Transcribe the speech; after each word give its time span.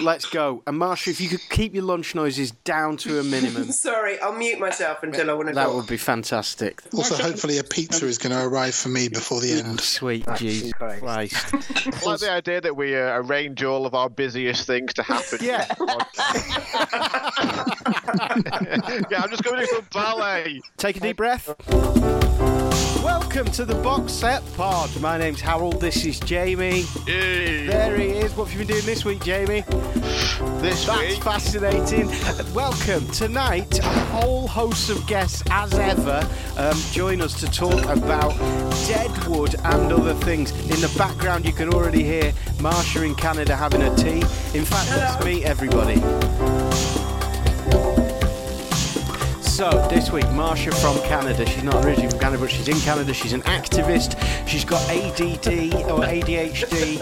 Let's 0.00 0.26
go. 0.26 0.62
And 0.66 0.80
Marsha, 0.80 1.08
if 1.08 1.20
you 1.20 1.28
could 1.28 1.48
keep 1.48 1.74
your 1.74 1.84
lunch 1.84 2.14
noises 2.14 2.50
down 2.50 2.96
to 2.98 3.18
a 3.18 3.24
minimum, 3.24 3.64
Sorry, 3.72 4.18
I'll 4.20 4.32
mute 4.32 4.58
myself 4.58 5.02
until 5.02 5.30
I 5.30 5.34
want 5.34 5.48
to 5.48 5.54
that 5.54 5.66
go. 5.66 5.76
would 5.76 5.86
be 5.86 5.96
fantastic. 5.96 6.82
Also, 6.94 7.16
hopefully, 7.16 7.58
a 7.58 7.64
pizza 7.64 8.06
is 8.06 8.18
going 8.18 8.32
to 8.36 8.44
arrive 8.44 8.74
for 8.74 8.88
me 8.88 9.08
before 9.08 9.40
the 9.40 9.52
end. 9.52 9.80
Sweet 9.80 10.26
Jesus 10.36 10.72
Christ. 10.72 11.54
I 11.54 12.04
like 12.04 12.20
the 12.20 12.30
idea 12.30 12.60
that 12.60 12.76
we 12.76 12.96
uh, 12.96 13.20
arrange 13.20 13.62
all 13.62 13.86
of 13.86 13.94
our 13.94 14.08
busiest 14.10 14.66
things 14.66 14.92
to 14.94 15.02
happen. 15.02 15.38
Yeah. 15.40 15.66
yeah, 19.10 19.22
I'm 19.22 19.30
just 19.30 19.42
going 19.42 19.60
to 19.60 19.66
do 19.66 19.66
some 19.66 19.86
ballet. 19.92 20.60
Take 20.76 20.96
a 20.96 21.00
deep 21.00 21.16
breath. 21.16 21.54
Welcome 23.02 23.46
to 23.52 23.64
the 23.64 23.74
box 23.76 24.12
set 24.12 24.42
pod. 24.54 24.90
My 25.00 25.18
name's 25.18 25.40
Harold. 25.40 25.80
This 25.80 26.04
is 26.04 26.18
Jamie. 26.20 26.84
Yay. 27.06 27.66
There 27.66 27.96
he 27.96 28.06
is. 28.08 28.34
What 28.34 28.48
have 28.48 28.52
you 28.52 28.66
been 28.66 28.74
doing 28.74 28.86
this 28.86 29.04
week, 29.04 29.22
Jamie? 29.22 29.62
This 30.60 30.86
That's 30.86 31.00
week, 31.00 31.22
fascinating. 31.22 32.08
Welcome 32.54 33.06
tonight. 33.08 33.78
A 33.78 33.82
whole 33.82 34.48
host 34.48 34.90
of 34.90 35.06
guests, 35.06 35.42
as 35.50 35.74
ever, 35.74 36.28
um, 36.56 36.76
join 36.92 37.20
us 37.20 37.38
to 37.40 37.46
talk 37.50 37.84
about 37.84 38.36
Deadwood 38.86 39.54
and 39.64 39.92
other 39.92 40.14
things. 40.14 40.50
In 40.70 40.80
the 40.80 40.92
background, 40.96 41.44
you 41.44 41.52
can 41.52 41.72
already 41.72 42.02
hear 42.02 42.32
Marsha 42.58 43.04
in 43.04 43.14
Canada 43.14 43.54
having 43.56 43.82
a 43.82 43.94
tea. 43.96 44.20
In 44.58 44.64
fact, 44.64 44.90
let's 44.90 45.24
meet 45.24 45.44
everybody. 45.44 46.00
So, 49.56 49.70
this 49.88 50.10
week, 50.10 50.26
Marsha 50.26 50.70
from 50.82 50.98
Canada. 51.08 51.46
She's 51.46 51.62
not 51.62 51.82
originally 51.82 52.10
from 52.10 52.18
Canada, 52.18 52.42
but 52.42 52.50
she's 52.50 52.68
in 52.68 52.78
Canada. 52.80 53.14
She's 53.14 53.32
an 53.32 53.40
activist. 53.44 54.20
She's 54.46 54.66
got 54.66 54.82
ADD 54.90 55.72
or 55.90 56.00
ADHD. 56.00 57.00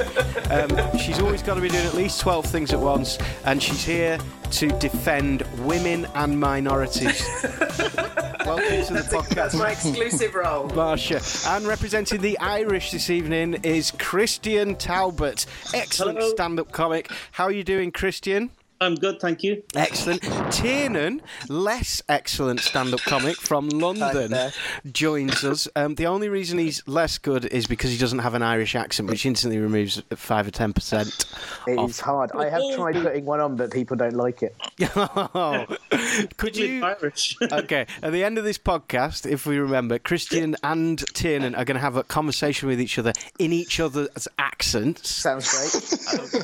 Um, 0.52 0.96
she's 0.96 1.18
always 1.18 1.42
got 1.42 1.54
to 1.54 1.60
be 1.60 1.68
doing 1.68 1.84
at 1.84 1.94
least 1.94 2.20
12 2.20 2.46
things 2.46 2.72
at 2.72 2.78
once. 2.78 3.18
And 3.44 3.60
she's 3.60 3.84
here 3.84 4.20
to 4.52 4.68
defend 4.78 5.42
women 5.66 6.06
and 6.14 6.38
minorities. 6.38 7.26
Welcome 7.42 8.84
to 8.84 8.92
the 8.92 9.08
podcast. 9.10 9.34
That's 9.34 9.54
my 9.56 9.72
exclusive 9.72 10.36
role. 10.36 10.68
Marsha. 10.68 11.56
And 11.56 11.66
representing 11.66 12.20
the 12.20 12.38
Irish 12.38 12.92
this 12.92 13.10
evening 13.10 13.54
is 13.64 13.90
Christian 13.90 14.76
Talbot. 14.76 15.44
Excellent 15.74 16.22
stand 16.22 16.60
up 16.60 16.70
comic. 16.70 17.10
How 17.32 17.46
are 17.46 17.52
you 17.52 17.64
doing, 17.64 17.90
Christian? 17.90 18.50
I'm 18.84 18.94
good, 18.94 19.20
thank 19.20 19.42
you. 19.42 19.62
Excellent. 19.74 20.22
Tiernan, 20.52 21.22
less 21.48 22.02
excellent 22.08 22.60
stand 22.60 22.94
up 22.94 23.00
comic 23.00 23.36
from 23.36 23.68
London, 23.68 24.52
joins 24.92 25.42
us. 25.44 25.66
Um, 25.74 25.94
the 25.94 26.06
only 26.06 26.28
reason 26.28 26.58
he's 26.58 26.86
less 26.86 27.18
good 27.18 27.46
is 27.46 27.66
because 27.66 27.90
he 27.90 27.98
doesn't 27.98 28.20
have 28.20 28.34
an 28.34 28.42
Irish 28.42 28.74
accent, 28.74 29.08
which 29.08 29.26
instantly 29.26 29.58
removes 29.58 30.02
5 30.14 30.48
or 30.48 30.50
10%. 30.50 31.24
It 31.66 31.78
Off. 31.78 31.90
is 31.90 32.00
hard. 32.00 32.30
I 32.32 32.48
have 32.48 32.62
tried 32.74 32.94
putting 33.02 33.24
one 33.24 33.40
on, 33.40 33.56
but 33.56 33.72
people 33.72 33.96
don't 33.96 34.14
like 34.14 34.42
it. 34.42 34.54
Could 36.36 36.56
you. 36.56 36.84
Irish. 36.84 37.36
Okay, 37.54 37.86
at 38.02 38.12
the 38.12 38.24
end 38.24 38.36
of 38.36 38.44
this 38.44 38.58
podcast, 38.58 39.30
if 39.30 39.46
we 39.46 39.58
remember, 39.58 39.98
Christian 39.98 40.56
and 40.62 40.98
Tiernan 41.14 41.54
are 41.54 41.64
going 41.64 41.76
to 41.76 41.80
have 41.80 41.96
a 41.96 42.02
conversation 42.02 42.68
with 42.68 42.80
each 42.80 42.98
other 42.98 43.12
in 43.38 43.52
each 43.52 43.78
other's 43.80 44.26
accents. 44.38 45.08
Sounds 45.08 45.48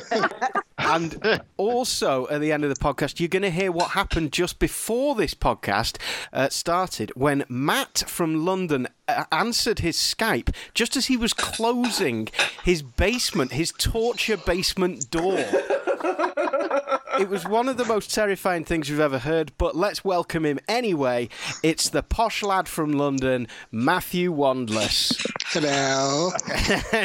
great. 0.09 0.53
And 0.81 1.41
also, 1.57 2.27
at 2.29 2.41
the 2.41 2.51
end 2.51 2.63
of 2.63 2.73
the 2.73 2.79
podcast, 2.79 3.19
you're 3.19 3.29
going 3.29 3.41
to 3.43 3.49
hear 3.49 3.71
what 3.71 3.91
happened 3.91 4.31
just 4.31 4.59
before 4.59 5.15
this 5.15 5.33
podcast 5.33 5.97
uh, 6.33 6.49
started 6.49 7.11
when 7.15 7.45
Matt 7.47 8.03
from 8.07 8.45
London 8.45 8.87
uh, 9.07 9.25
answered 9.31 9.79
his 9.79 9.97
Skype 9.97 10.53
just 10.73 10.95
as 10.95 11.07
he 11.07 11.17
was 11.17 11.33
closing 11.33 12.29
his 12.63 12.81
basement, 12.81 13.53
his 13.53 13.71
torture 13.77 14.37
basement 14.37 15.09
door. 15.11 15.45
It 17.21 17.29
was 17.29 17.45
one 17.45 17.69
of 17.69 17.77
the 17.77 17.85
most 17.85 18.11
terrifying 18.11 18.65
things 18.65 18.89
we've 18.89 18.99
ever 18.99 19.19
heard, 19.19 19.51
but 19.59 19.75
let's 19.75 20.03
welcome 20.03 20.43
him 20.43 20.57
anyway. 20.67 21.29
It's 21.61 21.87
the 21.87 22.01
posh 22.01 22.41
lad 22.41 22.67
from 22.67 22.93
London, 22.93 23.47
Matthew 23.71 24.33
Wandless. 24.33 25.23
Hello. 25.49 26.31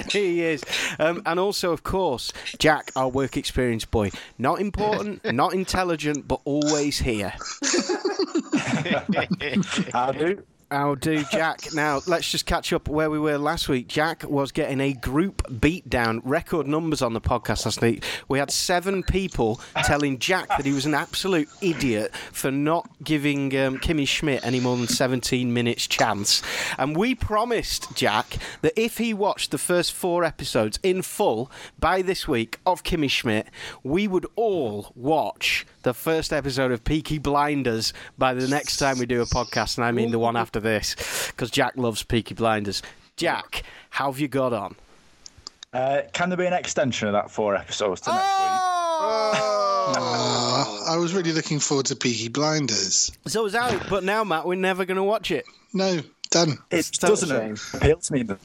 he 0.10 0.43
is. 0.43 0.65
Um, 0.99 1.21
and 1.27 1.38
also, 1.38 1.71
of 1.71 1.82
course, 1.82 2.32
Jack, 2.59 2.93
our 2.97 3.10
work 3.10 3.37
experience 3.37 3.84
boy. 3.84 4.10
Not 4.38 4.59
important, 4.59 5.22
not 5.34 5.53
intelligent, 5.53 6.27
but 6.27 6.41
always 6.47 6.98
here. 6.98 7.34
How 9.93 10.12
do? 10.12 10.43
I'll 10.71 10.97
do, 10.97 11.22
Jack. 11.31 11.60
Now, 11.77 12.00
let's 12.06 12.31
just 12.31 12.47
catch 12.47 12.72
up 12.72 12.88
where 12.88 13.10
we 13.10 13.19
were 13.19 13.37
last 13.37 13.69
week. 13.69 13.87
Jack 13.87 14.25
was 14.25 14.50
getting 14.50 14.81
a 14.81 14.94
group 14.94 15.43
beatdown, 15.49 16.21
record 16.25 16.66
numbers 16.66 17.03
on 17.03 17.12
the 17.12 17.21
podcast 17.21 17.66
last 17.66 17.82
week. 17.82 18.03
We 18.28 18.38
had 18.38 18.50
seven 18.50 19.03
people 19.03 19.60
telling 19.84 20.19
Jack 20.19 20.49
that 20.49 20.65
he 20.65 20.72
was 20.72 20.87
an 20.87 20.94
absolute 20.94 21.49
idiot 21.60 22.15
for 22.32 22.50
not 22.50 22.88
giving 23.04 23.54
um, 23.59 23.78
Kimmy 23.78 24.09
Schmidt 24.09 24.44
any 24.44 24.59
more 24.59 24.77
than 24.77 24.88
17 24.88 25.53
minutes 25.53 25.87
chance. 25.87 26.43
And 26.78 26.97
we 26.97 27.15
promised 27.15 27.94
Jack 27.94 28.38
that 28.62 28.72
if 28.81 28.97
he 28.97 29.12
watched 29.12 29.50
the 29.50 29.59
first 29.59 29.93
four 29.93 30.25
episodes 30.25 30.78
in 30.83 31.03
full 31.03 31.50
by 31.78 32.00
this 32.00 32.27
week 32.27 32.59
of 32.65 32.83
Kimmy 32.84 33.10
Schmidt, 33.10 33.48
we 33.83 34.09
would 34.09 34.27
all 34.34 34.93
watch 34.94 35.66
the 35.87 35.95
first 35.95 36.33
episode 36.33 36.73
of 36.73 36.83
Peaky 36.83 37.19
Blinders 37.19 37.93
by 38.19 38.35
the 38.35 38.49
next 38.49 38.79
time 38.79 38.99
we 38.99 39.07
do 39.07 39.23
a 39.23 39.25
podcast, 39.25 39.79
and 39.79 39.85
I 39.85 39.93
mean 39.93 40.11
the 40.11 40.19
one 40.19 40.37
after 40.37 40.59
this, 40.59 40.97
because 41.29 41.49
Jack 41.49 41.75
loves 41.77 42.03
Peaky 42.03 42.35
Blinders. 42.35 42.83
Jack, 43.15 43.63
how 43.91 44.11
have 44.11 44.19
you 44.19 44.27
got 44.27 44.53
on? 44.53 44.75
Uh, 45.73 46.01
can 46.13 46.29
there 46.29 46.37
be 46.37 46.45
an 46.45 46.55
extension 46.55 47.07
of 47.07 47.13
that 47.13 47.31
four 47.31 47.55
episodes 47.55 48.01
to 48.01 48.11
next 48.11 48.21
Uh, 49.89 50.65
I 50.89 50.97
was 50.99 51.15
really 51.15 51.31
looking 51.31 51.61
forward 51.61 51.87
to 51.87 51.95
Peaky 51.95 52.31
Blinders. 52.31 53.13
So 53.29 53.47
it's 53.47 53.55
out, 53.55 53.81
but 53.89 54.03
now, 54.03 54.25
Matt, 54.25 54.45
we're 54.45 54.57
never 54.57 54.85
going 54.87 54.97
to 54.97 55.05
watch 55.05 55.31
it. 55.31 55.45
No, 55.73 56.01
done. 56.31 56.59
It 56.73 56.85
So- 56.85 57.07
doesn't 57.07 57.61
appeal 57.75 57.99
to 57.99 58.13
me. 58.13 58.25
But 58.25 58.41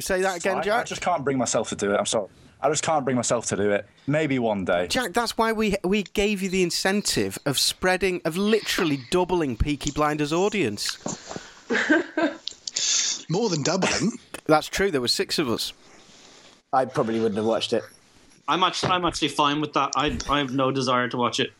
Say 0.00 0.20
that 0.20 0.36
again, 0.36 0.58
I, 0.68 0.80
I 0.80 0.84
just 0.84 1.00
can't 1.00 1.24
bring 1.24 1.38
myself 1.38 1.70
to 1.70 1.76
do 1.76 1.94
it. 1.94 1.96
I'm 1.96 2.04
sorry. 2.04 2.28
I 2.62 2.68
just 2.70 2.84
can't 2.84 3.04
bring 3.04 3.16
myself 3.16 3.46
to 3.46 3.56
do 3.56 3.72
it. 3.72 3.86
Maybe 4.06 4.38
one 4.38 4.64
day. 4.64 4.86
Jack, 4.86 5.12
that's 5.12 5.36
why 5.36 5.52
we 5.52 5.76
we 5.82 6.04
gave 6.04 6.40
you 6.42 6.48
the 6.48 6.62
incentive 6.62 7.36
of 7.44 7.58
spreading, 7.58 8.20
of 8.24 8.36
literally 8.36 9.00
doubling 9.10 9.56
Peaky 9.56 9.90
Blinders' 9.90 10.32
audience. 10.32 10.96
More 13.28 13.48
than 13.48 13.62
doubling. 13.62 14.12
That's 14.46 14.68
true. 14.68 14.90
There 14.90 15.00
were 15.00 15.08
six 15.08 15.38
of 15.38 15.48
us. 15.48 15.72
I 16.72 16.84
probably 16.84 17.18
wouldn't 17.18 17.36
have 17.36 17.46
watched 17.46 17.72
it. 17.72 17.82
I'm 18.48 18.64
actually, 18.64 18.90
I'm 18.92 19.04
actually 19.04 19.28
fine 19.28 19.60
with 19.60 19.72
that. 19.74 19.92
I, 19.94 20.18
I 20.28 20.38
have 20.38 20.52
no 20.52 20.72
desire 20.72 21.08
to 21.08 21.16
watch 21.16 21.38
it. 21.38 21.52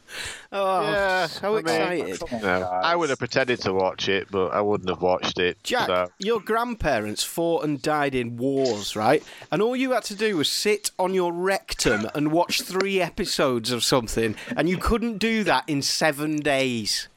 Oh, 0.50 0.82
Yeah, 0.82 1.26
so 1.26 1.56
I 1.56 1.62
mean- 1.62 2.08
excited! 2.08 2.42
No, 2.42 2.62
I 2.82 2.96
would 2.96 3.08
have 3.10 3.18
pretended 3.20 3.60
to 3.60 3.72
watch 3.72 4.08
it, 4.08 4.28
but 4.30 4.48
I 4.48 4.60
wouldn't 4.60 4.90
have 4.90 5.00
watched 5.00 5.38
it. 5.38 5.62
Jack, 5.62 5.86
so- 5.86 6.08
your 6.18 6.40
grandparents 6.40 7.22
fought 7.22 7.64
and 7.64 7.80
died 7.80 8.14
in 8.16 8.36
wars, 8.36 8.96
right? 8.96 9.22
And 9.52 9.62
all 9.62 9.76
you 9.76 9.92
had 9.92 10.02
to 10.04 10.14
do 10.16 10.36
was 10.36 10.50
sit 10.50 10.90
on 10.98 11.14
your 11.14 11.32
rectum 11.32 12.08
and 12.14 12.32
watch 12.32 12.62
three 12.62 13.00
episodes 13.00 13.70
of 13.70 13.84
something, 13.84 14.34
and 14.56 14.68
you 14.68 14.76
couldn't 14.76 15.18
do 15.18 15.44
that 15.44 15.68
in 15.68 15.82
seven 15.82 16.40
days. 16.40 17.08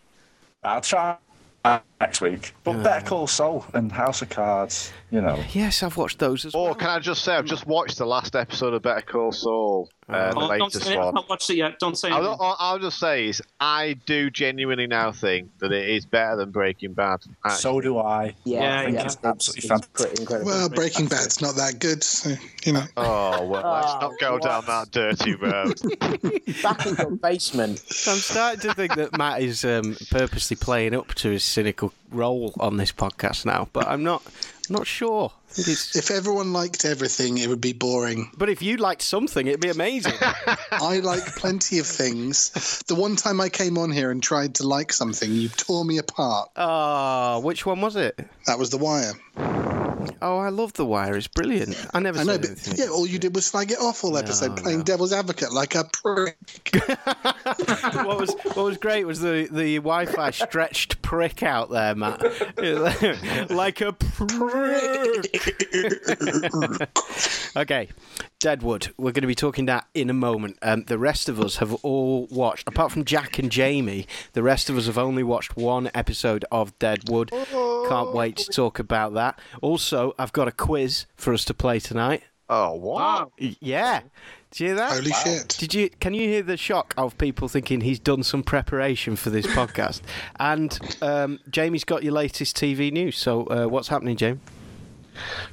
I'll 0.64 0.82
try 0.82 1.18
next 2.02 2.22
week. 2.22 2.54
But 2.64 2.84
Better 2.84 3.06
Call 3.06 3.28
Saul 3.28 3.66
and 3.74 3.92
House 3.92 4.22
of 4.22 4.30
Cards, 4.30 4.92
you 5.12 5.22
know. 5.22 5.42
Yes, 5.54 5.82
I've 5.84 5.98
watched 5.98 6.20
those 6.20 6.46
as 6.46 6.54
well. 6.54 6.64
Or 6.64 6.66
well. 6.68 6.76
can 6.76 6.90
I 6.90 7.00
just 7.00 7.24
say, 7.24 7.36
I've 7.36 7.46
just 7.46 7.66
watched 7.68 7.98
the 7.98 8.06
last 8.06 8.36
episode 8.36 8.74
of 8.74 8.82
Better 8.82 9.02
Call 9.02 9.32
Saul, 9.32 9.90
uh, 10.08 10.32
the 10.32 10.38
Oh, 10.38 10.40
don't 10.42 10.50
latest 10.60 10.84
say 10.86 10.94
it. 10.94 11.00
I've 11.00 11.14
not 11.14 11.30
watched 11.30 11.50
it 11.50 11.56
yet. 11.58 11.80
Don't 11.80 11.98
say 11.98 12.10
I'll, 12.10 12.18
anything. 12.18 12.38
I'll, 12.40 12.56
I'll 12.60 12.80
just 12.80 13.00
say 13.00 13.28
is 13.28 13.42
I 13.60 13.96
do 14.06 14.30
genuinely 14.30 14.86
now 14.88 15.12
think 15.12 15.50
that 15.60 15.72
it 15.72 15.90
is 15.90 16.06
better 16.06 16.36
than 16.36 16.52
Breaking 16.52 16.94
Bad. 16.94 17.22
actually. 17.44 17.60
So 17.62 17.82
do 17.82 17.98
I. 17.98 18.36
Yeah, 18.44 18.60
Yeah, 18.62 18.80
I 18.80 18.84
think 18.86 18.96
yeah. 18.98 19.06
it's 19.06 19.18
absolutely 19.24 19.60
it's 19.60 19.68
fantastic. 19.68 20.20
incredible. 20.20 20.52
Well, 20.52 20.70
Breaking 20.70 21.08
Bad's 21.08 21.42
not 21.42 21.56
that 21.56 21.80
good, 21.80 22.04
so, 22.04 22.36
you 22.66 22.74
know. 22.74 22.84
Oh 22.98 23.46
well, 23.48 23.72
let's 23.74 23.94
Oh, 23.96 24.00
not 24.02 24.20
go 24.20 24.38
down 24.40 24.66
that 24.66 24.92
dirty 24.92 25.36
road. 25.36 25.80
Back 26.62 26.86
in 26.86 26.96
your 26.96 27.12
basement. 27.12 27.82
I'm 28.08 28.18
starting 28.18 28.60
to 28.62 28.74
think 28.76 28.96
that 28.96 29.18
Matt 29.18 29.42
is 29.42 29.64
um, 29.66 29.96
purposely 30.12 30.56
playing 30.58 30.94
up 30.94 31.14
to 31.16 31.30
his 31.30 31.44
cynical 31.44 31.85
role 32.12 32.54
on 32.60 32.78
this 32.78 32.92
podcast 32.92 33.46
now, 33.46 33.68
but 33.74 33.88
I'm 33.88 34.04
not. 34.04 34.22
not 34.70 34.88
sure. 34.88 35.32
I 35.50 35.54
think 35.54 35.68
it's- 35.68 35.96
If 35.96 36.10
everyone 36.12 36.52
liked 36.54 36.86
everything, 36.86 37.38
it 37.38 37.48
would 37.48 37.62
be 37.62 37.74
boring. 37.74 38.32
But 38.38 38.50
if 38.50 38.62
you 38.62 38.78
liked 38.78 39.02
something, 39.04 39.46
it'd 39.48 39.60
be 39.62 39.70
amazing. 39.70 40.14
I 40.72 41.00
like 41.04 41.24
plenty 41.36 41.78
of 41.80 41.86
things. 41.88 42.50
The 42.88 42.96
one 42.96 43.16
time 43.16 43.40
I 43.40 43.50
came 43.50 43.78
on 43.78 43.92
here 43.92 44.10
and 44.12 44.22
tried 44.24 44.56
to 44.56 44.68
like 44.68 44.92
something, 44.92 45.32
you 45.32 45.50
tore 45.50 45.86
me 45.86 45.98
apart. 46.00 46.50
Ah, 46.56 47.40
which 47.40 47.66
one 47.66 47.80
was 47.82 47.96
it? 47.96 48.20
That 48.48 48.58
was 48.60 48.70
The 48.72 48.78
Wire. 48.78 49.14
Oh, 50.22 50.38
I 50.38 50.50
love 50.50 50.74
The 50.74 50.86
Wire. 50.86 51.16
It's 51.16 51.28
brilliant. 51.28 51.76
I 51.94 52.00
never 52.00 52.20
I 52.20 52.24
saw 52.24 52.32
know, 52.32 52.38
but 52.38 52.50
anything. 52.50 52.76
yeah, 52.78 52.88
all 52.90 53.06
you 53.06 53.20
did 53.20 53.36
was 53.36 53.46
slag 53.46 53.72
it 53.72 53.80
off 53.80 54.04
all 54.04 54.18
episode, 54.18 54.58
playing 54.58 54.84
devil's 54.84 55.14
advocate 55.14 55.54
like 55.54 55.76
a 55.76 55.84
prick. 55.86 56.36
what 58.06 58.20
was 58.20 58.34
what 58.54 58.58
was 58.66 58.78
great 58.78 59.06
was 59.06 59.22
the 59.22 59.48
the 59.52 59.78
Wi-Fi 59.78 60.32
stretched 60.32 61.02
prick 61.02 61.44
out 61.44 61.70
there, 61.70 61.96
Matt, 61.96 62.22
like 63.50 63.82
a 63.82 63.94
prick. 63.94 65.42
okay, 67.56 67.90
Deadwood. 68.40 68.94
We're 68.98 69.12
going 69.12 69.22
to 69.22 69.28
be 69.28 69.36
talking 69.36 69.66
that 69.66 69.88
in 69.94 70.10
a 70.10 70.14
moment. 70.14 70.58
Um, 70.62 70.84
the 70.84 70.98
rest 70.98 71.30
of 71.30 71.40
us 71.40 71.58
have 71.58 71.74
all 71.84 72.28
watched, 72.30 72.68
apart 72.68 72.92
from 72.92 73.06
Jack 73.06 73.40
and 73.40 73.52
Jamie. 73.52 74.08
The 74.34 74.44
rest 74.44 74.70
of 74.70 74.78
us 74.78 74.86
have 74.88 74.98
only 74.98 75.24
watched 75.24 75.56
one 75.58 75.90
episode 75.94 76.46
of 76.52 76.78
Deadwood. 76.80 77.32
Can't 77.32 78.14
wait 78.14 78.38
to 78.38 78.52
talk 78.52 78.80
about 78.80 79.14
that. 79.14 79.40
Also, 79.62 79.95
I've 80.20 80.34
got 80.34 80.48
a 80.48 80.52
quiz 80.52 81.06
for 81.16 81.34
us 81.34 81.46
to 81.46 81.54
play 81.54 81.80
tonight. 81.80 82.24
Oh, 82.50 82.74
what? 82.76 83.30
Y- 83.40 83.56
Yeah. 83.60 84.02
Did 84.52 84.60
you 84.60 84.68
hear 84.68 84.76
that? 84.76 84.92
Holy 84.92 85.12
shit. 85.12 85.48
Did 85.60 85.74
you? 85.74 85.90
Can 86.00 86.14
you 86.14 86.28
hear 86.30 86.42
the 86.44 86.56
shock 86.56 86.94
of 86.98 87.18
people 87.18 87.48
thinking 87.50 87.82
he's 87.82 88.00
done 88.00 88.24
some 88.24 88.42
preparation 88.44 89.16
for 89.18 89.30
this 89.30 89.46
podcast? 89.48 90.02
And 90.40 90.78
um, 91.02 91.40
Jamie's 91.50 91.84
got 91.84 92.04
your 92.04 92.14
latest 92.14 92.56
TV 92.56 92.92
news. 92.92 93.18
So 93.18 93.46
uh, 93.48 93.66
what's 93.68 93.90
happening, 93.90 94.16
Jamie? 94.16 94.40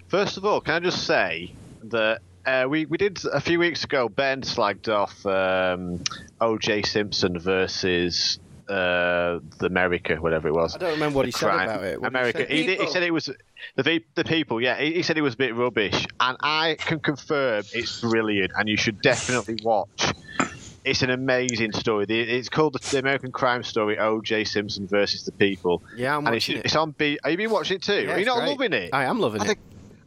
First 0.09 0.37
of 0.37 0.45
all, 0.45 0.61
can 0.61 0.75
I 0.75 0.81
just 0.81 1.05
say 1.07 1.53
that 1.85 2.21
uh, 2.47 2.67
we 2.69 2.87
we 2.87 2.97
did 2.99 3.21
a 3.33 3.41
few 3.41 3.59
weeks 3.59 3.83
ago. 3.85 4.09
Ben 4.09 4.43
slagged 4.43 4.89
off 4.93 5.25
um, 5.27 6.01
O.J. 6.41 6.83
Simpson 6.83 7.39
versus 7.39 8.39
uh, 8.69 9.39
the 9.59 9.67
America, 9.67 10.17
whatever 10.17 10.49
it 10.49 10.55
was. 10.55 10.75
I 10.75 10.79
don't 10.79 10.91
remember 10.93 11.17
what 11.19 11.27
he 11.27 11.33
said 11.33 11.49
about 11.49 11.85
it. 11.85 12.01
What 12.01 12.13
did 12.13 12.19
he 12.19 12.21
America. 12.31 12.47
He, 12.53 12.77
he 12.77 12.87
said 12.89 13.03
it 13.03 13.13
was 13.13 13.31
the 13.77 14.01
the 14.15 14.25
people. 14.25 14.61
Yeah, 14.61 14.77
he, 14.81 14.95
he 14.95 15.03
said 15.03 15.19
it 15.19 15.23
was 15.23 15.35
a 15.35 15.39
bit 15.39 15.55
rubbish, 15.55 16.07
and 16.21 16.37
I 16.41 16.77
can 16.85 17.01
confirm 17.01 17.65
it's 17.73 17.93
brilliant, 18.01 18.53
and 18.57 18.69
you 18.69 18.77
should 18.77 19.01
definitely 19.01 19.57
watch. 19.63 20.13
It's 20.85 21.03
an 21.03 21.11
amazing 21.11 21.73
story. 21.73 22.07
The- 22.07 22.21
It's 22.21 22.49
called 22.49 22.73
the, 22.73 22.81
the 22.91 22.99
American 22.99 23.31
Crime 23.31 23.63
Story: 23.63 23.99
O.J. 23.99 24.45
Simpson 24.45 24.89
versus 24.91 25.23
the 25.23 25.33
People. 25.33 25.81
Yeah, 25.97 26.17
I'm 26.17 26.27
and 26.27 26.35
it's, 26.35 26.49
it. 26.49 26.63
it's 26.65 26.75
on 26.77 26.91
B. 26.99 27.19
Have 27.23 27.31
you 27.31 27.37
been 27.37 27.51
watching 27.51 27.77
it 27.77 27.83
too? 27.83 28.03
Yeah, 28.03 28.15
Are 28.15 28.19
you 28.19 28.25
not 28.27 28.39
great. 28.39 28.49
loving 28.51 28.73
it? 28.73 28.91
I 28.93 29.05
am 29.05 29.21
loving 29.21 29.43
I 29.43 29.51
it. 29.53 29.59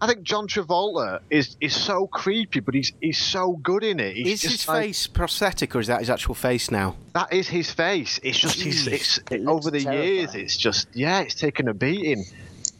Think 0.06 0.12
I 0.12 0.13
think 0.19 0.28
John 0.28 0.48
Travolta 0.48 1.19
is 1.30 1.56
is 1.62 1.75
so 1.75 2.07
creepy, 2.07 2.60
but 2.60 2.74
he's 2.74 2.92
he's 3.02 3.18
so 3.18 3.54
good 3.54 3.84
in 3.84 4.00
it. 4.00 4.16
He's 4.16 4.28
Is 4.28 4.42
just 4.42 4.54
his 4.62 4.68
like- 4.68 4.84
face 4.84 5.07
prosthetic 5.07 5.75
or 5.75 5.80
is 5.80 5.88
that 5.88 6.00
his 6.00 6.10
actual 6.10 6.36
face 6.36 6.72
now? 6.72 6.96
that 7.13 7.31
is 7.34 7.48
his 7.48 7.72
face. 7.72 8.19
It's 8.24 8.38
just 8.38 8.62
his, 8.62 8.88
it's 8.88 9.19
It 9.31 9.46
over 9.46 9.72
the 9.72 9.81
years. 9.81 10.36
It's 10.36 10.56
just 10.57 10.88
yeah, 10.94 11.22
it's 11.22 11.36
taken 11.36 11.68
a 11.68 11.74
beating. 11.74 12.24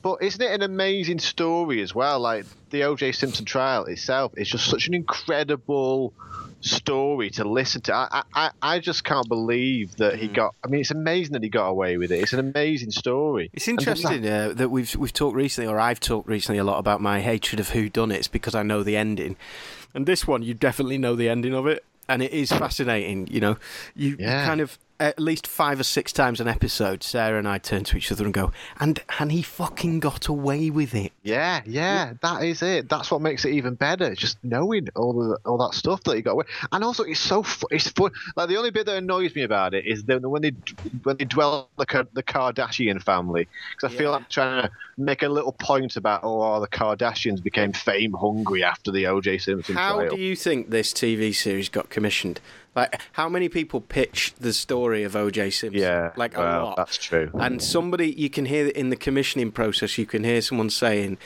But 0.02 0.22
isn't 0.22 0.42
it 0.42 0.52
an 0.52 0.62
amazing 0.62 1.18
story 1.20 1.82
as 1.82 1.96
well? 1.96 2.20
Like 2.20 2.46
the 2.70 2.84
O.J. 2.84 3.14
Simpson 3.14 3.44
trial 3.46 3.86
itself 3.86 4.34
is 4.38 4.48
just 4.50 4.70
such 4.70 4.88
an 4.88 4.94
incredible 4.94 6.14
story 6.66 7.30
to 7.32 7.44
listen 7.48 7.82
to. 7.84 7.94
I 7.94 8.24
I, 8.34 8.52
I 8.62 8.80
just 8.80 9.04
can't 9.04 9.28
believe 9.30 9.96
that 9.98 10.16
he 10.18 10.28
got. 10.28 10.56
I 10.64 10.68
mean, 10.68 10.82
it's 10.82 10.92
amazing 10.92 11.34
that 11.34 11.44
he 11.44 11.50
got 11.50 11.68
away 11.68 11.98
with 11.98 12.12
it. 12.12 12.20
It's 12.22 12.34
an 12.34 12.40
amazing 12.40 12.92
story. 12.92 13.50
It's 13.54 13.68
interesting 13.68 14.28
uh, 14.28 14.54
that 14.56 14.70
we've 14.70 14.94
we've 14.96 15.14
talked 15.14 15.36
recently, 15.36 15.68
or 15.72 15.80
I've 15.80 16.00
talked 16.00 16.28
recently 16.28 16.60
a 16.60 16.64
lot 16.64 16.80
about 16.80 17.02
my 17.02 17.22
hatred 17.22 17.60
of 17.60 17.70
who 17.70 17.90
done 17.90 18.12
it's 18.12 18.28
because 18.28 18.56
I 18.56 18.64
know 18.64 18.84
the 18.84 18.98
ending, 18.98 19.36
and 19.94 20.06
this 20.06 20.28
one 20.28 20.44
you 20.44 20.54
definitely 20.54 20.98
know 20.98 21.16
the 21.16 21.30
ending 21.30 21.54
of 21.54 21.68
it, 21.68 21.86
and 22.10 22.22
it 22.22 22.32
is 22.32 22.50
fascinating. 22.50 23.28
You 23.28 23.40
know, 23.42 23.58
you, 23.96 24.10
you 24.12 24.18
Yeah. 24.20 24.46
kind 24.46 24.62
of 24.62 24.78
at 25.00 25.20
least 25.20 25.46
five 25.46 25.80
or 25.80 25.84
six 25.84 26.14
times 26.14 26.40
an 26.40 26.48
episode, 26.48 27.04
Sarah 27.04 27.38
and 27.38 27.48
I 27.48 27.58
turn 27.58 27.84
to 27.86 27.98
each 27.98 28.12
other 28.12 28.24
and 28.24 28.34
go, 28.34 28.52
and 28.80 29.02
and 29.20 29.32
he 29.32 29.42
fucking 29.42 30.00
got 30.00 30.28
away 30.28 30.70
with 30.70 30.96
it. 30.96 31.12
Yeah, 31.24 31.62
yeah, 31.66 32.14
that 32.22 32.44
is 32.44 32.62
it. 32.62 32.90
That's 32.90 33.12
what 33.12 33.22
makes 33.22 33.46
it 33.46 33.52
even 33.52 33.76
better. 33.76 34.16
Just 34.16 34.38
knowing 34.44 34.88
all 34.96 35.14
the 35.14 35.38
all 35.46 35.58
that 35.58 35.76
stuff 35.76 36.04
that 36.04 36.16
he 36.16 36.22
got 36.22 36.32
away, 36.32 36.46
and 36.72 36.84
also 36.84 37.04
it's 37.04 37.20
so 37.20 37.44
fu- 37.44 37.68
it's 37.72 37.90
fun. 37.90 38.12
Like 38.36 38.50
the 38.50 38.58
only 38.58 38.72
bit 38.72 38.86
that 38.86 38.98
annoys 38.98 39.36
me 39.36 39.44
about 39.44 39.74
it 39.74 39.86
is 39.86 40.04
that 40.06 40.22
when 40.22 40.42
they 40.42 40.54
when 41.04 41.18
they 41.18 41.26
dwell 41.26 41.70
on 41.78 41.86
the 41.86 42.08
the 42.14 42.24
Kardashian 42.24 43.02
family, 43.04 43.48
because 43.76 43.94
I 43.94 43.98
feel 43.98 44.12
like 44.12 44.22
I'm 44.22 44.28
trying 44.30 44.64
to 44.64 44.72
make 44.98 45.24
a 45.24 45.30
little 45.30 45.52
point 45.52 45.98
about 45.98 46.24
oh, 46.24 46.42
oh 46.42 46.62
the 46.62 46.68
Kardashians 46.68 47.44
became 47.44 47.74
fame 47.74 48.14
hungry 48.14 48.64
after 48.64 48.92
the 48.92 49.08
O.J. 49.08 49.40
Simpson 49.40 49.76
How 49.76 49.96
trial. 49.96 50.16
do 50.16 50.22
you 50.22 50.36
think 50.36 50.70
this 50.70 50.94
TV 50.94 51.36
series 51.36 51.70
got 51.70 51.90
commissioned? 51.90 52.40
Like, 52.76 53.02
how 53.14 53.30
many 53.30 53.48
people 53.50 53.80
pitched 53.82 54.42
the 54.42 54.52
story 54.54 55.04
of 55.04 55.16
O.J. 55.16 55.50
Simpson? 55.52 55.82
Yeah, 55.82 56.12
like 56.18 56.36
a 56.38 56.42
lot. 56.42 56.76
that's 56.78 56.98
true. 56.98 57.32
And 57.36 57.62
somebody, 57.62 58.12
you 58.12 58.30
can 58.30 58.46
hear 58.46 58.68
in 58.68 58.90
the 58.90 58.96
commissioning 58.98 59.52
process, 59.52 59.98
you 59.98 60.06
can 60.06 60.24
hear 60.26 60.42
someone 60.42 60.70
saying, 60.70 61.18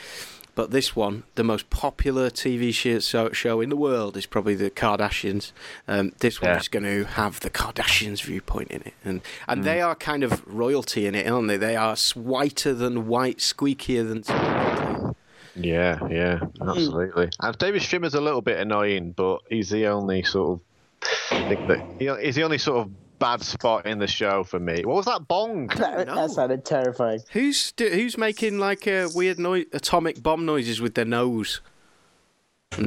"But 0.54 0.70
this 0.70 0.94
one, 0.94 1.24
the 1.34 1.42
most 1.44 1.68
popular 1.70 2.30
TV 2.30 2.72
show, 2.72 3.30
show 3.32 3.60
in 3.60 3.68
the 3.68 3.76
world, 3.76 4.16
is 4.16 4.26
probably 4.26 4.54
the 4.54 4.70
Kardashians. 4.70 5.52
Um, 5.88 6.12
this 6.20 6.40
one 6.40 6.50
Yeah. 6.52 6.58
is 6.60 6.68
going 6.68 6.84
to 6.84 7.04
have 7.04 7.40
the 7.40 7.50
Kardashians' 7.50 8.22
viewpoint 8.22 8.70
in 8.70 8.82
it, 8.82 8.94
and 9.04 9.20
and 9.48 9.62
Mm. 9.62 9.64
they 9.64 9.80
are 9.80 9.94
kind 9.96 10.22
of 10.22 10.42
royalty 10.46 11.06
in 11.06 11.14
it, 11.16 11.26
aren't 11.28 11.48
they? 11.48 11.56
They 11.56 11.76
are 11.76 11.96
whiter 12.14 12.74
than 12.74 13.06
white, 13.08 13.38
squeakier 13.38 14.06
than." 14.08 14.22
squeaky. 14.22 15.16
Yeah, 15.56 15.98
yeah, 16.08 16.38
Hmm. 16.38 16.68
absolutely. 16.70 17.28
And 17.40 17.58
David 17.58 17.82
Schwimmer's 17.82 18.14
a 18.14 18.20
little 18.20 18.40
bit 18.40 18.58
annoying, 18.60 19.12
but 19.16 19.40
he's 19.50 19.68
the 19.70 19.88
only 19.88 20.22
sort 20.22 20.52
of 20.60 20.60
thing 21.02 21.66
that 21.68 21.80
he- 21.98 22.24
he's 22.26 22.34
the 22.36 22.42
only 22.42 22.58
sort 22.58 22.78
of 22.78 23.18
bad 23.18 23.42
spot 23.42 23.84
in 23.86 23.98
the 23.98 24.06
show 24.06 24.44
for 24.44 24.58
me. 24.58 24.82
What 24.84 24.96
was 24.96 25.06
that 25.06 25.28
bong? 25.28 25.66
That, 25.76 26.06
know. 26.06 26.14
that 26.14 26.30
sounded 26.30 26.64
terrifying. 26.64 27.20
Who's 27.32 27.72
do, 27.72 27.88
who's 27.88 28.16
making 28.16 28.58
like 28.58 28.86
uh, 28.86 29.08
weird 29.14 29.38
noi- 29.38 29.66
atomic 29.72 30.22
bomb 30.22 30.46
noises 30.46 30.80
with 30.80 30.94
their 30.94 31.04
nose? 31.04 31.60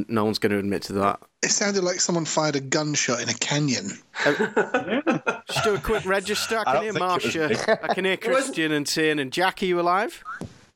No 0.08 0.24
one's 0.24 0.40
going 0.40 0.54
to 0.54 0.58
admit 0.60 0.82
to 0.84 0.94
that. 0.94 1.20
It 1.44 1.50
sounded 1.52 1.84
like 1.84 2.00
someone 2.00 2.24
fired 2.24 2.56
a 2.56 2.62
gunshot 2.62 3.22
in 3.22 3.28
a 3.28 3.34
canyon. 3.34 3.90
Just 4.24 5.64
do 5.66 5.76
a 5.76 5.80
quick 5.80 6.06
register. 6.06 6.58
I 6.60 6.62
I 6.62 6.64
can 6.64 6.74
don't 6.76 6.84
hear 6.84 6.94
think 6.94 7.04
it 7.04 7.52
was 7.52 7.56
Marsha. 7.66 7.80
I 7.90 7.94
can 7.94 8.06
hear 8.06 8.18
Christian 8.32 8.72
and 8.72 8.88
Tin 8.88 9.20
and 9.20 9.32
Jackie. 9.32 9.68
You 9.68 9.82
alive? 9.82 10.24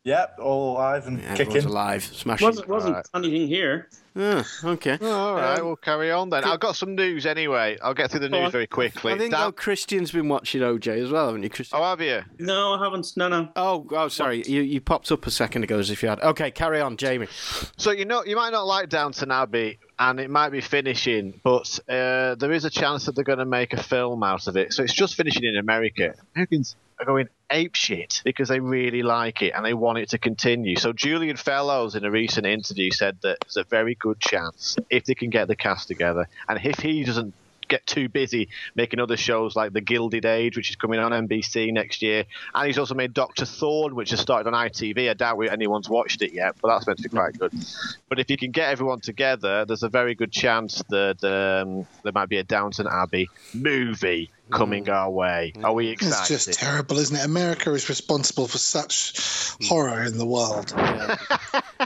Yep, 0.04 0.40
all 0.42 0.74
alive 0.74 1.07
and 1.07 1.19
Yeah, 1.22 1.31
everyone's 1.31 1.54
kicking. 1.56 1.69
alive. 1.69 2.04
Smashing. 2.04 2.48
wasn't 2.48 2.68
wasn't 2.68 3.07
anything 3.13 3.48
here. 3.48 3.88
Ah, 4.19 4.46
okay. 4.64 4.98
Oh, 5.00 5.12
all 5.12 5.36
right, 5.36 5.60
Um, 5.60 5.66
we'll 5.68 5.75
carry 5.75 6.12
on 6.12 6.30
then. 6.30 6.44
I've 6.44 6.60
got 6.60 6.75
some 6.75 6.96
news 6.96 7.25
anyway. 7.25 7.78
I'll 7.83 7.94
get 7.94 8.09
through 8.09 8.21
the 8.21 8.30
news 8.30 8.45
on. 8.45 8.52
very 8.52 8.66
quickly. 8.68 9.14
I 9.14 9.18
think 9.18 9.31
Dan- 9.31 9.42
though 9.42 9.52
Christian's 9.52 10.12
been 10.12 10.28
watching 10.28 10.62
OJ 10.62 11.04
as 11.04 11.12
well, 11.12 11.28
haven't 11.28 11.44
you, 11.44 11.50
Christian? 11.50 11.78
oh, 11.80 11.83
have 11.83 12.02
you? 12.02 12.24
No, 12.40 12.74
I 12.74 12.83
haven't. 12.83 13.16
No, 13.16 13.28
no. 13.28 13.50
Oh, 13.56 13.86
oh, 13.92 14.07
sorry. 14.07 14.44
You 14.47 14.62
you 14.62 14.81
popped 14.81 15.12
up 15.12 15.28
a 15.28 15.31
second 15.31 15.64
ago 15.64 15.78
as 15.78 15.90
if 15.92 16.02
you 16.02 16.09
had. 16.09 16.19
Okay, 16.21 16.50
carry 16.52 16.81
on, 16.81 16.97
Jamie. 16.97 17.28
So 17.78 17.92
you 17.92 18.06
know, 18.06 18.24
you 18.26 18.36
might 18.36 18.52
not 18.52 18.66
like 18.66 18.90
Downton 18.90 19.31
Abbey, 19.31 19.80
and 19.99 20.19
it 20.19 20.30
might 20.30 20.49
be 20.49 20.61
finishing, 20.61 21.39
but 21.44 21.80
uh, 21.89 22.35
there 22.35 22.51
is 22.51 22.66
a 22.66 22.69
chance 22.69 23.06
that 23.06 23.16
they're 23.16 23.23
going 23.23 23.39
to 23.39 23.45
make 23.45 23.73
a 23.73 23.81
film 23.81 24.23
out 24.23 24.47
of 24.47 24.56
it. 24.56 24.73
So 24.73 24.83
it's 24.83 24.94
just 24.94 25.16
finishing 25.16 25.44
in 25.44 25.57
America. 25.57 26.13
Americans 26.35 26.75
are 26.99 27.06
going 27.06 27.30
ape 27.49 27.75
shit 27.75 28.21
because 28.23 28.49
they 28.49 28.59
really 28.59 29.04
like 29.04 29.42
it 29.42 29.54
and 29.56 29.66
they 29.66 29.73
want 29.73 29.97
it 29.97 30.09
to 30.09 30.18
continue. 30.18 30.75
So 30.75 30.94
Julian 30.94 31.37
Fellowes, 31.37 31.95
in 31.95 32.06
a 32.06 32.11
recent 32.11 32.45
interview, 32.45 32.92
said 32.92 33.18
that 33.23 33.37
there's 33.42 33.57
a 33.57 33.63
very 33.63 33.95
good 33.95 34.19
chance 34.19 34.75
if 34.89 35.06
they 35.06 35.16
can 35.16 35.30
get 35.30 35.47
the 35.47 35.56
cast 35.56 35.87
together, 35.87 36.27
and 36.47 36.59
if 36.63 36.80
he 36.80 37.04
doesn't 37.04 37.33
get 37.68 37.86
too 37.86 38.09
busy 38.09 38.50
making 38.76 39.00
other 39.00 39.18
shows 39.18 39.56
like 39.56 39.74
The 39.74 39.81
Gilded 39.81 40.26
Age, 40.26 40.57
which 40.57 40.69
is 40.69 40.76
coming 40.76 41.00
on 41.00 41.12
NBC 41.12 41.71
next 41.74 42.02
year. 42.02 42.26
And 42.54 42.68
he's 42.68 42.78
also 42.78 42.95
made 42.95 43.14
Doctor 43.14 43.45
Thorne, 43.45 43.95
which 43.95 44.12
has 44.12 44.19
started 44.19 44.47
on 44.47 44.54
ITV. 44.54 45.09
I 45.09 45.14
doubt 45.14 45.40
anyone's 45.40 45.90
watched 45.90 46.21
it 46.21 46.33
yet, 46.33 46.56
but 46.62 46.69
that's 46.69 46.88
meant 46.88 47.00
to 47.00 47.04
be 47.04 47.09
quite 47.09 47.38
good. 47.38 47.54
But 48.09 48.19
if 48.19 48.30
you 48.30 48.38
can 48.38 48.52
get 48.52 48.69
everyone 48.69 49.00
together, 49.00 49.66
there's 49.66 49.83
a 49.83 49.90
very 49.90 50.16
good 50.16 50.31
chance 50.31 50.83
that 50.90 51.24
um, 51.24 51.88
there 52.04 52.14
might 52.14 52.30
be 52.30 52.38
a 52.38 52.44
Downton 52.44 52.88
Abbey 52.88 53.30
movie 53.54 54.31
coming 54.51 54.89
our 54.89 55.09
way. 55.09 55.54
Are 55.63 55.73
we 55.73 55.89
excited? 55.89 56.33
It's 56.33 56.45
just 56.45 56.59
terrible, 56.59 56.97
isn't 56.97 57.16
it? 57.16 57.25
America 57.25 57.73
is 57.73 57.89
responsible 57.89 58.47
for 58.47 58.57
such 58.57 59.57
horror 59.68 60.04
in 60.04 60.18
the 60.18 60.25
world. 60.25 60.73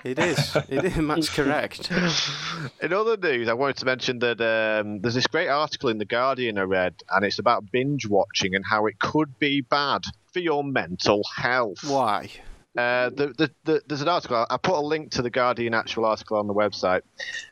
It 0.03 0.19
is. 0.19 0.55
It 0.69 0.85
is. 0.85 0.95
That's 0.95 1.29
correct. 1.29 1.91
In 2.81 2.93
other 2.93 3.17
news, 3.17 3.47
I 3.47 3.53
wanted 3.53 3.77
to 3.77 3.85
mention 3.85 4.19
that 4.19 4.39
um, 4.41 5.01
there's 5.01 5.15
this 5.15 5.27
great 5.27 5.49
article 5.49 5.89
in 5.89 5.97
The 5.97 6.05
Guardian 6.05 6.57
I 6.57 6.63
read, 6.63 6.95
and 7.09 7.25
it's 7.25 7.39
about 7.39 7.71
binge 7.71 8.07
watching 8.07 8.55
and 8.55 8.63
how 8.67 8.85
it 8.87 8.99
could 8.99 9.37
be 9.37 9.61
bad 9.61 10.03
for 10.33 10.39
your 10.39 10.63
mental 10.63 11.21
health. 11.35 11.83
Why? 11.83 12.29
Uh, 12.77 13.09
the, 13.09 13.33
the, 13.37 13.51
the, 13.65 13.81
there's 13.87 14.01
an 14.01 14.07
article. 14.07 14.45
I 14.49 14.57
put 14.57 14.75
a 14.75 14.81
link 14.81 15.11
to 15.11 15.21
the 15.21 15.29
Guardian 15.29 15.73
actual 15.73 16.05
article 16.05 16.37
on 16.37 16.47
the 16.47 16.53
website, 16.53 17.01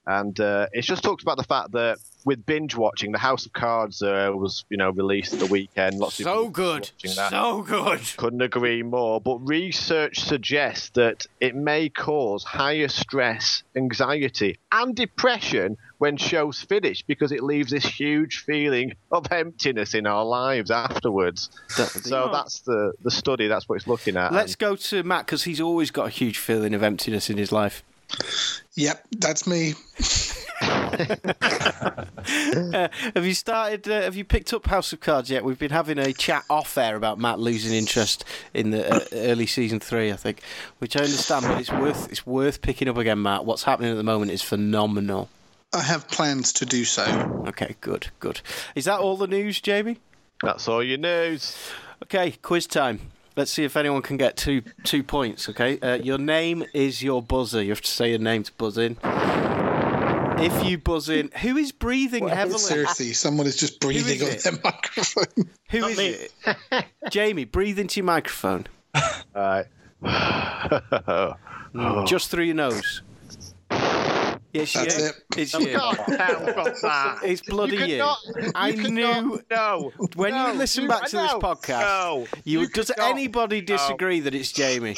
and 0.07 0.39
uh, 0.39 0.67
it 0.71 0.83
just 0.83 1.03
talks 1.03 1.23
about 1.23 1.35
the 1.35 1.43
fact 1.43 1.73
that 1.73 1.97
with 2.25 2.45
binge 2.45 2.75
watching, 2.75 3.11
the 3.11 3.17
House 3.17 3.45
of 3.45 3.51
Cards 3.51 4.01
uh, 4.01 4.31
was 4.33 4.63
you 4.69 4.77
know 4.77 4.91
released 4.91 5.37
the 5.39 5.45
weekend. 5.45 5.99
Lots 5.99 6.19
of 6.19 6.23
So 6.23 6.35
people 6.35 6.49
good. 6.51 6.91
So 7.05 7.61
good. 7.63 8.01
Couldn't 8.15 8.41
agree 8.41 8.81
more. 8.81 9.19
But 9.19 9.39
research 9.39 10.21
suggests 10.21 10.91
that 10.91 11.27
it 11.41 11.53
may 11.53 11.89
cause 11.89 12.45
higher 12.45 12.87
stress, 12.87 13.63
anxiety, 13.75 14.57
and 14.71 14.95
depression 14.95 15.77
when 15.99 16.17
shows 16.17 16.61
finish 16.61 17.03
because 17.03 17.31
it 17.31 17.43
leaves 17.43 17.71
this 17.71 17.85
huge 17.85 18.39
feeling 18.39 18.93
of 19.11 19.31
emptiness 19.31 19.93
in 19.93 20.07
our 20.07 20.25
lives 20.25 20.71
afterwards. 20.71 21.49
So 21.67 22.29
that's 22.31 22.61
the, 22.61 22.93
the 23.03 23.11
study, 23.11 23.47
that's 23.47 23.69
what 23.69 23.75
it's 23.75 23.87
looking 23.87 24.17
at. 24.17 24.33
Let's 24.33 24.55
go 24.55 24.75
to 24.75 25.03
Matt 25.03 25.27
because 25.27 25.43
he's 25.43 25.61
always 25.61 25.91
got 25.91 26.07
a 26.07 26.09
huge 26.09 26.37
feeling 26.37 26.73
of 26.73 26.81
emptiness 26.81 27.29
in 27.29 27.37
his 27.37 27.51
life. 27.51 27.83
Yep, 28.75 29.07
that's 29.17 29.45
me. 29.45 29.73
Uh, 30.61 31.05
have 33.15 33.25
you 33.25 33.33
started? 33.33 33.87
Uh, 33.87 34.01
have 34.01 34.15
you 34.15 34.23
picked 34.23 34.53
up 34.53 34.65
House 34.67 34.91
of 34.93 34.99
Cards 34.99 35.29
yet? 35.29 35.43
We've 35.43 35.59
been 35.59 35.71
having 35.71 35.97
a 35.97 36.13
chat 36.13 36.43
off 36.49 36.77
air 36.77 36.95
about 36.95 37.19
Matt 37.19 37.39
losing 37.39 37.73
interest 37.73 38.25
in 38.53 38.71
the 38.71 38.89
uh, 38.89 38.99
early 39.13 39.45
season 39.45 39.79
three, 39.79 40.11
I 40.11 40.15
think, 40.15 40.41
which 40.79 40.95
I 40.95 41.01
understand, 41.01 41.45
but 41.45 41.59
it's 41.59 41.71
worth 41.71 42.09
it's 42.09 42.25
worth 42.25 42.61
picking 42.61 42.87
up 42.87 42.97
again, 42.97 43.21
Matt. 43.21 43.45
What's 43.45 43.63
happening 43.63 43.91
at 43.91 43.97
the 43.97 44.03
moment 44.03 44.31
is 44.31 44.41
phenomenal. 44.41 45.29
I 45.73 45.81
have 45.81 46.07
plans 46.07 46.53
to 46.53 46.65
do 46.65 46.83
so. 46.83 47.03
Okay, 47.47 47.75
good, 47.81 48.07
good. 48.19 48.41
Is 48.75 48.85
that 48.85 48.99
all 48.99 49.17
the 49.17 49.27
news, 49.27 49.61
Jamie? 49.61 49.97
That's 50.41 50.67
all 50.67 50.83
your 50.83 50.97
news. 50.97 51.55
Okay, 52.03 52.31
quiz 52.41 52.65
time. 52.65 52.99
Let's 53.35 53.51
see 53.51 53.63
if 53.63 53.77
anyone 53.77 54.01
can 54.01 54.17
get 54.17 54.35
two 54.35 54.63
two 54.83 55.03
points. 55.03 55.47
Okay, 55.49 55.79
uh, 55.79 55.95
your 55.95 56.17
name 56.17 56.63
is 56.73 57.03
your 57.03 57.21
buzzer. 57.21 57.61
You 57.61 57.69
have 57.69 57.81
to 57.81 57.91
say 57.91 58.09
your 58.09 58.19
name 58.19 58.43
to 58.43 58.51
buzz 58.53 58.77
in. 58.77 58.97
If 60.41 60.65
you 60.65 60.77
buzz 60.77 61.09
in, 61.09 61.29
who 61.41 61.57
is 61.57 61.71
breathing 61.71 62.27
heavily? 62.27 62.59
Seriously, 62.59 63.13
someone 63.13 63.45
is 63.45 63.57
just 63.57 63.79
breathing 63.79 64.19
is 64.27 64.47
on 64.47 64.53
their 64.53 64.61
microphone. 64.63 65.49
Who 65.69 65.79
Not 65.81 65.91
is 65.91 65.97
me. 65.97 66.07
it? 66.09 66.85
Jamie, 67.11 67.45
breathe 67.45 67.77
into 67.77 67.99
your 67.99 68.05
microphone. 68.05 68.65
All 68.95 69.01
right. 69.35 69.65
Mm, 70.01 71.37
Just 72.07 72.31
through 72.31 72.45
your 72.45 72.55
nose. 72.55 73.01
Yes, 74.51 74.73
That's 74.73 74.97
you. 74.97 75.05
it. 75.05 75.13
It's 75.37 75.53
You 75.53 75.59
you. 75.69 75.77
can't 75.77 75.97
tell 76.07 76.39
from 76.53 76.73
that. 76.81 77.19
It's 77.23 77.41
bloody 77.41 77.77
you. 77.77 77.83
you. 77.85 77.87
Cannot, 77.97 78.17
I 78.55 78.69
you 78.69 78.89
knew 78.89 79.03
cannot- 79.03 79.43
no. 79.51 79.91
when 80.15 80.31
no, 80.33 80.47
you 80.51 80.57
listen 80.57 80.83
you- 80.83 80.89
back 80.89 81.05
to 81.05 81.17
this 81.17 81.33
podcast. 81.33 81.81
No. 81.81 82.27
You, 82.45 82.61
you 82.61 82.67
does 82.69 82.89
cannot- 82.89 83.11
anybody 83.11 83.61
disagree 83.61 84.19
that 84.21 84.33
it's 84.33 84.51
Jamie? 84.51 84.95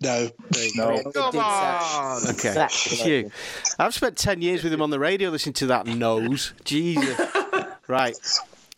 No. 0.00 0.28
No. 0.76 1.02
Come 1.12 1.38
on. 1.38 2.22
Okay, 2.22 2.30
Exactly. 2.48 2.92
it's 2.92 3.06
you. 3.06 3.30
I've 3.78 3.94
spent 3.94 4.16
ten 4.16 4.40
years 4.42 4.62
with 4.62 4.72
him 4.72 4.82
on 4.82 4.90
the 4.90 4.98
radio 4.98 5.30
listening 5.30 5.54
to 5.54 5.66
that 5.66 5.86
nose. 5.86 6.52
Jesus. 6.64 7.18
right. 7.88 8.14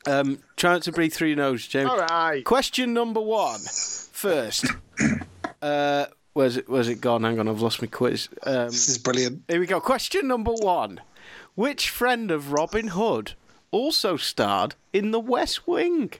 Um, 0.06 0.38
try 0.56 0.72
not 0.74 0.82
to 0.84 0.92
breathe 0.92 1.12
through 1.12 1.28
your 1.28 1.36
nose, 1.36 1.66
Jamie. 1.66 1.90
All 1.90 1.98
right. 1.98 2.44
Question 2.44 2.94
number 2.94 3.20
one. 3.20 3.60
First. 4.12 4.66
Uh, 5.60 6.06
where's 6.36 6.56
it? 6.58 6.68
Where's 6.68 6.88
it 6.88 7.00
gone? 7.00 7.22
Hang 7.24 7.40
on, 7.40 7.48
I've 7.48 7.60
lost 7.62 7.80
my 7.80 7.88
quiz. 7.88 8.28
Um, 8.42 8.66
This 8.66 8.88
is 8.88 8.98
brilliant. 8.98 9.42
Here 9.48 9.58
we 9.58 9.66
go. 9.66 9.80
Question 9.80 10.28
number 10.28 10.52
one. 10.52 11.00
Which 11.54 11.88
friend 11.88 12.30
of 12.30 12.52
Robin 12.52 12.88
Hood 12.88 13.32
also 13.70 14.16
starred 14.18 14.74
in 14.92 15.10
The 15.10 15.18
West 15.20 15.66
Wing? 15.66 16.12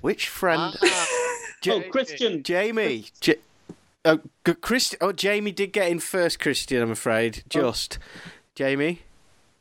Which 0.00 0.28
friend? 0.28 0.76
Oh, 1.68 1.82
Christian. 1.90 2.42
Jamie. 2.42 3.04
J- 3.20 3.34
oh, 4.06 4.20
Christ- 4.62 4.96
oh, 5.02 5.12
Jamie 5.12 5.52
did 5.52 5.74
get 5.74 5.90
in 5.90 5.98
first, 5.98 6.40
Christian, 6.40 6.80
I'm 6.80 6.90
afraid. 6.90 7.42
Just. 7.50 7.98
Jamie? 8.54 9.00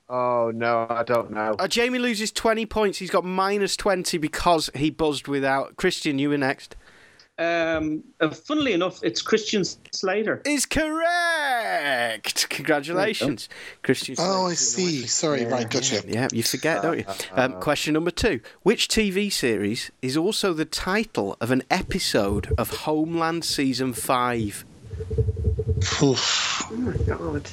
Oh 0.07 0.49
no, 0.55 0.87
I 0.89 1.03
don't 1.03 1.31
know. 1.31 1.57
Oh, 1.59 1.67
Jamie 1.67 1.99
loses 1.99 2.31
20 2.31 2.65
points. 2.67 2.99
He's 2.99 3.09
got 3.09 3.25
minus 3.25 3.75
20 3.75 4.17
because 4.17 4.69
he 4.73 4.89
buzzed 4.89 5.27
without. 5.27 5.75
Christian, 5.75 6.19
you 6.19 6.29
were 6.29 6.37
next. 6.37 6.77
Um, 7.39 8.03
uh, 8.19 8.29
funnily 8.31 8.73
enough, 8.73 8.99
it's 9.01 9.21
Christian 9.21 9.63
Slater. 9.93 10.41
Is 10.45 10.65
correct. 10.65 12.49
Congratulations, 12.49 13.47
Christian. 13.81 14.15
Oh, 14.19 14.47
I 14.47 14.53
Slater's 14.55 14.77
in 14.77 14.85
The 14.85 14.91
see. 14.91 15.01
West 15.03 15.15
Sorry, 15.15 15.45
right, 15.45 15.69
gotcha. 15.69 16.03
Yeah, 16.05 16.27
you 16.33 16.43
forget, 16.43 16.81
don't 16.81 16.97
you? 16.99 17.05
Um, 17.31 17.53
question 17.61 17.93
number 17.93 18.11
two. 18.11 18.41
Which 18.63 18.89
TV 18.89 19.31
series 19.31 19.89
is 20.01 20.17
also 20.17 20.51
the 20.53 20.65
title 20.65 21.37
of 21.39 21.49
an 21.49 21.63
episode 21.71 22.53
of 22.57 22.69
Homeland 22.81 23.45
Season 23.45 23.93
5? 23.93 24.65
Oof. 26.03 26.63
Oh 26.71 26.75
my 26.75 26.93
god. 26.97 27.49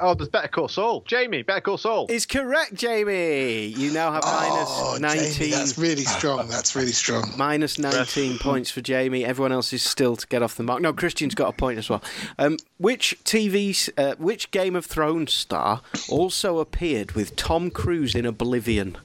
Oh, 0.00 0.14
there's 0.14 0.28
Better 0.28 0.48
Call 0.48 0.68
Saul. 0.68 1.02
Jamie, 1.06 1.42
Better 1.42 1.60
Call 1.60 1.78
Saul. 1.78 2.06
Is 2.08 2.26
correct, 2.26 2.74
Jamie. 2.74 3.66
You 3.66 3.92
now 3.92 4.12
have 4.12 4.22
Oh, 4.24 4.98
minus 5.00 5.14
Jamie, 5.14 5.50
19. 5.50 5.50
that's 5.50 5.78
really 5.78 6.02
strong. 6.04 6.48
That's 6.48 6.74
really 6.76 6.92
strong. 6.92 7.32
Minus 7.36 7.78
19 7.78 8.38
points 8.38 8.70
for 8.70 8.80
Jamie. 8.80 9.24
Everyone 9.24 9.52
else 9.52 9.72
is 9.72 9.82
still 9.82 10.16
to 10.16 10.26
get 10.26 10.42
off 10.42 10.54
the 10.56 10.62
mark. 10.62 10.80
No, 10.82 10.92
Christian's 10.92 11.34
got 11.34 11.48
a 11.48 11.52
point 11.56 11.78
as 11.78 11.88
well. 11.90 12.02
Um, 12.38 12.56
which 12.78 13.16
TV, 13.24 13.90
uh, 13.96 14.14
which 14.18 14.50
Game 14.50 14.76
of 14.76 14.84
Thrones 14.86 15.32
star 15.32 15.82
also 16.08 16.58
appeared 16.58 17.12
with 17.12 17.36
Tom 17.36 17.70
Cruise 17.70 18.14
in 18.14 18.26
Oblivion? 18.26 18.96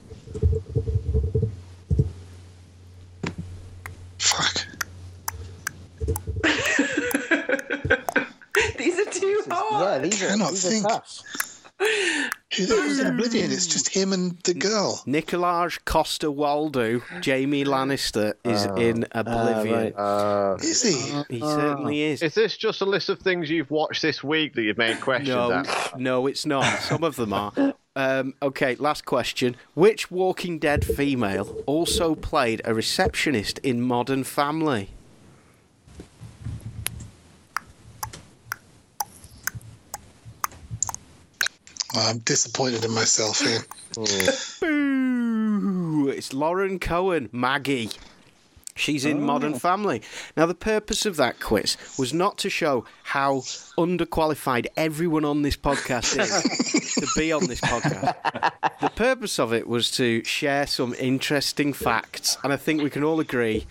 Fuck. 4.18 4.66
These 8.78 8.98
are 8.98 9.10
too 9.10 9.42
Yeah, 9.82 9.98
these 9.98 10.22
are, 10.22 10.28
Cannot 10.28 10.50
these 10.50 10.66
are 10.66 10.70
think. 10.70 10.88
tough. 10.88 11.20
Who 12.56 12.64
who's 12.64 13.00
in 13.00 13.06
Oblivion? 13.08 13.50
It's 13.50 13.66
just 13.66 13.88
him 13.88 14.12
and 14.12 14.38
the 14.44 14.54
girl. 14.54 15.02
Nicolaj 15.06 15.78
Costa 15.84 16.30
Waldo, 16.30 17.00
Jaime 17.24 17.64
Lannister, 17.64 18.34
is 18.44 18.66
in 18.76 19.04
Oblivion. 19.12 19.74
right. 19.74 19.94
Uh, 19.96 20.56
Is 20.60 20.82
he? 20.82 21.22
He 21.28 21.40
certainly 21.40 22.02
is. 22.02 22.22
is 22.22 22.34
this 22.34 22.56
just 22.56 22.82
a 22.82 22.84
list 22.84 23.08
of 23.08 23.18
things 23.18 23.50
you've 23.50 23.70
watched 23.70 24.00
this 24.02 24.22
week 24.22 24.54
that 24.54 24.62
you've 24.62 24.78
made 24.78 25.00
questions 25.00 25.30
No, 25.30 25.50
at? 25.50 25.98
no, 25.98 26.26
it's 26.28 26.46
not. 26.46 26.64
Some 26.82 27.02
of 27.02 27.16
them 27.16 27.32
are. 27.32 27.52
Um, 27.96 28.34
okay, 28.40 28.76
last 28.76 29.04
question. 29.04 29.56
Which 29.74 30.10
Walking 30.10 30.58
Dead 30.60 30.84
female 30.84 31.62
also 31.66 32.14
played 32.14 32.60
a 32.64 32.74
receptionist 32.74 33.58
in 33.60 33.80
Modern 33.80 34.22
Family? 34.24 34.90
I'm 41.94 42.18
disappointed 42.18 42.84
in 42.84 42.92
myself 42.92 43.40
here. 43.40 43.60
Boo! 44.60 46.08
It's 46.08 46.32
Lauren 46.32 46.78
Cohan, 46.78 47.28
Maggie. 47.32 47.90
She's 48.74 49.04
in 49.04 49.20
Modern 49.22 49.54
oh. 49.54 49.58
Family. 49.58 50.00
Now, 50.34 50.46
the 50.46 50.54
purpose 50.54 51.04
of 51.04 51.16
that 51.16 51.38
quiz 51.40 51.76
was 51.98 52.14
not 52.14 52.38
to 52.38 52.48
show 52.48 52.86
how 53.02 53.40
underqualified 53.76 54.66
everyone 54.76 55.26
on 55.26 55.42
this 55.42 55.56
podcast 55.56 56.18
is 56.18 56.94
to 56.94 57.06
be 57.14 57.30
on 57.32 57.46
this 57.46 57.60
podcast. 57.60 58.14
The 58.80 58.88
purpose 58.88 59.38
of 59.38 59.52
it 59.52 59.68
was 59.68 59.90
to 59.92 60.24
share 60.24 60.66
some 60.66 60.94
interesting 60.94 61.74
facts, 61.74 62.38
and 62.42 62.52
I 62.52 62.56
think 62.56 62.82
we 62.82 62.88
can 62.88 63.04
all 63.04 63.20
agree 63.20 63.66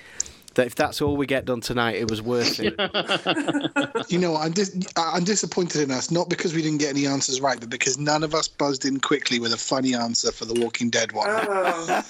that 0.55 0.65
if 0.67 0.75
that's 0.75 1.01
all 1.01 1.15
we 1.15 1.25
get 1.25 1.46
done 1.46 1.62
tonight, 1.62 1.96
it 1.96 2.10
was 2.10 2.22
worth 2.22 2.60
it. 2.60 2.75
You 4.10 4.17
know, 4.20 4.36
I'm 4.36 4.51
dis- 4.51 4.75
I- 4.98 5.12
I'm 5.15 5.24
disappointed 5.24 5.81
in 5.84 5.91
us, 5.91 6.12
not 6.12 6.27
because 6.29 6.53
we 6.53 6.62
didn't 6.62 6.79
get 6.79 6.89
any 6.89 7.08
answers 7.08 7.39
right, 7.39 7.58
but 7.60 7.70
because 7.70 7.98
none 7.98 8.24
of 8.24 8.34
us 8.36 8.48
buzzed 8.50 8.84
in 8.84 9.00
quickly 9.00 9.39
with 9.39 9.53
a 9.53 9.58
funny 9.58 9.96
answer 9.96 10.31
for 10.34 10.43
the 10.46 10.60
Walking 10.60 10.89
Dead 10.89 11.13
one. 11.13 11.27
Oh, 11.29 12.03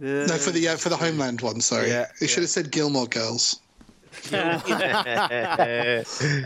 no, 0.00 0.36
for 0.38 0.50
the 0.52 0.68
uh, 0.72 0.76
for 0.76 0.88
the 0.88 0.96
Homeland 0.96 1.40
one. 1.40 1.60
Sorry, 1.60 1.88
Yeah, 1.88 2.06
it 2.20 2.28
should 2.28 2.42
have 2.44 2.50
said 2.50 2.70
Gilmore 2.70 3.06
Girls. 3.08 3.60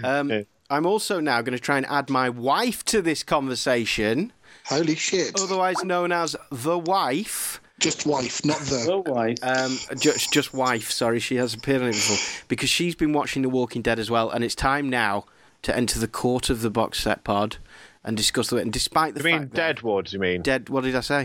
Um, 0.04 0.44
I'm 0.70 0.86
also 0.86 1.20
now 1.20 1.42
going 1.42 1.56
to 1.56 1.62
try 1.62 1.76
and 1.76 1.86
add 1.86 2.08
my 2.10 2.28
wife 2.30 2.84
to 2.86 3.02
this 3.02 3.22
conversation, 3.22 4.32
Holy 4.66 4.94
shit! 4.94 5.38
otherwise 5.40 5.82
known 5.84 6.12
as 6.12 6.34
the 6.50 6.78
wife. 6.78 7.60
Just 7.82 8.06
wife, 8.06 8.44
not 8.44 8.58
the. 8.60 8.86
Oh, 8.90 9.02
why? 9.12 9.34
Um, 9.42 9.76
just, 9.98 10.32
just 10.32 10.54
wife. 10.54 10.90
Sorry, 10.90 11.18
she 11.18 11.36
has 11.36 11.52
appeared 11.54 11.82
on 11.82 11.88
it 11.88 11.92
before 11.92 12.44
because 12.48 12.70
she's 12.70 12.94
been 12.94 13.12
watching 13.12 13.42
The 13.42 13.48
Walking 13.48 13.82
Dead 13.82 13.98
as 13.98 14.10
well, 14.10 14.30
and 14.30 14.44
it's 14.44 14.54
time 14.54 14.88
now 14.88 15.24
to 15.62 15.76
enter 15.76 15.98
the 15.98 16.08
court 16.08 16.48
of 16.48 16.62
the 16.62 16.70
box 16.70 17.00
set 17.00 17.24
pod 17.24 17.56
and 18.04 18.16
discuss 18.16 18.48
the. 18.50 18.56
And 18.56 18.72
despite 18.72 19.14
the 19.14 19.20
You 19.20 19.24
mean 19.34 19.40
that- 19.48 19.54
Deadwood? 19.54 20.12
You 20.12 20.18
mean? 20.20 20.42
Dead. 20.42 20.68
What 20.68 20.84
did 20.84 20.94
I 20.94 21.00
say? 21.00 21.22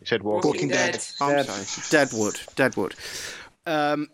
You 0.00 0.06
said 0.06 0.22
Walking. 0.22 0.50
Walking 0.50 0.68
Dead. 0.68 0.98
Oh, 1.20 1.32
I'm 1.36 1.44
sorry. 1.44 2.04
Deadwood. 2.04 2.40
Deadwood. 2.56 2.94
Um, 3.66 4.08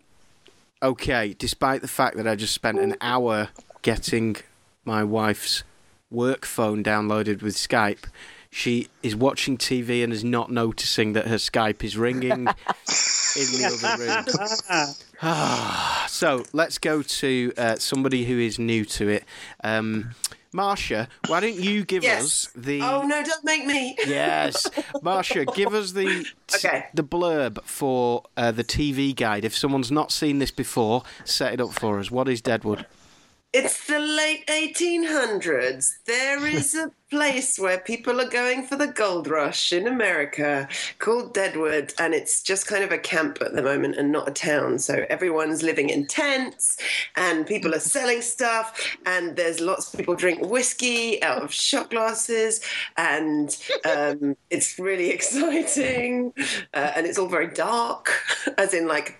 okay, 0.83 1.35
despite 1.39 1.81
the 1.81 1.89
fact 1.89 2.17
that 2.17 2.27
I 2.29 2.35
just 2.35 2.55
spent 2.55 2.79
an 2.79 2.97
hour 3.01 3.49
getting 3.83 4.37
my 4.85 5.03
wife's 5.05 5.63
work 6.11 6.45
phone 6.45 6.83
downloaded 6.85 7.41
with 7.43 7.55
Skype, 7.57 8.05
she 8.57 8.89
is 9.03 9.15
watching 9.15 9.59
TV 9.59 10.03
and 10.03 10.15
is 10.15 10.25
not 10.25 10.51
noticing 10.51 11.13
that 11.13 11.27
her 11.27 11.37
Skype 11.37 11.85
is 11.85 11.99
ringing 11.99 12.31
in 12.49 13.47
the 13.53 13.71
other 13.71 13.99
room. 15.21 16.09
so 16.09 16.43
let's 16.55 16.79
go 16.79 17.03
to 17.03 17.53
uh, 17.59 17.77
somebody 17.77 18.25
who 18.25 18.39
is 18.39 18.59
new 18.59 18.87
to 18.87 19.09
it. 19.11 19.25
Um, 19.63 20.15
Marcia, 20.53 21.07
why 21.27 21.41
don't 21.41 21.57
you 21.57 21.85
give 21.85 22.03
Yes. 22.03 22.25
us 22.25 22.49
the 22.57 22.81
Oh 22.81 23.03
no! 23.03 23.23
Don't 23.23 23.45
make 23.45 23.67
me. 23.67 23.95
Yes, 24.07 24.67
Marcia, 25.03 25.45
give 25.45 25.75
us 25.75 25.93
the 25.93 26.27
Okay. 26.55 26.87
the 26.95 27.05
blurb 27.05 27.63
for 27.65 28.23
uh, 28.39 28.53
the 28.53 28.65
TV 28.65 29.15
guide. 29.15 29.45
If 29.45 29.55
someone's 29.55 29.93
not 29.93 30.13
seen 30.13 30.39
this 30.39 30.51
before, 30.51 31.03
set 31.27 31.53
it 31.53 31.61
up 31.61 31.73
for 31.75 31.99
us. 31.99 32.11
What 32.11 32.27
is 32.27 32.41
Deadwood? 32.41 32.87
It's 33.53 33.87
the 33.87 33.99
late 33.99 34.47
1800s. 34.49 35.95
There 36.05 36.47
is 36.47 36.75
a 36.75 36.91
place 37.11 37.59
where 37.59 37.79
people 37.79 38.21
are 38.21 38.29
going 38.29 38.65
for 38.65 38.77
the 38.77 38.87
gold 38.87 39.29
rush 39.29 39.73
in 39.73 39.87
America 39.87 40.69
called 40.99 41.33
Deadwood, 41.33 41.95
and 41.99 42.15
it's 42.15 42.43
just 42.43 42.67
kind 42.67 42.83
of 42.83 42.91
a 42.91 42.99
camp 42.99 43.39
at 43.41 43.55
the 43.55 43.63
moment 43.63 43.97
and 43.97 44.11
not 44.11 44.29
a 44.29 44.33
town. 44.33 44.79
So 44.79 45.07
everyone's 45.09 45.63
living 45.63 45.89
in 45.89 46.07
tents, 46.07 46.77
and 47.15 47.47
people 47.47 47.75
are 47.75 47.81
selling 47.81 48.23
stuff, 48.23 48.97
and 49.07 49.37
there's 49.37 49.61
lots 49.61 49.93
of 49.93 49.99
people 49.99 50.17
drink 50.17 50.45
whiskey 50.45 51.23
out 51.23 51.43
of 51.43 51.53
shot 51.53 51.91
glasses, 51.91 52.61
and 52.97 53.57
um, 53.85 54.37
it's 54.51 54.79
really 54.79 55.11
exciting, 55.17 56.33
uh, 56.75 56.93
and 56.97 57.07
it's 57.07 57.19
all 57.19 57.29
very 57.29 57.49
dark, 57.49 58.13
as 58.59 58.75
in 58.75 58.89
like 58.89 59.17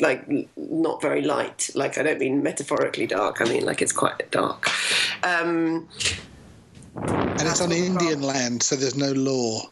like 0.00 0.26
not 0.56 1.00
very 1.00 1.22
light. 1.22 1.70
Like 1.74 1.96
I 1.98 2.02
don't 2.02 2.20
mean 2.20 2.42
metaphorically 2.42 3.06
dark. 3.06 3.40
I 3.40 3.44
mean 3.44 3.64
like 3.64 3.80
it's 3.80 3.92
quite 3.92 4.30
dark. 4.30 4.68
Um, 5.22 5.88
And 6.96 7.40
it's 7.42 7.60
on 7.60 7.72
Indian 7.72 8.22
land, 8.22 8.62
so 8.62 8.76
there's 8.76 8.96
no 8.96 9.12
law. 9.12 9.62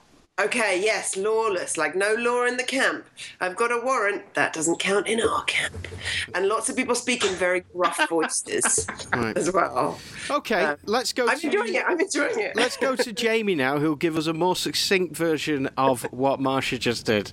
okay, 0.40 0.80
yes, 0.82 1.16
lawless. 1.16 1.76
Like 1.76 1.94
no 1.94 2.14
law 2.14 2.44
in 2.46 2.56
the 2.56 2.64
camp. 2.64 3.04
I've 3.40 3.54
got 3.54 3.70
a 3.70 3.80
warrant. 3.84 4.34
That 4.34 4.52
doesn't 4.52 4.78
count 4.80 5.06
in 5.06 5.20
our 5.20 5.44
camp. 5.44 5.86
And 6.34 6.48
lots 6.48 6.68
of 6.68 6.74
people 6.76 6.94
speak 6.96 7.24
in 7.24 7.32
very 7.34 7.60
gruff 7.72 8.00
voices 8.08 8.86
Right. 9.12 9.36
as 9.36 9.52
well. 9.52 10.00
Okay, 10.30 10.62
Uh, 10.64 10.76
let's 10.84 11.12
go. 11.12 11.28
I'm 11.28 11.38
to, 11.38 11.46
enjoying 11.46 11.74
it. 11.74 11.84
I'm 11.86 12.00
enjoying 12.00 12.38
it. 12.40 12.56
Let's 12.56 12.76
go 12.76 12.96
to 12.96 13.12
Jamie 13.24 13.54
now, 13.54 13.78
who'll 13.78 13.94
give 13.94 14.16
us 14.16 14.26
a 14.26 14.32
more 14.34 14.56
succinct 14.56 15.16
version 15.16 15.68
of 15.76 16.02
what 16.12 16.40
Marcia 16.40 16.78
just 16.78 17.06
did. 17.06 17.32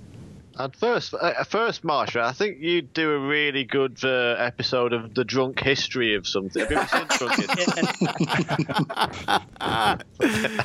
And 0.58 0.74
first, 0.76 1.14
uh, 1.14 1.44
first, 1.44 1.82
Marsha, 1.82 2.20
I 2.22 2.32
think 2.32 2.58
you'd 2.60 2.92
do 2.92 3.12
a 3.12 3.18
really 3.18 3.64
good 3.64 3.98
uh, 4.04 4.36
episode 4.38 4.92
of 4.92 5.14
the 5.14 5.24
drunk 5.24 5.60
history 5.60 6.14
of 6.14 6.26
something. 6.26 6.60
Have 6.60 6.70
you 6.70 6.76
ever 6.76 6.88
seen 6.88 7.06
drunk 7.08 7.34
history? 7.36 8.66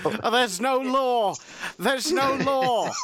Oh, 0.03 0.31
there's 0.31 0.59
no 0.59 0.79
law. 0.79 1.35
There's 1.77 2.11
no 2.11 2.35
law. 2.35 2.91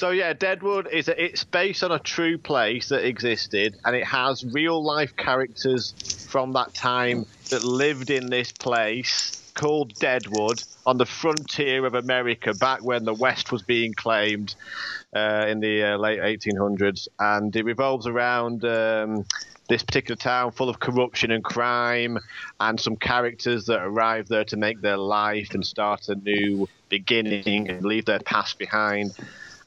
So 0.00 0.08
yeah, 0.12 0.32
Deadwood 0.32 0.88
is 0.90 1.08
a, 1.08 1.22
it's 1.22 1.44
based 1.44 1.84
on 1.84 1.92
a 1.92 1.98
true 1.98 2.38
place 2.38 2.88
that 2.88 3.04
existed, 3.06 3.76
and 3.84 3.94
it 3.94 4.06
has 4.06 4.42
real 4.46 4.82
life 4.82 5.14
characters 5.14 5.92
from 6.30 6.52
that 6.54 6.72
time 6.72 7.26
that 7.50 7.64
lived 7.64 8.08
in 8.08 8.30
this 8.30 8.50
place 8.50 9.39
called 9.54 9.94
Deadwood 9.94 10.62
on 10.86 10.98
the 10.98 11.06
frontier 11.06 11.86
of 11.86 11.94
America 11.94 12.54
back 12.54 12.82
when 12.82 13.04
the 13.04 13.14
West 13.14 13.52
was 13.52 13.62
being 13.62 13.92
claimed 13.94 14.54
uh, 15.14 15.46
in 15.48 15.60
the 15.60 15.82
uh, 15.82 15.96
late 15.96 16.20
1800s, 16.20 17.08
and 17.18 17.54
it 17.54 17.64
revolves 17.64 18.06
around. 18.06 18.64
Um, 18.64 19.24
this 19.68 19.84
particular 19.84 20.16
town 20.16 20.50
full 20.50 20.68
of 20.68 20.80
corruption 20.80 21.30
and 21.30 21.44
crime, 21.44 22.18
and 22.58 22.78
some 22.80 22.96
characters 22.96 23.66
that 23.66 23.80
arrive 23.80 24.26
there 24.26 24.44
to 24.44 24.56
make 24.56 24.80
their 24.80 24.96
life 24.96 25.54
and 25.54 25.64
start 25.64 26.08
a 26.08 26.16
new 26.16 26.68
beginning 26.88 27.70
and 27.70 27.84
leave 27.84 28.04
their 28.04 28.18
past 28.18 28.58
behind. 28.58 29.12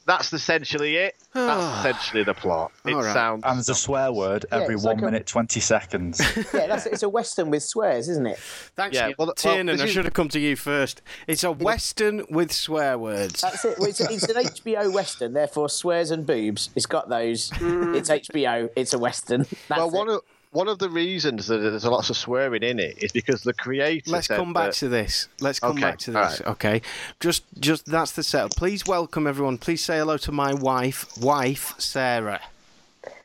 That's 0.05 0.33
essentially 0.33 0.97
it. 0.97 1.15
That's 1.33 1.79
essentially 1.79 2.23
the 2.23 2.33
plot. 2.33 2.71
It 2.85 2.93
All 2.93 3.01
right. 3.03 3.13
sounds. 3.13 3.43
And 3.45 3.57
there's 3.57 3.69
a 3.69 3.75
swear 3.75 4.11
word 4.11 4.45
every 4.51 4.75
it's 4.75 4.83
one 4.83 4.95
like 4.97 5.01
a- 5.03 5.05
minute, 5.05 5.25
20 5.27 5.59
seconds. 5.59 6.21
Yeah, 6.53 6.67
that's 6.67 6.85
it's 6.85 7.03
a 7.03 7.09
western 7.09 7.49
with 7.49 7.63
swears, 7.63 8.09
isn't 8.09 8.25
it? 8.27 8.37
Thanks, 8.75 8.95
Yeah, 8.95 9.07
yeah, 9.07 9.13
well, 9.17 9.27
well, 9.27 9.35
Tiernan. 9.35 9.67
this 9.75 9.81
I 9.81 9.85
is- 9.85 9.91
should 9.91 10.05
have 10.05 10.13
come 10.13 10.29
to 10.29 10.39
you 10.39 10.55
first. 10.55 11.01
It's 11.27 11.43
a 11.43 11.51
western 11.51 12.25
with 12.29 12.51
swear 12.51 12.97
words. 12.97 13.41
That's 13.41 13.63
it. 13.65 13.79
Well, 13.79 13.89
it's, 13.89 14.01
it's 14.01 14.23
an 14.29 14.35
HBO 14.43 14.91
western, 14.93 15.33
therefore 15.33 15.69
swears 15.69 16.11
and 16.11 16.25
boobs. 16.25 16.69
It's 16.75 16.85
got 16.85 17.07
those. 17.09 17.49
Mm. 17.51 17.95
It's 17.95 18.09
HBO. 18.09 18.69
It's 18.75 18.93
a 18.93 18.99
western. 18.99 19.43
That's 19.67 19.79
well, 19.79 19.89
one 19.89 20.09
it. 20.09 20.15
of 20.15 20.21
one 20.53 20.67
of 20.67 20.79
the 20.79 20.89
reasons 20.89 21.47
that 21.47 21.57
there's 21.57 21.83
a 21.83 21.89
lots 21.91 22.09
of 22.09 22.15
swearing 22.17 22.63
in 22.63 22.79
it 22.79 23.03
is 23.03 23.11
because 23.11 23.43
the 23.43 23.53
creator. 23.53 24.09
Let's 24.11 24.27
said 24.27 24.37
come 24.37 24.53
back 24.53 24.67
that- 24.71 24.75
to 24.75 24.87
this. 24.89 25.27
Let's 25.41 25.59
come 25.59 25.71
Okay, 25.71 25.81
back 25.81 25.99
to 25.99 26.11
this. 26.11 26.15
right. 26.15 26.47
Okay, 26.47 26.81
just 27.19 27.43
just 27.59 27.85
that's 27.85 28.11
the 28.13 28.23
setup. 28.23 28.51
Please 28.55 28.85
welcome 28.85 29.27
everyone. 29.27 29.57
Please 29.57 29.83
say 29.83 29.97
hello 29.97 30.17
to 30.17 30.31
my 30.31 30.53
wife, 30.53 31.05
wife 31.19 31.73
Sarah. 31.79 32.39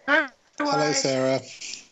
Hello, 0.07 0.93
Sarah. 0.93 1.41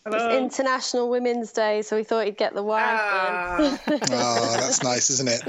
It's 0.09 0.35
International 0.35 1.09
Women's 1.11 1.51
Day, 1.53 1.83
so 1.83 1.96
we 1.96 2.05
thought 2.05 2.27
he'd 2.27 2.37
get 2.37 2.55
the 2.55 2.62
wife 2.62 2.85
Ah. 2.88 3.59
in. 3.59 3.92
Oh, 4.12 4.57
that's 4.57 4.83
nice, 4.83 5.11
isn't 5.11 5.29
it? 5.29 5.42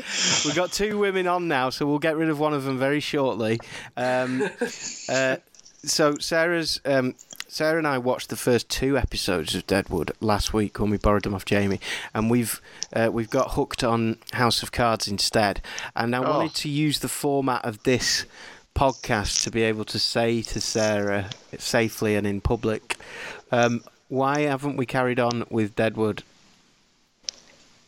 We've 0.46 0.56
got 0.56 0.72
two 0.72 0.98
women 0.98 1.28
on 1.28 1.48
now, 1.48 1.70
so 1.70 1.86
we'll 1.86 2.00
get 2.00 2.18
rid 2.18 2.30
of 2.30 2.40
one 2.40 2.54
of 2.56 2.64
them 2.64 2.78
very 2.80 3.00
shortly. 3.00 3.60
Um, 3.96 4.50
uh, 5.10 5.38
so 5.84 6.18
Sarah's 6.18 6.82
um, 6.86 7.14
Sarah 7.48 7.78
and 7.78 7.88
I 7.88 7.98
watched 7.98 8.30
the 8.30 8.36
first 8.36 8.70
two 8.70 8.98
episodes 8.98 9.56
of 9.56 9.66
Deadwood 9.68 10.12
last 10.20 10.54
week 10.54 10.80
when 10.80 10.90
we 10.90 10.98
borrowed 10.98 11.24
them 11.24 11.34
off 11.34 11.46
Jamie, 11.46 11.80
and 12.14 12.30
we've 12.30 12.62
uh, 12.94 13.10
we've 13.12 13.30
got 13.30 13.52
hooked 13.52 13.84
on 13.84 14.18
House 14.34 14.62
of 14.64 14.72
Cards 14.72 15.08
instead. 15.08 15.62
And 15.96 16.16
I 16.16 16.20
wanted 16.20 16.54
to 16.56 16.70
use 16.70 17.00
the 17.00 17.08
format 17.08 17.64
of 17.64 17.82
this 17.84 18.26
podcast 18.76 19.44
to 19.44 19.50
be 19.52 19.64
able 19.64 19.86
to 19.86 19.98
say 19.98 20.42
to 20.42 20.62
Sarah 20.62 21.30
safely 21.58 22.16
and 22.16 22.28
in 22.28 22.42
public, 22.42 22.98
um, 23.52 23.84
why 24.10 24.42
haven't 24.42 24.78
we 24.78 24.86
carried 24.86 25.20
on 25.20 25.46
with 25.50 25.76
Deadwood? 25.76 26.24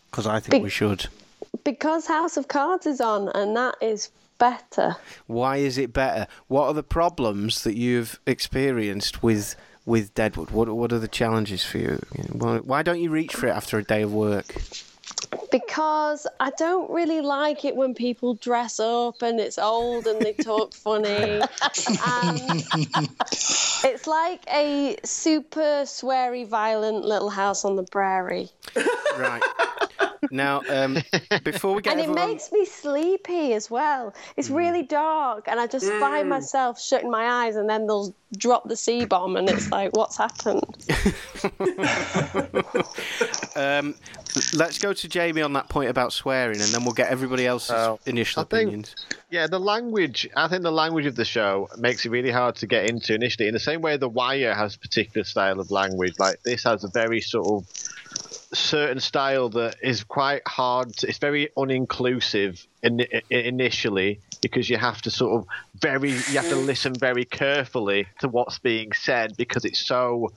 Because 0.10 0.26
I 0.26 0.40
think 0.40 0.52
Be- 0.52 0.64
we 0.64 0.70
should. 0.70 1.08
because 1.64 2.08
House 2.08 2.38
of 2.38 2.48
Cards 2.48 2.86
is 2.88 3.02
on, 3.02 3.30
and 3.36 3.56
that 3.56 3.76
is 3.82 4.10
better. 4.40 4.96
Why 5.28 5.58
is 5.58 5.78
it 5.78 5.94
better? 5.94 6.28
What 6.48 6.66
are 6.68 6.74
the 6.74 6.84
problems 6.84 7.64
that 7.64 7.76
you've 7.76 8.20
experienced 8.26 9.22
with 9.22 9.56
with 9.86 10.14
Deadwood? 10.16 10.52
What 10.52 10.70
what 10.70 10.92
are 10.92 11.00
the 11.00 11.08
challenges 11.08 11.64
for 11.64 11.78
you? 11.78 12.00
Why, 12.32 12.58
why 12.58 12.82
don't 12.82 13.02
you 13.02 13.12
reach 13.12 13.36
for 13.36 13.48
it 13.48 13.52
after 13.52 13.78
a 13.78 13.84
day 13.84 14.02
of 14.02 14.14
work? 14.14 14.56
Because 15.52 16.28
I 16.40 16.52
don't 16.52 16.90
really 16.92 17.22
like 17.22 17.66
it 17.66 17.76
when 17.76 17.94
people 17.94 18.36
dress 18.36 18.80
up 18.80 19.22
and 19.22 19.40
it's 19.40 19.58
old 19.58 20.08
and 20.08 20.22
they 20.22 20.34
talk 20.34 20.74
funny. 20.74 21.10
and 21.10 22.68
it's 23.84 24.08
like 24.08 24.44
a 24.54 24.98
super 25.04 25.84
sweary, 25.86 26.48
violent 26.48 27.06
little 27.06 27.30
house 27.30 27.66
on 27.66 27.76
the 27.76 27.84
prairie. 27.84 28.50
Right. 29.18 29.42
now, 30.32 30.62
um, 30.70 30.98
before 31.44 31.74
we 31.74 31.82
get 31.82 31.94
and 31.94 32.02
it 32.02 32.14
makes 32.14 32.52
me 32.52 32.66
sleepy 32.66 33.54
as 33.54 33.70
well. 33.70 34.14
It's 34.38 34.50
really 34.50 34.84
dark, 34.84 35.48
and 35.48 35.60
I 35.60 35.68
just 35.68 35.92
find 35.94 36.30
myself 36.30 36.82
shutting 36.82 37.10
my 37.10 37.46
eyes, 37.46 37.56
and 37.56 37.70
then 37.70 37.88
they'll 37.88 38.14
drop 38.38 38.68
the 38.68 38.76
C 38.76 39.06
bomb, 39.06 39.36
and 39.38 39.50
it's 39.50 39.72
like, 39.72 39.96
what's 39.96 40.18
happened? 40.18 40.64
um, 43.56 43.96
let's 44.54 44.78
go 44.78 44.94
to 44.94 45.08
Jamie 45.08 45.39
on 45.42 45.54
that 45.54 45.70
point 45.70 45.90
about 45.90 46.14
swearing, 46.14 46.60
and 46.62 46.70
then 46.72 46.84
we'll 46.84 46.94
get 46.94 47.10
everybody 47.10 47.46
else's 47.46 47.72
Oh, 47.72 48.00
initial 48.06 48.42
I 48.42 48.44
think- 48.46 48.68
opinions. 48.70 48.96
Yeah, 49.32 49.46
the 49.48 49.60
language. 49.60 50.28
I 50.36 50.48
think 50.48 50.64
the 50.64 50.72
language 50.72 51.06
of 51.06 51.16
the 51.16 51.26
show 51.26 51.70
makes 51.78 52.06
it 52.06 52.10
really 52.10 52.32
hard 52.32 52.56
to 52.58 52.68
get 52.68 52.90
into 52.90 53.14
initially. 53.14 53.48
In 53.48 53.54
the 53.54 53.60
same 53.60 53.82
way, 53.82 53.96
The 53.98 54.10
Wire 54.10 54.56
has 54.56 54.76
a 54.76 54.80
particular 54.80 55.24
style 55.24 55.60
of 55.60 55.70
language. 55.72 56.14
Like 56.18 56.42
this 56.44 56.64
has 56.64 56.84
a 56.84 56.88
very 56.90 57.22
sort 57.22 57.46
of 57.48 57.68
certain 58.54 59.00
style 59.00 59.50
that 59.50 59.76
is 59.82 60.04
quite 60.04 60.42
hard. 60.48 60.96
To, 60.98 61.08
it's 61.08 61.18
very 61.18 61.50
uninclusive 61.58 62.66
in, 62.82 63.06
initially 63.30 64.22
because 64.42 64.70
you 64.70 64.78
have 64.78 65.02
to 65.02 65.12
sort 65.12 65.42
of 65.42 65.48
very 65.82 66.12
you 66.12 66.38
have 66.38 66.48
to 66.50 66.56
listen 66.56 66.94
very 66.98 67.26
carefully 67.26 68.08
to 68.20 68.28
what's 68.28 68.60
being 68.60 68.92
said 68.94 69.36
because 69.36 69.66
it's 69.66 69.86
so 69.86 70.30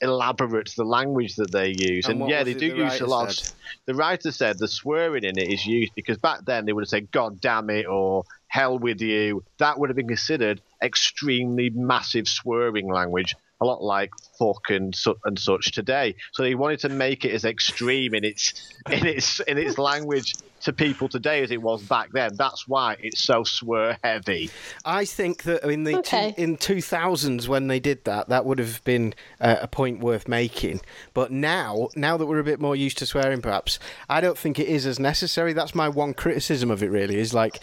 elaborate 0.00 0.70
the 0.76 0.84
language 0.84 1.36
that 1.36 1.50
they 1.50 1.68
use. 1.68 2.06
And 2.06 2.20
And, 2.22 2.30
yeah, 2.30 2.44
they 2.44 2.54
do 2.54 2.70
the 2.70 2.84
use 2.84 3.00
a 3.00 3.06
lot. 3.06 3.32
Said? 3.32 3.52
the 3.86 3.94
writer 3.94 4.32
said 4.32 4.58
the 4.58 4.68
swearing 4.68 5.24
in 5.24 5.38
it 5.38 5.48
is 5.52 5.66
used 5.66 5.92
because 5.94 6.18
back 6.18 6.44
then 6.44 6.64
they 6.64 6.72
would 6.72 6.82
have 6.82 6.88
said 6.88 7.10
"God 7.10 7.40
damn 7.40 7.70
it" 7.70 7.86
or 7.86 8.24
"Hell 8.48 8.78
with 8.78 9.00
you." 9.00 9.44
That 9.58 9.78
would 9.78 9.90
have 9.90 9.96
been 9.96 10.08
considered 10.08 10.60
extremely 10.82 11.70
massive 11.70 12.26
swearing 12.28 12.90
language. 12.90 13.34
A 13.60 13.64
lot 13.64 13.82
like 13.82 14.10
fuck 14.38 14.70
and 14.70 14.94
su- 14.94 15.18
and 15.24 15.38
such 15.38 15.72
today. 15.72 16.14
So 16.32 16.44
he 16.44 16.54
wanted 16.54 16.80
to 16.80 16.88
make 16.88 17.24
it 17.24 17.32
as 17.32 17.44
extreme 17.44 18.14
in 18.14 18.24
its 18.24 18.72
in 18.90 19.06
its 19.06 19.40
in 19.40 19.58
its 19.58 19.78
language 19.78 20.34
to 20.62 20.72
people 20.74 21.08
today 21.08 21.42
as 21.42 21.50
it 21.50 21.62
was 21.62 21.82
back 21.82 22.10
then. 22.12 22.34
That's 22.36 22.68
why 22.68 22.96
it's 23.00 23.20
so 23.22 23.44
swear 23.44 23.96
heavy. 24.04 24.50
I 24.84 25.06
think 25.06 25.44
that 25.44 25.62
in 25.64 25.84
the 25.84 25.96
Okay. 26.00 26.34
two, 26.36 26.42
in 26.42 26.56
2000s 26.58 27.48
when 27.48 27.68
they 27.68 27.80
did 27.80 28.04
that, 28.04 28.28
that 28.28 28.44
would 28.44 28.58
have 28.58 28.84
been 28.84 29.14
uh, 29.40 29.56
a 29.62 29.66
point 29.68 30.00
worth 30.00 30.28
making. 30.28 30.82
But 31.14 31.32
now, 31.32 31.88
now 31.96 32.18
that 32.18 32.26
we're 32.26 32.40
a 32.40 32.44
bit 32.44 32.60
more 32.60 32.76
used 32.76 32.98
to 32.98 33.06
swearing, 33.06 33.40
perhaps 33.40 33.78
I 34.10 34.20
don't 34.20 34.36
think 34.36 34.58
it 34.58 34.68
is 34.68 34.84
as 34.84 34.98
necessary. 34.98 35.54
That's 35.54 35.74
my 35.74 35.88
one 35.88 36.12
criticism 36.12 36.70
of 36.70 36.82
it. 36.82 36.90
Really, 36.90 37.16
is 37.18 37.32
like 37.32 37.60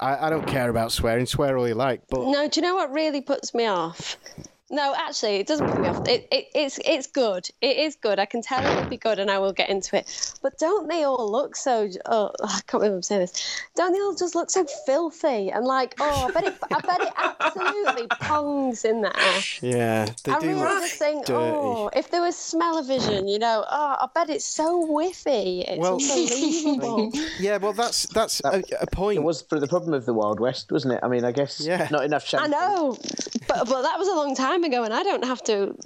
I, 0.00 0.26
I 0.26 0.30
don't 0.30 0.46
care 0.46 0.68
about 0.68 0.90
swearing. 0.90 1.26
Swear 1.26 1.56
all 1.56 1.68
you 1.68 1.74
like, 1.74 2.02
but 2.08 2.26
No, 2.26 2.48
do 2.48 2.58
you 2.60 2.66
know 2.66 2.74
what 2.74 2.90
really 2.92 3.20
puts 3.20 3.54
me 3.54 3.66
off? 3.66 4.16
No, 4.72 4.94
actually, 4.96 5.36
it 5.36 5.46
doesn't 5.46 5.68
put 5.70 5.80
me 5.82 5.88
off. 5.88 6.08
It, 6.08 6.26
it, 6.32 6.46
it's 6.54 6.80
it's 6.84 7.06
good. 7.06 7.46
It 7.60 7.76
is 7.76 7.94
good. 7.96 8.18
I 8.18 8.24
can 8.24 8.40
tell 8.40 8.64
it 8.66 8.74
will 8.82 8.88
be 8.88 8.96
good, 8.96 9.18
and 9.18 9.30
I 9.30 9.38
will 9.38 9.52
get 9.52 9.68
into 9.68 9.96
it. 9.98 10.32
But 10.42 10.58
don't 10.58 10.88
they 10.88 11.04
all 11.04 11.30
look 11.30 11.56
so? 11.56 11.88
Oh, 12.06 12.30
I 12.42 12.60
can't 12.66 12.80
believe 12.82 12.92
I'm 12.92 13.02
saying 13.02 13.20
this. 13.20 13.62
Don't 13.76 13.92
they 13.92 14.00
all 14.00 14.14
just 14.14 14.34
look 14.34 14.50
so 14.50 14.64
filthy 14.86 15.50
and 15.50 15.66
like? 15.66 15.94
Oh, 16.00 16.26
I 16.28 16.30
bet 16.32 16.44
it. 16.44 16.54
I 16.72 16.80
bet 16.80 17.00
it 17.02 17.12
absolutely 17.18 18.06
pongs 18.26 18.84
in 18.86 19.02
there. 19.02 19.12
yeah, 19.60 20.06
they 20.24 20.32
I 20.32 20.40
do 20.40 20.46
really 20.48 20.60
look 20.60 20.82
just 20.84 20.94
think, 20.94 21.26
dirty. 21.26 21.38
oh, 21.54 21.90
if 21.94 22.10
there 22.10 22.22
was 22.22 22.34
smell-o-vision, 22.34 23.28
you 23.28 23.38
know, 23.38 23.64
oh, 23.70 23.96
I 24.00 24.08
bet 24.14 24.30
it's 24.30 24.44
so 24.46 24.86
whiffy. 24.86 25.64
It's 25.68 25.78
Well- 25.78 25.98
unbelievable. 26.00 27.12
Yeah, 27.38 27.56
well, 27.56 27.72
that's 27.72 28.06
that's 28.08 28.40
a, 28.44 28.62
a 28.80 28.86
point. 28.86 29.18
It 29.18 29.22
was 29.22 29.42
for 29.42 29.58
the 29.58 29.66
problem 29.66 29.94
of 29.94 30.06
the 30.06 30.12
Wild 30.14 30.38
West, 30.40 30.70
wasn't 30.70 30.94
it? 30.94 31.00
I 31.02 31.08
mean, 31.08 31.24
I 31.24 31.32
guess 31.32 31.60
Yeah. 31.60 31.88
not 31.90 32.04
enough 32.04 32.32
I 32.34 32.46
know, 32.46 32.96
but 33.48 33.68
but 33.68 33.82
that 33.82 33.98
was 33.98 34.08
a 34.08 34.14
long 34.14 34.34
time 34.36 34.61
ago, 34.64 34.84
and 34.84 34.92
I 34.92 35.02
don't 35.02 35.24
have 35.24 35.42
to 35.44 35.76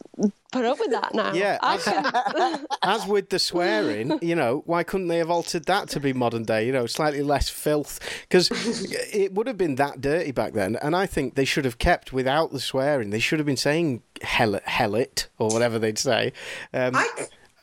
put 0.53 0.65
up 0.65 0.79
with 0.79 0.91
that 0.91 1.15
now. 1.15 1.33
Yeah, 1.33 1.59
as- 1.63 1.85
can. 1.85 2.67
As 2.83 3.07
with 3.07 3.31
the 3.31 3.39
swearing, 3.39 4.19
you 4.23 4.35
know, 4.35 4.63
why 4.67 4.83
couldn't 4.85 5.09
they 5.09 5.19
have 5.19 5.31
altered 5.31 5.65
that 5.67 5.89
to 5.91 6.01
be 6.01 6.13
modern 6.13 6.45
day? 6.45 6.67
You 6.67 6.73
know, 6.73 6.87
slightly 6.87 7.23
less 7.23 7.49
filth, 7.49 7.99
because 8.29 8.49
it 9.13 9.33
would 9.35 9.47
have 9.47 9.59
been 9.59 9.75
that 9.77 10.01
dirty 10.01 10.31
back 10.31 10.53
then. 10.53 10.77
And 10.77 10.95
I 10.95 11.07
think 11.07 11.35
they 11.35 11.45
should 11.45 11.65
have 11.65 11.79
kept 11.79 12.13
without 12.13 12.53
the 12.53 12.61
swearing. 12.61 13.11
They 13.11 13.19
should 13.19 13.39
have 13.39 13.47
been 13.47 13.57
saying 13.57 14.03
hell, 14.23 14.59
hell 14.65 14.95
it 14.95 15.29
or 15.39 15.49
whatever 15.49 15.79
they'd 15.79 15.99
say. 15.99 16.33
Um, 16.73 16.95
I, 16.95 17.09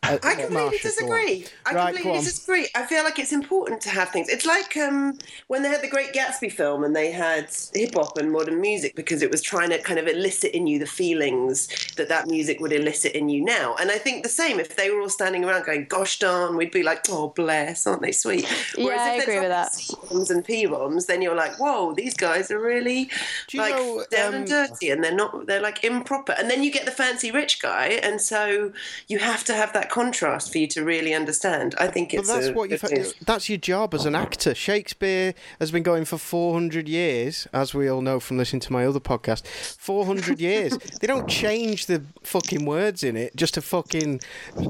I 0.04 0.18
completely 0.36 0.78
disagree. 0.80 1.46
I 1.66 1.74
Right, 1.74 1.96
completely 1.96 2.20
disagree. 2.20 2.68
I 2.76 2.86
feel 2.86 3.04
like 3.04 3.20
it's 3.20 3.32
important 3.32 3.82
to 3.82 3.90
have 3.90 4.10
things. 4.10 4.30
It's 4.30 4.46
like 4.46 4.76
um, 4.78 5.18
when 5.48 5.64
they 5.64 5.70
had 5.70 5.82
the 5.82 5.88
Great 5.88 6.14
Gatsby 6.14 6.52
film 6.52 6.84
and 6.84 6.96
they 6.96 7.12
had 7.12 7.50
hip 7.74 7.96
hop 7.96 8.18
and 8.18 8.32
modern 8.32 8.60
music 8.60 8.96
because 8.96 9.22
it 9.22 9.32
was 9.32 9.42
trying 9.42 9.70
to 9.70 9.80
kind 9.82 10.00
of 10.00 10.08
elicit 10.08 10.52
in 10.52 10.68
you 10.68 10.78
the 10.80 10.86
feelings 10.86 11.68
that 11.96 12.10
that 12.10 12.28
music 12.28 12.60
would 12.60 12.74
elicit 12.74 13.14
in 13.14 13.30
you 13.30 13.44
now. 13.44 13.76
And 13.80 13.92
I 13.92 13.98
think 13.98 14.24
the 14.24 14.30
same 14.30 14.60
if 14.60 14.76
they 14.76 14.90
were 14.92 15.02
all 15.02 15.10
standing 15.10 15.46
around 15.46 15.66
going, 15.66 15.86
"Gosh 15.86 16.20
darn," 16.20 16.58
we'd 16.58 16.72
be 16.72 16.84
like, 16.84 17.06
"Oh 17.10 17.30
bless, 17.30 17.88
aren't 17.88 18.02
they 18.02 18.12
sweet?" 18.12 18.48
Yeah, 18.78 18.96
I 19.00 19.14
if 19.16 19.24
agree 19.24 19.40
with 19.40 19.50
that. 19.50 19.74
C-bombs 19.74 20.30
and 20.32 20.44
P-bombs, 20.44 21.06
then 21.06 21.22
you're 21.22 21.36
like, 21.36 21.60
"Whoa, 21.60 21.94
these 21.94 22.14
guys 22.14 22.52
are 22.52 22.60
really 22.60 23.10
like 23.54 23.74
know, 23.74 24.04
down 24.12 24.30
um, 24.30 24.36
and 24.36 24.48
dirty, 24.48 24.90
and 24.90 25.04
they're 25.04 25.16
not. 25.16 25.48
They're 25.48 25.62
like 25.62 25.84
improper." 25.84 26.34
And 26.34 26.50
then 26.50 26.64
you 26.64 26.72
get 26.72 26.86
the 26.86 26.92
fancy 26.92 27.32
rich 27.32 27.62
guy, 27.62 28.00
and 28.04 28.22
so 28.22 28.74
you 29.08 29.20
have 29.20 29.44
to 29.46 29.54
have 29.54 29.74
that 29.74 29.90
contrast 29.94 30.52
for 30.52 30.58
you 30.58 30.66
to 30.68 30.84
really 30.84 31.14
understand. 31.14 31.76
I 31.78 31.88
think 31.88 32.10
But 32.12 32.20
it's 32.22 32.28
that's 32.34 32.48
a 32.48 32.54
what 32.54 32.70
you. 32.72 32.78
good 32.80 32.90
thing. 32.90 33.06
That's 33.26 33.48
your 33.48 33.60
job 33.60 33.94
as 33.94 34.06
an 34.08 34.16
actor. 34.16 34.56
Shakespeare 34.56 35.36
has 35.60 35.70
been 35.72 35.84
going 35.84 36.06
for 36.06 36.18
four 36.18 36.54
hundred 36.54 36.90
years, 36.90 37.48
as 37.54 37.74
we 37.76 37.88
all 37.88 38.02
know 38.02 38.20
from 38.20 38.38
listening 38.38 38.62
to 38.62 38.74
my 38.74 38.86
other 38.88 39.00
podcast. 39.00 39.46
Four 39.78 40.06
hundred 40.08 40.40
years. 40.50 40.76
They 41.00 41.06
don't 41.06 41.28
change 41.30 41.86
the 41.86 42.02
fucking 42.24 42.66
words 42.66 43.04
in 43.04 43.16
it 43.16 43.36
just 43.36 43.54
to 43.54 43.62
fucking 43.62 44.22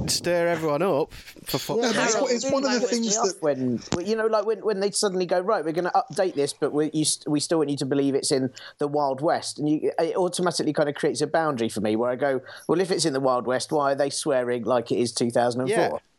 stir 0.07 0.47
everyone 0.49 0.81
up. 0.81 1.13
For 1.45 1.57
fuck's 1.57 1.81
No, 1.81 1.93
but 1.93 1.93
sake. 1.93 2.03
it's, 2.03 2.13
Harold, 2.13 2.29
it's 2.31 2.45
it 2.45 2.53
one 2.53 2.65
of 2.65 2.71
the 2.73 2.79
things 2.87 3.15
that 3.15 3.35
when 3.39 3.79
you 4.05 4.15
know, 4.17 4.27
like 4.27 4.45
when, 4.45 4.59
when 4.59 4.79
they 4.81 4.91
suddenly 4.91 5.25
go 5.25 5.39
right, 5.39 5.63
we're 5.63 5.71
going 5.71 5.85
to 5.85 6.03
update 6.11 6.33
this, 6.35 6.51
but 6.51 6.73
we 6.73 6.91
you, 6.93 7.05
we 7.27 7.39
still 7.39 7.59
want 7.59 7.69
you 7.69 7.77
to 7.77 7.85
believe 7.85 8.13
it's 8.13 8.31
in 8.31 8.51
the 8.79 8.87
Wild 8.89 9.21
West, 9.21 9.57
and 9.57 9.69
you, 9.69 9.91
it 9.99 10.17
automatically 10.17 10.73
kind 10.73 10.89
of 10.89 10.95
creates 10.95 11.21
a 11.21 11.27
boundary 11.27 11.69
for 11.69 11.79
me 11.79 11.95
where 11.95 12.11
I 12.11 12.15
go, 12.17 12.41
well, 12.67 12.81
if 12.81 12.91
it's 12.91 13.05
in 13.05 13.13
the 13.13 13.21
Wild 13.21 13.45
West, 13.47 13.71
why 13.71 13.93
are 13.93 13.95
they 13.95 14.09
swearing 14.09 14.63
like 14.65 14.91
it 14.91 14.97
is 14.97 15.12
2004? 15.13 15.67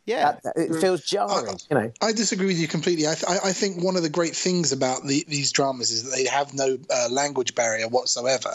Yeah, 0.05 0.15
yeah. 0.17 0.31
That- 0.31 0.43
that- 0.43 0.57
it 0.57 0.79
feels 0.81 1.01
jarring, 1.01 1.57
you 1.69 1.77
know. 1.77 1.91
I 2.01 2.11
disagree 2.11 2.45
with 2.47 2.57
you 2.59 2.67
completely. 2.67 3.07
I, 3.07 3.15
th- 3.15 3.25
I 3.27 3.49
I 3.49 3.53
think 3.53 3.83
one 3.83 3.95
of 3.95 4.03
the 4.03 4.09
great 4.09 4.35
things 4.35 4.71
about 4.71 5.03
the, 5.05 5.25
these 5.27 5.51
dramas 5.51 5.89
is 5.91 6.03
that 6.03 6.11
they 6.15 6.25
have 6.25 6.53
no 6.53 6.77
uh, 6.93 7.07
language 7.09 7.55
barrier 7.55 7.87
whatsoever, 7.87 8.51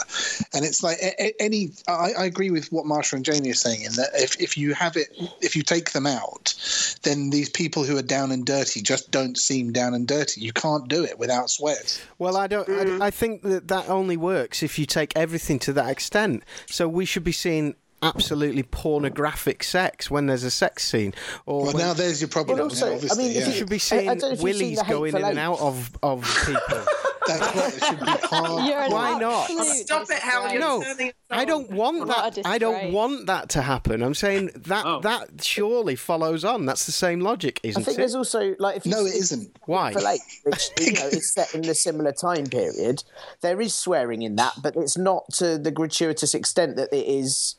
and 0.54 0.64
it's 0.64 0.82
like 0.82 0.98
a, 1.02 1.10
a- 1.22 1.34
any. 1.42 1.70
I, 1.88 2.12
I 2.18 2.24
agree 2.24 2.50
with 2.50 2.70
what 2.72 2.84
Marsha 2.84 3.14
and 3.14 3.24
Jamie 3.24 3.50
are 3.50 3.54
saying 3.54 3.82
in 3.82 3.92
that 3.94 4.10
if, 4.14 4.40
if 4.40 4.56
you 4.56 4.74
have 4.74 4.96
it, 4.96 5.08
if 5.40 5.56
you 5.56 5.62
take 5.62 5.90
them 5.90 6.06
out, 6.06 6.54
then 7.02 7.30
these 7.30 7.48
people 7.50 7.82
who 7.84 7.96
are 7.98 8.02
down 8.02 8.30
and 8.30 8.46
dirty 8.46 8.80
just 8.80 9.10
don't 9.10 9.36
seem 9.36 9.72
down 9.72 9.92
and 9.94 10.06
dirty. 10.06 10.40
You 10.40 10.52
can't 10.52 10.86
do 10.88 11.02
it 11.04 11.18
without 11.18 11.50
swears. 11.50 12.00
Well, 12.18 12.36
I 12.36 12.46
don't. 12.46 12.68
I, 13.02 13.06
I 13.06 13.10
think 13.10 13.42
that 13.42 13.66
that 13.68 13.88
only 13.88 14.16
works 14.16 14.62
if 14.62 14.78
you 14.78 14.86
take 14.86 15.12
everything 15.16 15.58
to 15.60 15.72
that 15.74 15.90
extent. 15.90 16.44
So 16.66 16.88
we 16.88 17.04
should 17.04 17.24
be 17.24 17.32
seeing 17.32 17.74
absolutely 18.02 18.62
pornographic 18.62 19.62
sex 19.62 20.10
when 20.10 20.26
there's 20.26 20.44
a 20.44 20.50
sex 20.50 20.84
scene, 20.84 21.14
or 21.46 21.62
Well, 21.64 21.72
when- 21.74 21.76
now 21.86 21.92
there's 21.94 22.20
your 22.20 22.28
problem. 22.28 22.58
Well, 22.58 22.66
now, 22.68 22.70
also, 22.72 22.90
I 22.90 22.94
obviously, 22.94 23.24
mean, 23.24 23.36
if 23.36 23.42
yeah. 23.42 23.46
you 23.48 23.52
should 23.54 23.68
be 23.68 23.74
I- 23.74 23.76
I 23.76 23.78
seeing 23.78 24.04
don't 24.06 24.20
know 24.20 24.26
if 24.26 24.30
you've 24.30 24.38
seen 24.38 24.44
willies 24.60 24.82
going 24.82 25.16
in 25.16 25.24
and 25.24 25.38
out 25.38 25.60
of 25.60 25.90
of 26.02 26.22
people. 26.46 26.82
That's 27.26 27.54
right. 27.56 27.76
It 27.76 27.84
should 27.84 28.00
be 28.00 28.06
hard. 28.26 28.92
Why 28.92 29.18
not? 29.18 29.46
Stop 29.46 30.10
it, 30.10 30.18
Howard. 30.18 30.58
No, 30.58 30.82
I 31.30 31.44
don't 31.44 31.70
want 31.70 32.08
that. 32.08 32.38
a 32.38 32.48
I 32.48 32.58
don't 32.58 32.92
want 32.92 33.26
that 33.26 33.50
to 33.50 33.62
happen. 33.62 34.02
I'm 34.02 34.14
saying 34.14 34.50
that 34.56 34.84
Oh. 34.86 35.00
that 35.02 35.44
surely 35.44 35.94
follows 35.96 36.44
on. 36.44 36.64
That's 36.66 36.86
the 36.86 36.92
same 36.92 37.20
logic, 37.20 37.60
isn't 37.62 37.80
it? 37.80 37.82
I 37.82 37.84
think 37.84 37.98
it? 37.98 38.00
there's 38.00 38.14
also 38.16 38.56
like 38.58 38.78
if 38.78 38.86
you 38.86 38.92
No, 38.92 39.04
it 39.04 39.10
if- 39.10 39.14
isn't. 39.16 39.54
Why? 39.66 39.92
for 39.92 40.00
late, 40.00 40.20
which 40.44 40.70
you 40.80 40.92
know 40.92 41.06
is 41.08 41.32
set 41.32 41.54
in 41.54 41.64
a 41.68 41.74
similar 41.74 42.12
time 42.12 42.46
period. 42.46 43.04
There 43.42 43.60
is 43.60 43.74
swearing 43.74 44.22
in 44.22 44.36
that, 44.36 44.54
but 44.62 44.74
it's 44.76 44.96
not 44.96 45.24
to 45.34 45.58
the 45.58 45.70
gratuitous 45.70 46.34
extent 46.34 46.76
that 46.76 46.92
it 46.92 47.06
is 47.06 47.56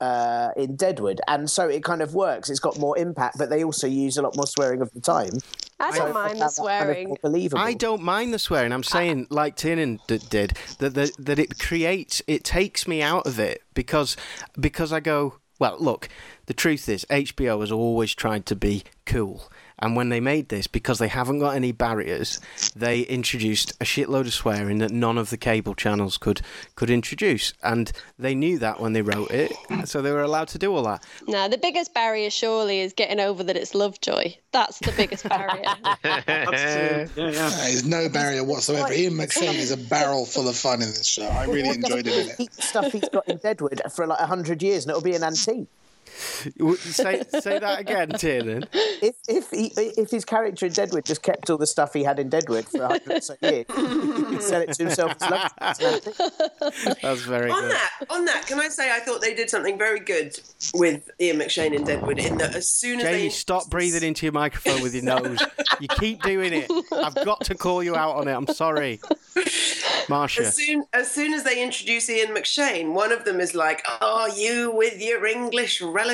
uh, 0.00 0.50
in 0.56 0.76
Deadwood, 0.76 1.20
and 1.28 1.48
so 1.48 1.68
it 1.68 1.84
kind 1.84 2.02
of 2.02 2.14
works. 2.14 2.50
It's 2.50 2.60
got 2.60 2.78
more 2.78 2.96
impact, 2.98 3.38
but 3.38 3.50
they 3.50 3.64
also 3.64 3.86
use 3.86 4.16
a 4.16 4.22
lot 4.22 4.36
more 4.36 4.46
swearing 4.46 4.80
of 4.80 4.92
the 4.92 5.00
time. 5.00 5.32
I 5.78 5.90
don't 5.96 6.10
it 6.10 6.12
mind 6.12 6.14
the 6.14 6.14
found 6.14 6.24
that 6.24 6.38
kind 6.38 6.42
of 6.42 6.50
swearing. 6.52 7.16
believable. 7.22 7.62
I 7.62 7.74
don't 7.74 8.02
mind 8.02 8.34
the 8.34 8.38
swearing. 8.38 8.72
I'm 8.72 8.82
saying, 8.82 9.28
like 9.30 9.56
Tiernan 9.56 10.00
d- 10.06 10.18
did, 10.18 10.56
that, 10.78 10.94
that 10.94 11.12
that 11.18 11.38
it 11.38 11.58
creates, 11.58 12.22
it 12.26 12.44
takes 12.44 12.86
me 12.86 13.02
out 13.02 13.26
of 13.26 13.38
it 13.38 13.62
because 13.74 14.16
because 14.58 14.92
I 14.92 15.00
go, 15.00 15.38
well, 15.58 15.76
look, 15.78 16.08
the 16.46 16.54
truth 16.54 16.88
is, 16.88 17.04
HBO 17.10 17.60
has 17.60 17.70
always 17.70 18.14
tried 18.14 18.46
to 18.46 18.56
be 18.56 18.84
cool, 19.06 19.50
and 19.80 19.96
when 19.96 20.08
they 20.08 20.20
made 20.20 20.48
this, 20.48 20.66
because 20.66 20.98
they 20.98 21.08
haven't 21.08 21.38
got 21.38 21.54
any 21.54 21.72
barriers, 21.72 22.40
they 22.76 23.00
introduced 23.00 23.72
a 23.80 23.84
shitload 23.84 24.22
of 24.22 24.32
swearing 24.34 24.78
that 24.78 24.90
none 24.90 25.18
of 25.18 25.30
the 25.30 25.36
cable 25.36 25.74
channels 25.74 26.18
could 26.18 26.42
could 26.76 26.90
introduce, 26.90 27.52
and 27.62 27.92
they 28.18 28.34
knew 28.34 28.58
that 28.58 28.80
when 28.80 28.92
they 28.92 29.02
wrote 29.02 29.30
it, 29.30 29.52
so 29.84 30.02
they 30.02 30.12
were 30.12 30.22
allowed 30.22 30.48
to 30.48 30.58
do 30.58 30.74
all 30.74 30.82
that. 30.84 31.04
No, 31.26 31.48
the 31.48 31.58
biggest 31.58 31.94
barrier 31.94 32.30
surely 32.30 32.80
is 32.80 32.92
getting 32.92 33.20
over 33.20 33.42
that 33.44 33.56
it's 33.56 33.74
Lovejoy. 33.74 34.34
That's 34.52 34.78
the 34.80 34.92
biggest 34.92 35.28
barrier. 35.28 35.64
Yeah, 36.04 37.06
yeah. 37.16 37.50
There's 37.50 37.84
no 37.86 38.08
barrier 38.08 38.44
whatsoever. 38.44 38.92
Ian 38.92 39.14
McShane 39.14 39.54
is 39.54 39.70
a 39.70 39.76
barrel 39.76 40.24
full 40.26 40.48
of 40.48 40.56
fun 40.56 40.82
in 40.82 40.88
this 40.88 41.06
show. 41.06 41.26
I 41.26 41.44
really 41.44 41.68
enjoyed 41.70 42.06
it 42.06 42.38
in 42.38 42.46
it. 42.46 42.54
stuff 42.54 42.92
he's 42.92 43.08
got 43.08 43.28
in 43.28 43.38
Deadwood 43.38 43.80
for 43.92 44.06
like 44.06 44.20
hundred 44.20 44.62
years, 44.62 44.84
and 44.84 44.90
it'll 44.90 45.02
be 45.02 45.14
an 45.14 45.22
antique. 45.22 45.68
W- 46.58 46.76
say 46.76 47.22
say 47.40 47.58
that 47.58 47.80
again, 47.80 48.10
Tiernan. 48.10 48.64
If 48.72 49.16
if 49.28 49.50
he, 49.50 49.72
if 49.76 50.10
his 50.10 50.24
character 50.24 50.66
in 50.66 50.72
Deadwood 50.72 51.04
just 51.04 51.22
kept 51.22 51.48
all 51.50 51.58
the 51.58 51.66
stuff 51.66 51.92
he 51.92 52.02
had 52.04 52.18
in 52.18 52.28
Deadwood 52.28 52.66
for 52.66 52.86
hundred 52.86 53.22
or 53.28 53.48
years, 53.48 53.66
he'd 54.30 54.42
sell 54.42 54.60
it 54.62 54.72
to 54.74 54.84
himself 54.84 55.14
as 55.20 55.30
luxury. 55.30 56.00
It's 56.06 56.20
an. 56.20 56.94
That's 57.02 57.20
very 57.22 57.50
On 57.50 57.60
good. 57.62 57.70
that, 57.72 57.90
on 58.10 58.24
that, 58.26 58.46
can 58.46 58.58
I 58.60 58.68
say 58.68 58.90
I 58.92 59.00
thought 59.00 59.20
they 59.20 59.34
did 59.34 59.50
something 59.50 59.78
very 59.78 60.00
good 60.00 60.38
with 60.74 61.10
Ian 61.20 61.38
McShane 61.38 61.74
in 61.74 61.84
Deadwood 61.84 62.18
in 62.18 62.38
that 62.38 62.54
as 62.54 62.68
soon 62.68 63.00
as 63.00 63.04
Jamie, 63.06 63.18
they 63.18 63.28
stop 63.30 63.68
breathing 63.70 64.02
into 64.02 64.26
your 64.26 64.32
microphone 64.32 64.82
with 64.82 64.94
your 64.94 65.04
nose. 65.04 65.38
You 65.80 65.88
keep 65.88 66.22
doing 66.22 66.52
it. 66.52 66.70
I've 66.92 67.14
got 67.14 67.42
to 67.46 67.54
call 67.54 67.82
you 67.82 67.96
out 67.96 68.16
on 68.16 68.28
it. 68.28 68.32
I'm 68.32 68.46
sorry. 68.48 69.00
Marcia. 70.08 70.42
As 70.42 70.56
soon, 70.56 70.84
as 70.92 71.10
soon 71.10 71.32
as 71.34 71.44
they 71.44 71.62
introduce 71.62 72.10
Ian 72.10 72.34
McShane, 72.34 72.92
one 72.94 73.12
of 73.12 73.24
them 73.24 73.38
is 73.40 73.54
like, 73.54 73.84
"Oh, 74.00 74.26
you 74.36 74.70
with 74.72 75.00
your 75.00 75.24
English 75.26 75.80
relatives," 75.80 76.09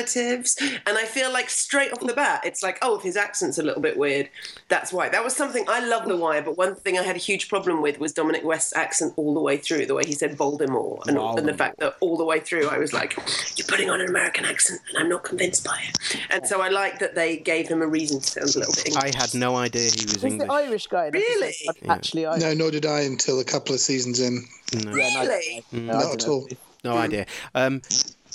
and 0.85 0.97
I 0.97 1.05
feel 1.05 1.31
like 1.31 1.49
straight 1.49 1.91
off 1.91 1.99
the 1.99 2.13
bat, 2.13 2.41
it's 2.45 2.61
like, 2.63 2.77
"Oh, 2.81 2.95
if 2.97 3.03
his 3.03 3.17
accent's 3.17 3.57
a 3.57 3.63
little 3.63 3.81
bit 3.81 3.97
weird, 3.97 4.29
that's 4.67 4.91
why." 4.93 5.09
That 5.09 5.23
was 5.23 5.35
something 5.35 5.65
I 5.67 5.79
love 5.85 6.07
The 6.07 6.15
Wire, 6.15 6.41
but 6.41 6.57
one 6.57 6.75
thing 6.75 6.97
I 6.97 7.03
had 7.03 7.15
a 7.15 7.19
huge 7.19 7.49
problem 7.49 7.81
with 7.81 7.99
was 7.99 8.13
Dominic 8.13 8.43
West's 8.43 8.75
accent 8.75 9.13
all 9.17 9.33
the 9.33 9.39
way 9.41 9.57
through, 9.57 9.85
the 9.85 9.95
way 9.95 10.03
he 10.05 10.13
said 10.13 10.37
Voldemort, 10.37 11.07
and, 11.07 11.17
and 11.17 11.47
the 11.47 11.53
fact 11.53 11.79
that 11.79 11.95
all 11.99 12.17
the 12.17 12.25
way 12.25 12.39
through, 12.39 12.67
I 12.69 12.77
was 12.77 12.93
like, 12.93 13.17
"You're 13.55 13.67
putting 13.67 13.89
on 13.89 14.01
an 14.01 14.07
American 14.09 14.45
accent, 14.45 14.81
and 14.89 14.97
I'm 14.97 15.09
not 15.09 15.23
convinced 15.23 15.63
by 15.63 15.79
it." 15.89 16.19
And 16.29 16.45
so 16.47 16.61
I 16.61 16.69
like 16.69 16.99
that 16.99 17.15
they 17.15 17.37
gave 17.37 17.67
him 17.67 17.81
a 17.81 17.87
reason 17.87 18.19
to 18.19 18.27
sound 18.27 18.55
a 18.55 18.59
little 18.59 18.73
bit 18.73 18.87
English. 18.87 19.03
I 19.15 19.17
had 19.17 19.33
no 19.33 19.55
idea 19.55 19.81
he 19.83 20.05
was 20.05 20.13
Who's 20.15 20.23
English. 20.25 20.47
the 20.47 20.53
Irish 20.53 20.87
guy? 20.87 21.07
Really? 21.13 21.53
one? 21.65 21.97
Actually, 21.97 22.25
Irish. 22.25 22.41
No, 22.43 22.53
nor 22.53 22.71
did 22.71 22.85
I 22.85 23.01
until 23.01 23.39
a 23.39 23.43
couple 23.43 23.73
of 23.73 23.79
seasons 23.81 24.19
in. 24.19 24.45
No, 24.73 24.91
Really? 24.91 25.63
no, 25.71 25.93
I 25.93 26.03
Not 26.03 26.13
at 26.13 26.27
all. 26.27 26.47
No 26.83 26.97
idea. 26.97 27.25
Um, 27.55 27.81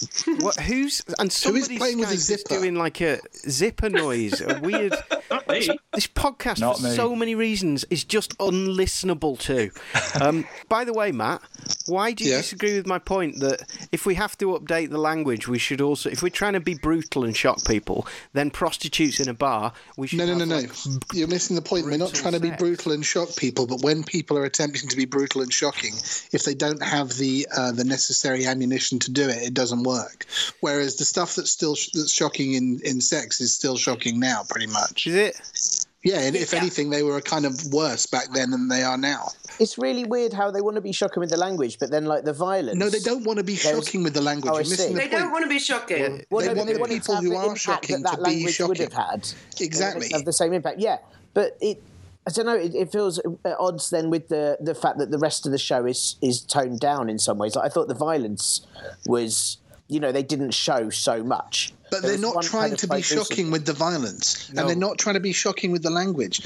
What? 0.40 0.56
Who's 0.60 1.02
and 1.18 1.30
somebody's 1.32 1.68
playing 1.78 1.98
with 1.98 2.10
a 2.10 2.14
is 2.14 2.24
zipper? 2.24 2.54
doing 2.58 2.74
like 2.74 3.00
a 3.00 3.20
zipper 3.48 3.88
noise, 3.88 4.40
a 4.40 4.58
weird. 4.60 4.94
Not 5.30 5.48
me. 5.48 5.68
This 5.94 6.06
podcast, 6.06 6.60
Not 6.60 6.78
for 6.78 6.84
me. 6.84 6.94
so 6.94 7.14
many 7.14 7.34
reasons, 7.34 7.84
is 7.90 8.04
just 8.04 8.36
unlistenable 8.38 9.38
too. 9.38 9.70
Um, 10.20 10.44
by 10.68 10.84
the 10.84 10.92
way, 10.92 11.10
Matt, 11.10 11.40
why 11.86 12.12
do 12.12 12.24
you 12.24 12.30
Yeah. 12.32 12.36
disagree 12.38 12.76
with 12.76 12.86
my 12.86 12.98
point 12.98 13.40
that 13.40 13.68
if 13.92 14.06
we 14.06 14.14
have 14.14 14.36
to 14.38 14.46
update 14.58 14.90
the 14.90 14.98
language, 14.98 15.48
we 15.48 15.58
should 15.58 15.80
also, 15.80 16.08
if 16.10 16.22
we're 16.22 16.28
trying 16.28 16.52
to 16.54 16.60
be 16.60 16.74
brutal 16.74 17.24
and 17.24 17.36
shock 17.36 17.64
people, 17.64 18.06
then 18.32 18.50
prostitutes 18.50 19.20
in 19.20 19.28
a 19.28 19.34
bar, 19.34 19.72
we 19.96 20.06
should. 20.06 20.18
No, 20.18 20.26
no, 20.26 20.34
no, 20.36 20.44
no. 20.44 20.56
like, 20.56 20.70
You're 21.12 21.28
missing 21.28 21.56
the 21.56 21.62
point. 21.62 21.86
We're 21.86 21.96
not 21.96 22.14
trying 22.14 22.34
to 22.34 22.40
be 22.40 22.50
brutal 22.50 22.92
and 22.92 23.04
shock 23.04 23.34
people, 23.36 23.66
but 23.66 23.82
when 23.82 24.02
people 24.04 24.38
are 24.38 24.44
attempting 24.44 24.88
to 24.88 24.96
be 24.96 25.04
brutal 25.04 25.42
and 25.42 25.52
shocking, 25.52 25.94
if 26.32 26.44
they 26.44 26.54
don't 26.54 26.82
have 26.82 27.14
the 27.16 27.46
uh, 27.56 27.72
the 27.72 27.84
necessary 27.84 28.46
ammunition 28.46 28.98
to 29.00 29.10
do 29.10 29.28
it, 29.28 29.42
it 29.42 29.54
doesn't 29.54 29.82
work. 29.82 30.26
Whereas 30.60 30.96
the 30.96 31.04
stuff 31.04 31.34
that's 31.34 31.50
still 31.50 31.74
sh- 31.74 31.90
that's 31.94 32.12
shocking 32.12 32.54
in, 32.54 32.80
in 32.84 33.00
sex 33.00 33.40
is 33.40 33.52
still 33.52 33.76
shocking 33.76 34.18
now, 34.20 34.44
pretty 34.48 34.66
much. 34.66 35.06
Is 35.06 35.14
it? 35.14 35.81
Yeah, 36.04 36.20
and 36.20 36.34
if 36.34 36.52
Yeah. 36.52 36.58
anything, 36.60 36.90
they 36.90 37.02
were 37.04 37.16
a 37.16 37.22
kind 37.22 37.46
of 37.46 37.72
worse 37.72 38.06
back 38.06 38.32
then 38.32 38.50
than 38.50 38.66
they 38.68 38.82
are 38.82 38.98
now. 38.98 39.30
It's 39.60 39.78
really 39.78 40.04
weird 40.04 40.32
how 40.32 40.50
they 40.50 40.60
want 40.60 40.74
to 40.74 40.80
be 40.80 40.90
shocking 40.92 41.20
with 41.20 41.30
the 41.30 41.36
language, 41.36 41.78
but 41.78 41.90
then 41.92 42.06
like 42.06 42.24
the 42.24 42.32
violence. 42.32 42.76
No, 42.78 42.88
they 42.90 42.98
don't 42.98 43.24
want 43.24 43.38
to 43.38 43.44
be 43.44 43.54
There's- 43.54 43.84
shocking 43.84 44.02
with 44.02 44.14
the 44.14 44.20
language. 44.20 44.50
Oh, 44.50 44.56
I 44.56 44.60
You're 44.60 44.70
missing 44.70 44.76
see. 44.88 44.92
the 44.94 44.98
They 44.98 45.08
point. 45.08 45.22
don't 45.22 45.30
want 45.32 45.44
to 45.44 45.48
be 45.48 45.58
shocking. 45.60 46.24
Well, 46.30 46.40
They 46.44 46.48
no, 46.52 46.54
want 46.54 46.66
they 46.68 46.72
the 46.74 46.80
want 46.80 46.92
people 46.92 47.06
to 47.06 47.14
have 47.14 47.24
who 47.24 47.30
the 47.30 47.36
are 47.36 47.56
shocking 47.56 48.02
that, 48.02 48.10
that 48.10 48.16
to 48.18 48.24
be 48.24 48.30
language 48.30 48.58
would 48.60 48.78
have 48.78 48.92
shocking. 48.92 49.10
had. 49.10 49.22
They 49.22 49.34
want 49.36 49.60
it 49.60 49.64
Exactly. 49.64 50.08
have 50.12 50.24
the 50.24 50.32
same 50.32 50.52
impact. 50.52 50.80
Yeah, 50.80 50.98
but 51.34 51.56
it. 51.60 51.80
I 52.26 52.30
don't 52.30 52.46
know. 52.46 52.54
It, 52.56 52.74
it 52.74 52.92
feels 52.92 53.18
at 53.18 53.56
odds 53.58 53.90
then 53.90 54.08
with 54.10 54.28
the 54.28 54.56
the 54.60 54.74
fact 54.76 54.98
that 54.98 55.10
the 55.10 55.18
rest 55.18 55.44
of 55.46 55.50
the 55.52 55.58
show 55.58 55.84
is 55.86 56.16
is 56.22 56.40
toned 56.40 56.78
down 56.80 57.08
in 57.10 57.18
some 57.18 57.36
ways. 57.38 57.54
Like 57.56 57.66
I 57.66 57.68
thought 57.68 57.88
the 57.88 57.94
violence 57.94 58.60
was, 59.06 59.58
you 59.88 59.98
know, 60.00 60.12
they 60.12 60.22
didn't 60.22 60.52
show 60.52 60.88
so 60.90 61.22
much. 61.24 61.72
But 61.92 62.00
There 62.00 62.12
they're 62.12 62.20
not 62.20 62.42
trying 62.42 62.74
to 62.76 62.88
be 62.88 63.02
shocking 63.02 63.50
with 63.50 63.66
the 63.66 63.74
violence, 63.74 64.50
No. 64.50 64.62
and 64.62 64.70
they're 64.70 64.76
not 64.88 64.96
trying 64.96 65.12
to 65.12 65.20
be 65.20 65.34
shocking 65.34 65.72
with 65.72 65.82
the 65.82 65.90
language. 65.90 66.40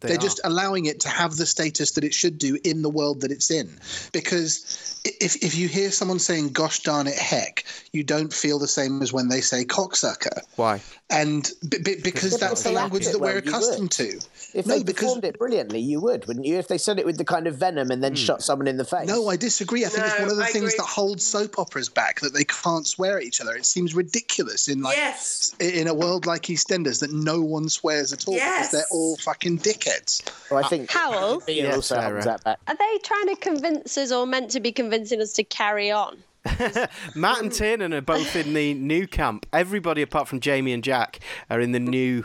They 0.00 0.08
They 0.08 0.14
are 0.14 0.18
are. 0.18 0.20
just 0.20 0.40
allowing 0.44 0.86
it 0.86 1.00
to 1.00 1.08
have 1.08 1.36
the 1.36 1.46
status 1.46 1.92
that 1.92 2.04
it 2.04 2.12
should 2.14 2.38
do 2.38 2.58
in 2.64 2.82
the 2.82 2.90
world 2.90 3.22
that 3.22 3.30
it's 3.30 3.50
in. 3.50 3.70
Because 4.12 5.00
if, 5.20 5.36
if 5.42 5.54
you 5.56 5.68
hear 5.68 5.90
someone 5.90 6.18
saying, 6.18 6.50
gosh 6.50 6.80
darn 6.80 7.06
it, 7.06 7.14
heck, 7.16 7.64
you 7.92 8.02
don't 8.04 8.32
feel 8.32 8.58
the 8.58 8.68
same 8.68 9.00
as 9.02 9.12
when 9.12 9.28
they 9.28 9.40
say 9.40 9.64
cocksucker. 9.64 10.40
Why? 10.56 10.80
And 11.08 11.48
b- 11.68 11.78
b- 11.82 11.96
because 12.02 12.32
Yeah, 12.32 12.48
that's 12.48 12.62
the 12.64 12.72
language 12.72 13.04
act 13.04 13.10
it 13.10 13.12
that 13.12 13.20
we're 13.20 13.28
well, 13.28 13.38
accustomed 13.38 13.80
would. 13.82 13.90
to. 13.92 14.20
If 14.54 14.66
No, 14.66 14.76
they 14.76 14.82
because- 14.82 15.02
performed 15.04 15.24
it 15.24 15.38
brilliantly, 15.38 15.80
you 15.80 16.00
would, 16.00 16.26
wouldn't 16.26 16.44
you? 16.44 16.56
If 16.58 16.66
they 16.68 16.78
said 16.78 16.98
it 16.98 17.06
with 17.06 17.16
the 17.18 17.24
kind 17.24 17.46
of 17.46 17.56
venom 17.56 17.90
and 17.90 18.02
then 18.02 18.12
hmm. 18.12 18.16
shot 18.16 18.42
someone 18.42 18.66
in 18.66 18.76
the 18.76 18.84
face. 18.84 19.06
No, 19.06 19.28
I 19.28 19.36
disagree. 19.36 19.84
I 19.84 19.88
think 19.88 20.04
it's 20.06 20.18
one 20.20 20.30
of 20.30 20.36
the 20.36 20.42
I 20.42 20.46
things 20.48 20.72
agree. 20.74 20.76
that 20.78 20.86
holds 20.86 21.24
soap 21.24 21.58
operas 21.58 21.88
back 21.88 22.20
that 22.20 22.34
they 22.34 22.44
can't 22.44 22.86
swear 22.86 23.18
at 23.18 23.24
each 23.24 23.40
other. 23.40 23.54
It 23.54 23.64
seems 23.66 23.94
ridiculous 23.94 24.66
in 24.68 24.82
like 24.82 24.96
Yes. 24.96 25.54
in 25.60 25.86
a 25.86 25.94
world 25.94 26.26
like 26.26 26.42
EastEnders 26.42 27.00
that 27.00 27.12
no 27.12 27.40
one 27.40 27.68
swears 27.68 28.12
at 28.12 28.26
all 28.26 28.34
Yes. 28.34 28.58
because 28.58 28.72
they're 28.72 28.90
all 28.98 29.16
fucking 29.18 29.60
dickheads. 29.60 29.85
Well, 30.50 30.64
I 30.64 30.68
think 30.68 30.90
Howell? 30.90 31.42
Ian 31.48 31.66
Yeah, 31.66 31.74
also 31.74 31.94
Sarah. 31.96 32.22
that 32.24 32.44
back. 32.44 32.58
Are 32.68 32.74
they 32.76 32.98
trying 33.04 33.26
to 33.28 33.36
convince 33.36 33.96
us 33.98 34.12
or 34.12 34.26
meant 34.26 34.50
to 34.52 34.60
be 34.60 34.72
convincing 34.72 35.20
us 35.20 35.32
to 35.34 35.44
carry 35.44 35.90
on? 35.90 36.18
Matt 37.16 37.40
and 37.42 37.50
Tiernan 37.52 37.92
are 37.92 38.00
both 38.00 38.36
in 38.36 38.54
the 38.54 38.72
new 38.74 39.08
camp. 39.08 39.46
Everybody 39.52 40.00
apart 40.02 40.28
from 40.28 40.38
Jamie 40.38 40.72
and 40.72 40.82
Jack 40.84 41.18
are 41.50 41.60
in 41.60 41.72
the 41.72 41.80
new 41.80 42.24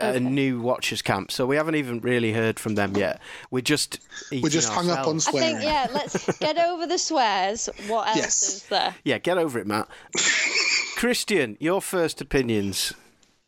uh, 0.00 0.18
new 0.18 0.60
Watchers 0.60 1.00
camp. 1.00 1.30
So 1.30 1.46
we 1.46 1.54
haven't 1.54 1.76
even 1.76 2.00
really 2.00 2.32
heard 2.32 2.58
from 2.58 2.74
them 2.74 2.96
yet. 2.96 3.20
We're 3.52 3.60
just 3.60 4.00
We're 4.32 4.48
just 4.48 4.66
eating 4.72 4.88
hung 4.88 4.90
up 4.90 5.06
on 5.06 5.14
ourselves. 5.14 5.28
I 5.28 5.30
swearing. 5.30 5.52
think, 5.58 5.64
yeah, 5.64 5.86
let's 5.92 6.38
get 6.38 6.58
over 6.58 6.86
the 6.88 6.98
swears. 6.98 7.68
What 7.86 8.08
else 8.08 8.16
Yes. 8.16 8.42
is 8.42 8.62
there? 8.64 8.96
Yeah, 9.04 9.18
get 9.18 9.38
over 9.38 9.60
it, 9.60 9.66
Matt. 9.68 9.86
Christian, 10.96 11.56
your 11.60 11.80
first 11.80 12.20
opinions. 12.20 12.94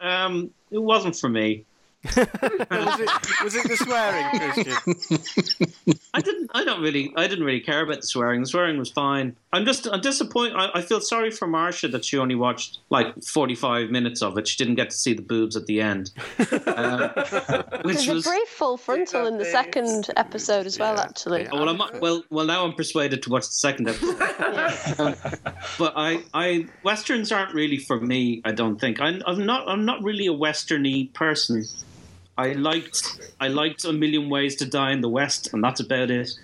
Um, 0.01 0.51
it 0.71 0.79
wasn't 0.83 1.17
for 1.17 1.29
me. 1.29 1.65
Was, 2.05 3.01
it, 3.01 3.45
was 3.45 3.55
it 3.55 3.69
the 3.69 3.77
swearing, 3.77 4.27
Christian? 4.39 5.97
I 6.13 6.21
didn't. 6.21 6.51
I 6.55 6.65
don't 6.65 6.83
really. 6.83 7.13
I 7.17 7.27
didn't 7.27 7.45
really 7.45 7.61
care 7.61 7.83
about 7.83 8.03
the 8.03 8.07
swearing. 8.07 8.41
The 8.41 8.47
swearing 8.47 8.79
was 8.79 8.91
fine. 8.91 9.37
I'm 9.53 9.65
just. 9.65 9.89
I'm 9.91 10.01
disappointed. 10.01 10.55
I, 10.57 10.71
I 10.75 10.83
feel 10.83 11.01
sorry 11.01 11.31
for 11.31 11.47
Marcia 11.47 11.89
that 11.89 12.05
she 12.05 12.19
only 12.19 12.35
watched 12.35 12.79
like 12.91 13.23
45 13.25 13.91
minutes 13.91 14.23
of 14.23 14.37
it. 14.39 14.47
She 14.47 14.57
didn't 14.57 14.77
get 14.77 14.91
to 14.91 14.97
see 14.97 15.15
the 15.15 15.23
boobs 15.23 15.57
at 15.57 15.67
the 15.67 15.81
end, 15.81 16.11
um, 16.67 17.01
which 17.85 18.07
There's 18.07 18.27
a 18.27 18.29
brief 18.29 18.49
full 18.49 18.77
frontal 18.77 19.27
in 19.27 19.39
the 19.39 19.45
second 19.45 20.09
episode 20.17 20.67
as 20.67 20.79
well, 20.79 21.01
actually. 21.01 21.49
Oh, 21.49 21.65
well, 21.65 21.69
I'm 21.71 22.01
well. 22.01 22.23
Well, 22.31 22.45
now 22.45 22.65
I'm 22.65 22.75
persuaded 22.75 23.23
to 23.25 23.31
watch 23.31 23.47
the 23.47 23.53
second 23.53 23.89
episode. 23.89 24.21
Um, 24.99 25.15
but 25.79 25.95
I, 25.97 26.23
I 26.35 26.67
westerns 26.83 27.33
aren't 27.33 27.55
really 27.55 27.79
for 27.79 28.01
me. 28.01 28.43
I 28.45 28.53
don't 28.53 28.79
think. 28.81 29.01
I'm, 29.01 29.23
I'm 29.27 29.45
not. 29.47 29.69
I'm 29.69 29.85
not 29.85 30.03
really 30.03 30.27
a 30.27 30.33
westerny 30.33 31.13
person. 31.13 31.65
I 32.37 32.53
liked. 32.55 33.21
I 33.41 33.49
liked 33.49 33.85
A 33.85 33.93
Million 33.93 34.29
Ways 34.29 34.57
to 34.57 34.67
Die 34.67 34.91
in 34.93 35.01
the 35.01 35.09
West, 35.09 35.53
and 35.53 35.63
that's 35.63 35.81
about 35.81 36.11
it. 36.11 36.31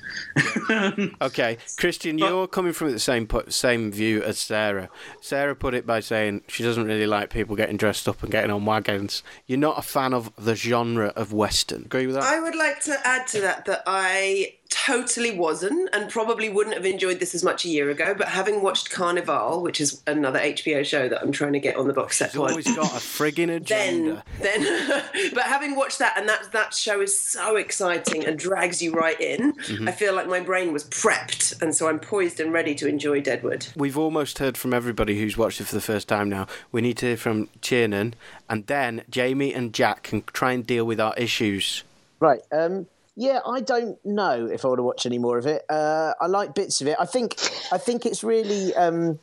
Okay, 1.20 1.58
Christian, 1.76 2.18
you're 2.18 2.46
coming 2.46 2.72
from 2.72 2.92
the 2.92 2.98
same 2.98 3.28
same 3.48 3.90
view 3.90 4.22
as 4.22 4.38
Sarah. 4.38 4.88
Sarah 5.20 5.56
put 5.56 5.74
it 5.74 5.86
by 5.86 6.00
saying 6.00 6.42
she 6.48 6.62
doesn't 6.62 6.84
really 6.84 7.06
like 7.06 7.30
people 7.30 7.56
getting 7.56 7.76
dressed 7.76 8.08
up 8.08 8.22
and 8.22 8.30
getting 8.30 8.50
on 8.50 8.64
wagons. 8.64 9.22
You're 9.46 9.58
not 9.58 9.78
a 9.78 9.82
fan 9.82 10.14
of 10.14 10.32
the 10.36 10.54
genre 10.54 11.08
of 11.08 11.32
western. 11.32 11.82
Agree 11.82 12.06
with 12.06 12.14
that? 12.14 12.24
I 12.24 12.40
would 12.40 12.54
like 12.54 12.80
to 12.84 12.96
add 13.04 13.26
to 13.28 13.40
that 13.40 13.64
that 13.66 13.82
I 13.86 14.54
totally 14.86 15.36
wasn't 15.36 15.88
and 15.92 16.10
probably 16.10 16.48
wouldn't 16.48 16.74
have 16.76 16.86
enjoyed 16.86 17.20
this 17.20 17.34
as 17.34 17.42
much 17.44 17.64
a 17.64 17.68
year 17.68 17.90
ago. 17.90 18.14
But 18.16 18.28
having 18.28 18.62
watched 18.62 18.90
Carnivàle, 18.90 19.62
which 19.62 19.80
is 19.80 20.02
another 20.06 20.38
HBO 20.38 20.84
show 20.84 21.08
that 21.08 21.20
I'm 21.22 21.32
trying 21.32 21.52
to 21.52 21.60
get 21.60 21.76
on 21.76 21.86
the 21.88 21.92
box 21.94 22.16
set 22.18 22.30
She's 22.30 22.36
for, 22.36 22.48
always 22.50 22.66
got 22.74 22.86
a 22.92 22.96
frigging 22.96 23.46
then 23.48 23.50
agenda. 23.62 24.24
then 24.40 25.04
but 25.34 25.42
having 25.44 25.76
watched 25.76 25.98
that 25.98 26.16
and 26.18 26.28
that 26.28 26.50
that 26.52 26.74
show 26.74 27.00
is 27.00 27.18
so 27.18 27.56
exciting 27.56 28.24
and 28.26 28.38
drags 28.38 28.80
you 28.82 28.92
right 28.92 29.20
in 29.20 29.52
Mm-hmm. 29.60 29.88
i 29.88 29.92
feel 29.92 30.14
like 30.14 30.26
my 30.28 30.40
brain 30.40 30.72
was 30.72 30.84
prepped 30.84 31.60
and 31.60 31.74
so 31.74 31.88
i'm 31.88 31.98
poised 31.98 32.40
and 32.40 32.52
ready 32.52 32.74
to 32.76 32.86
enjoy 32.88 33.20
deadwood 33.20 33.66
We've 33.76 33.98
almost 33.98 34.38
heard 34.38 34.56
from 34.56 34.72
everybody 34.72 35.18
who's 35.18 35.36
watched 35.36 35.60
it 35.60 35.64
for 35.64 35.74
the 35.74 35.80
first 35.80 36.08
time 36.08 36.28
now. 36.28 36.46
We 36.72 36.80
need 36.80 36.96
to 36.98 37.06
hear 37.06 37.16
from 37.16 37.48
Tiernan, 37.60 38.14
and 38.48 38.66
then 38.66 39.02
Jamie 39.10 39.52
and 39.54 39.72
Jack 39.72 40.04
can 40.04 40.22
try 40.32 40.52
and 40.52 40.66
deal 40.66 40.84
with 40.84 41.00
our 41.00 41.14
issues. 41.16 41.84
Right. 42.20 42.40
Um, 42.52 42.86
yeah, 43.16 43.40
I 43.46 43.60
don't 43.60 43.98
know 44.04 44.46
if 44.46 44.64
I 44.64 44.68
want 44.68 44.78
to 44.78 44.82
watch 44.82 45.06
any 45.06 45.18
more 45.18 45.38
of 45.38 45.46
it. 45.46 45.64
Uh, 45.68 46.14
I 46.20 46.26
like 46.26 46.54
bits 46.54 46.80
of 46.80 46.86
it. 46.86 46.96
I 46.98 47.06
think. 47.06 47.36
I 47.72 47.78
think 47.78 48.06
it's 48.06 48.22
really. 48.24 48.74
Um, 48.74 49.18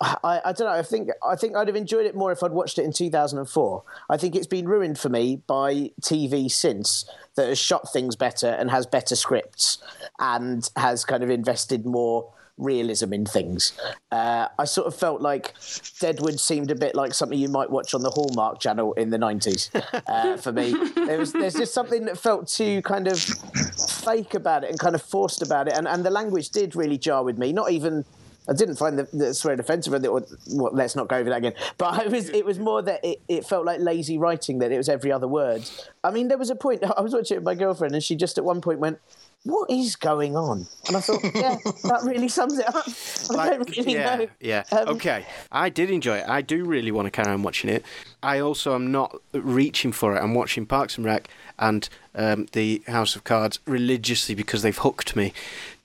I, 0.00 0.40
I 0.44 0.52
don't 0.52 0.66
know. 0.66 0.78
I 0.78 0.82
think 0.82 1.08
I 1.26 1.36
think 1.36 1.56
I'd 1.56 1.68
have 1.68 1.76
enjoyed 1.76 2.06
it 2.06 2.14
more 2.14 2.30
if 2.30 2.42
I'd 2.42 2.52
watched 2.52 2.78
it 2.78 2.84
in 2.84 2.92
2004. 2.92 3.82
I 4.10 4.16
think 4.16 4.36
it's 4.36 4.46
been 4.46 4.68
ruined 4.68 4.98
for 4.98 5.08
me 5.08 5.42
by 5.46 5.90
TV 6.02 6.50
since 6.50 7.08
that 7.34 7.48
has 7.48 7.58
shot 7.58 7.92
things 7.92 8.16
better 8.16 8.48
and 8.48 8.70
has 8.70 8.86
better 8.86 9.16
scripts 9.16 9.78
and 10.18 10.68
has 10.76 11.04
kind 11.04 11.22
of 11.22 11.30
invested 11.30 11.86
more 11.86 12.30
realism 12.58 13.12
in 13.12 13.26
things. 13.26 13.78
Uh, 14.10 14.48
I 14.58 14.64
sort 14.64 14.86
of 14.86 14.94
felt 14.94 15.20
like 15.20 15.54
Deadwood 16.00 16.40
seemed 16.40 16.70
a 16.70 16.74
bit 16.74 16.94
like 16.94 17.14
something 17.14 17.38
you 17.38 17.48
might 17.48 17.70
watch 17.70 17.94
on 17.94 18.02
the 18.02 18.10
Hallmark 18.10 18.60
Channel 18.60 18.94
in 18.94 19.10
the 19.10 19.18
90s 19.18 19.70
uh, 20.06 20.36
for 20.42 20.52
me. 20.52 20.74
There 20.94 21.18
was, 21.18 21.32
there's 21.32 21.54
just 21.54 21.74
something 21.74 22.06
that 22.06 22.18
felt 22.18 22.48
too 22.48 22.82
kind 22.82 23.08
of 23.08 23.20
fake 23.20 24.34
about 24.34 24.64
it 24.64 24.70
and 24.70 24.78
kind 24.78 24.94
of 24.94 25.02
forced 25.02 25.42
about 25.42 25.68
it. 25.68 25.76
And, 25.76 25.86
and 25.86 26.04
the 26.04 26.10
language 26.10 26.50
did 26.50 26.74
really 26.74 26.98
jar 26.98 27.22
with 27.22 27.38
me. 27.38 27.52
Not 27.52 27.70
even. 27.70 28.04
I 28.48 28.52
didn't 28.52 28.76
find 28.76 28.96
the, 28.96 29.08
the 29.12 29.34
swearing 29.34 29.58
offensive, 29.58 29.92
or, 29.92 30.06
or 30.06 30.24
well, 30.52 30.70
let's 30.72 30.94
not 30.94 31.08
go 31.08 31.16
over 31.16 31.30
that 31.30 31.38
again. 31.38 31.54
But 31.78 32.00
I 32.00 32.06
was, 32.06 32.28
it 32.28 32.46
was 32.46 32.60
more 32.60 32.80
that 32.80 33.04
it, 33.04 33.20
it 33.26 33.44
felt 33.44 33.66
like 33.66 33.80
lazy 33.80 34.18
writing, 34.18 34.60
that 34.60 34.70
it 34.70 34.76
was 34.76 34.88
every 34.88 35.10
other 35.10 35.26
word. 35.26 35.68
I 36.04 36.12
mean, 36.12 36.28
there 36.28 36.38
was 36.38 36.48
a 36.48 36.54
point, 36.54 36.84
I 36.96 37.00
was 37.00 37.12
watching 37.12 37.34
it 37.34 37.38
with 37.40 37.44
my 37.44 37.56
girlfriend, 37.56 37.94
and 37.94 38.04
she 38.04 38.14
just 38.14 38.38
at 38.38 38.44
one 38.44 38.60
point 38.60 38.78
went, 38.78 39.00
What 39.46 39.70
is 39.70 39.94
going 39.94 40.36
on? 40.36 40.66
And 40.88 40.96
I 40.96 41.00
thought, 41.00 41.22
Yeah, 41.34 41.56
that 41.84 42.00
really 42.04 42.28
sums 42.28 42.58
it 42.58 42.68
up. 42.68 42.84
I 43.38 43.50
don't 43.50 43.76
really 43.76 43.94
yeah, 43.94 44.16
know. 44.16 44.28
yeah. 44.40 44.64
Um, 44.72 44.88
okay, 44.88 45.24
I 45.52 45.68
did 45.68 45.88
enjoy 45.88 46.18
it. 46.18 46.28
I 46.28 46.42
do 46.42 46.64
really 46.64 46.90
want 46.90 47.06
to 47.06 47.10
carry 47.10 47.32
on 47.32 47.44
watching 47.44 47.70
it. 47.70 47.84
I 48.24 48.40
also 48.40 48.74
am 48.74 48.90
not 48.90 49.14
reaching 49.32 49.92
for 49.92 50.16
it. 50.16 50.20
I'm 50.20 50.34
watching 50.34 50.66
Parks 50.66 50.96
and 50.96 51.06
Rec 51.06 51.28
and 51.60 51.88
um, 52.16 52.46
the 52.52 52.82
House 52.88 53.14
of 53.14 53.22
Cards 53.22 53.60
religiously 53.66 54.34
because 54.34 54.62
they've 54.62 54.76
hooked 54.76 55.14
me. 55.14 55.32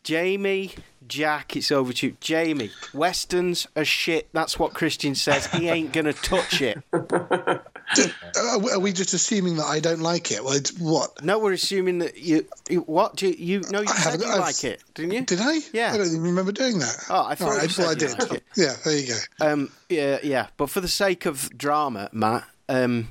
Jamie, 0.04 0.72
Jack, 1.08 1.56
it's 1.56 1.72
over 1.72 1.94
to 1.94 2.08
you. 2.08 2.18
Jamie, 2.22 2.72
westerns 2.94 3.68
are 3.76 3.86
shit. 3.86 4.30
That's 4.34 4.58
what 4.58 4.74
Christian 4.74 5.14
says. 5.14 5.46
He 5.48 5.70
ain't 5.70 5.94
gonna 5.94 6.14
touch 6.14 6.60
it. 6.62 6.82
Are 6.92 7.62
we- 8.60 8.72
are 8.72 8.80
we 8.80 8.92
just 8.94 9.14
assuming 9.14 9.58
that 9.58 9.66
I 9.66 9.80
don't 9.80 10.00
like 10.02 10.32
it? 10.32 10.44
Well, 10.44 10.54
it's, 10.54 10.78
what? 10.80 11.24
No, 11.24 11.38
we're 11.38 11.54
assuming 11.54 12.00
that 12.00 12.18
you. 12.18 12.48
you 12.70 12.80
what 12.82 13.16
do 13.16 13.28
you? 13.28 13.36
you 13.38 13.62
no, 13.70 13.82
you 13.82 13.90
I 13.90 13.96
said 13.96 14.22
you 14.22 14.28
I've- 14.28 14.40
like 14.40 14.64
it, 14.64 14.84
didn't 14.96 15.12
you? 15.14 15.22
Did 15.22 15.40
I? 15.42 15.60
Yeah. 15.72 15.92
I 15.94 15.98
don't 15.98 16.08
even 16.08 16.22
remember 16.24 16.52
doing 16.52 16.80
that. 16.80 17.06
Oh, 17.10 17.26
I 17.28 17.36
thought 17.36 17.62
you 17.62 17.70
said 17.70 17.88
I 17.88 17.94
did. 17.94 18.18
liked 18.20 18.34
it. 18.34 18.44
Yeah, 18.56 18.74
there 18.84 18.98
you 18.98 19.08
go. 19.08 19.46
Um, 19.48 19.72
yeah, 19.90 20.18
yeah. 20.24 20.48
But 20.58 20.70
for 20.72 20.82
the 20.82 20.88
sake 20.88 21.26
of 21.28 21.56
drama, 21.56 22.10
Matt, 22.12 22.46
um, 22.70 23.10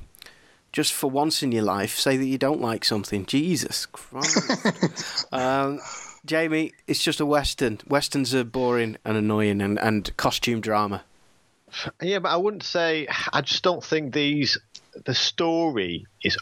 just 0.73 0.91
for 0.91 1.09
once 1.09 1.41
in 1.41 1.51
your 1.53 1.63
life, 1.63 1.97
say 1.97 2.17
that 2.17 2.25
you 2.25 2.37
don't 2.37 2.59
like 2.61 2.83
something. 2.83 3.25
Jesus 3.25 3.85
Christ. 3.85 5.25
um, 5.31 5.79
Jamie, 6.25 6.73
it's 6.87 7.03
just 7.03 7.19
a 7.19 7.25
western. 7.25 7.79
Westerns 7.87 8.35
are 8.35 8.43
boring 8.43 8.97
and 9.03 9.17
annoying, 9.17 9.61
and, 9.61 9.79
and 9.79 10.15
costume 10.17 10.61
drama. 10.61 11.03
Yeah, 12.01 12.19
but 12.19 12.29
I 12.29 12.37
wouldn't 12.37 12.63
say. 12.63 13.07
I 13.33 13.41
just 13.41 13.63
don't 13.63 13.83
think 13.83 14.13
these. 14.13 14.57
The 15.05 15.15
story 15.15 16.05
is 16.23 16.37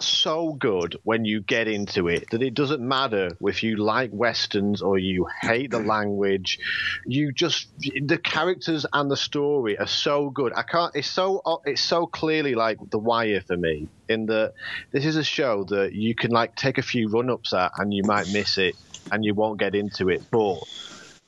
so 0.00 0.54
good 0.54 0.96
when 1.02 1.24
you 1.24 1.40
get 1.40 1.68
into 1.68 2.08
it 2.08 2.30
that 2.30 2.42
it 2.42 2.54
doesn't 2.54 2.80
matter 2.80 3.30
if 3.42 3.62
you 3.62 3.76
like 3.76 4.10
westerns 4.12 4.80
or 4.80 4.98
you 4.98 5.26
hate 5.42 5.70
the 5.70 5.80
language. 5.80 6.58
You 7.04 7.32
just 7.32 7.68
the 7.78 8.18
characters 8.18 8.86
and 8.92 9.10
the 9.10 9.16
story 9.16 9.78
are 9.78 9.86
so 9.86 10.30
good. 10.30 10.52
I 10.54 10.62
can't. 10.62 10.94
It's 10.96 11.10
so. 11.10 11.42
It's 11.64 11.82
so 11.82 12.06
clearly 12.06 12.54
like 12.54 12.78
The 12.90 12.98
Wire 12.98 13.42
for 13.42 13.56
me. 13.56 13.88
In 14.08 14.26
that 14.26 14.54
this 14.90 15.04
is 15.04 15.16
a 15.16 15.22
show 15.22 15.64
that 15.64 15.92
you 15.92 16.16
can 16.16 16.32
like 16.32 16.56
take 16.56 16.78
a 16.78 16.82
few 16.82 17.08
run 17.08 17.30
ups 17.30 17.52
at 17.52 17.72
and 17.78 17.94
you 17.94 18.02
might 18.02 18.32
miss 18.32 18.58
it 18.58 18.74
and 19.10 19.24
you 19.24 19.34
won't 19.34 19.58
get 19.58 19.74
into 19.74 20.08
it, 20.08 20.22
but 20.30 20.58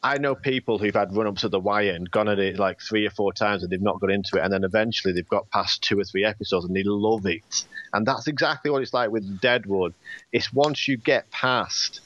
I 0.02 0.18
know 0.18 0.34
people 0.34 0.78
who've 0.78 0.94
had 0.94 1.14
run 1.14 1.28
ups 1.28 1.44
at 1.44 1.52
the 1.52 1.60
wire 1.60 1.92
and 1.92 2.10
gone 2.10 2.28
at 2.28 2.40
it 2.40 2.58
like 2.58 2.80
three 2.80 3.06
or 3.06 3.10
four 3.10 3.32
times 3.32 3.62
and 3.62 3.70
they've 3.70 3.80
not 3.80 4.00
got 4.00 4.10
into 4.10 4.36
it, 4.36 4.42
and 4.42 4.52
then 4.52 4.64
eventually 4.64 5.12
they've 5.12 5.28
got 5.28 5.48
past 5.50 5.82
two 5.82 5.98
or 6.00 6.04
three 6.04 6.24
episodes 6.24 6.64
and 6.64 6.74
they 6.74 6.82
love 6.84 7.26
it. 7.26 7.64
And 7.92 8.06
that's 8.06 8.26
exactly 8.26 8.70
what 8.70 8.82
it's 8.82 8.94
like 8.94 9.10
with 9.10 9.40
Deadwood. 9.40 9.94
It's 10.32 10.52
once 10.52 10.88
you 10.88 10.96
get 10.96 11.30
past 11.30 12.00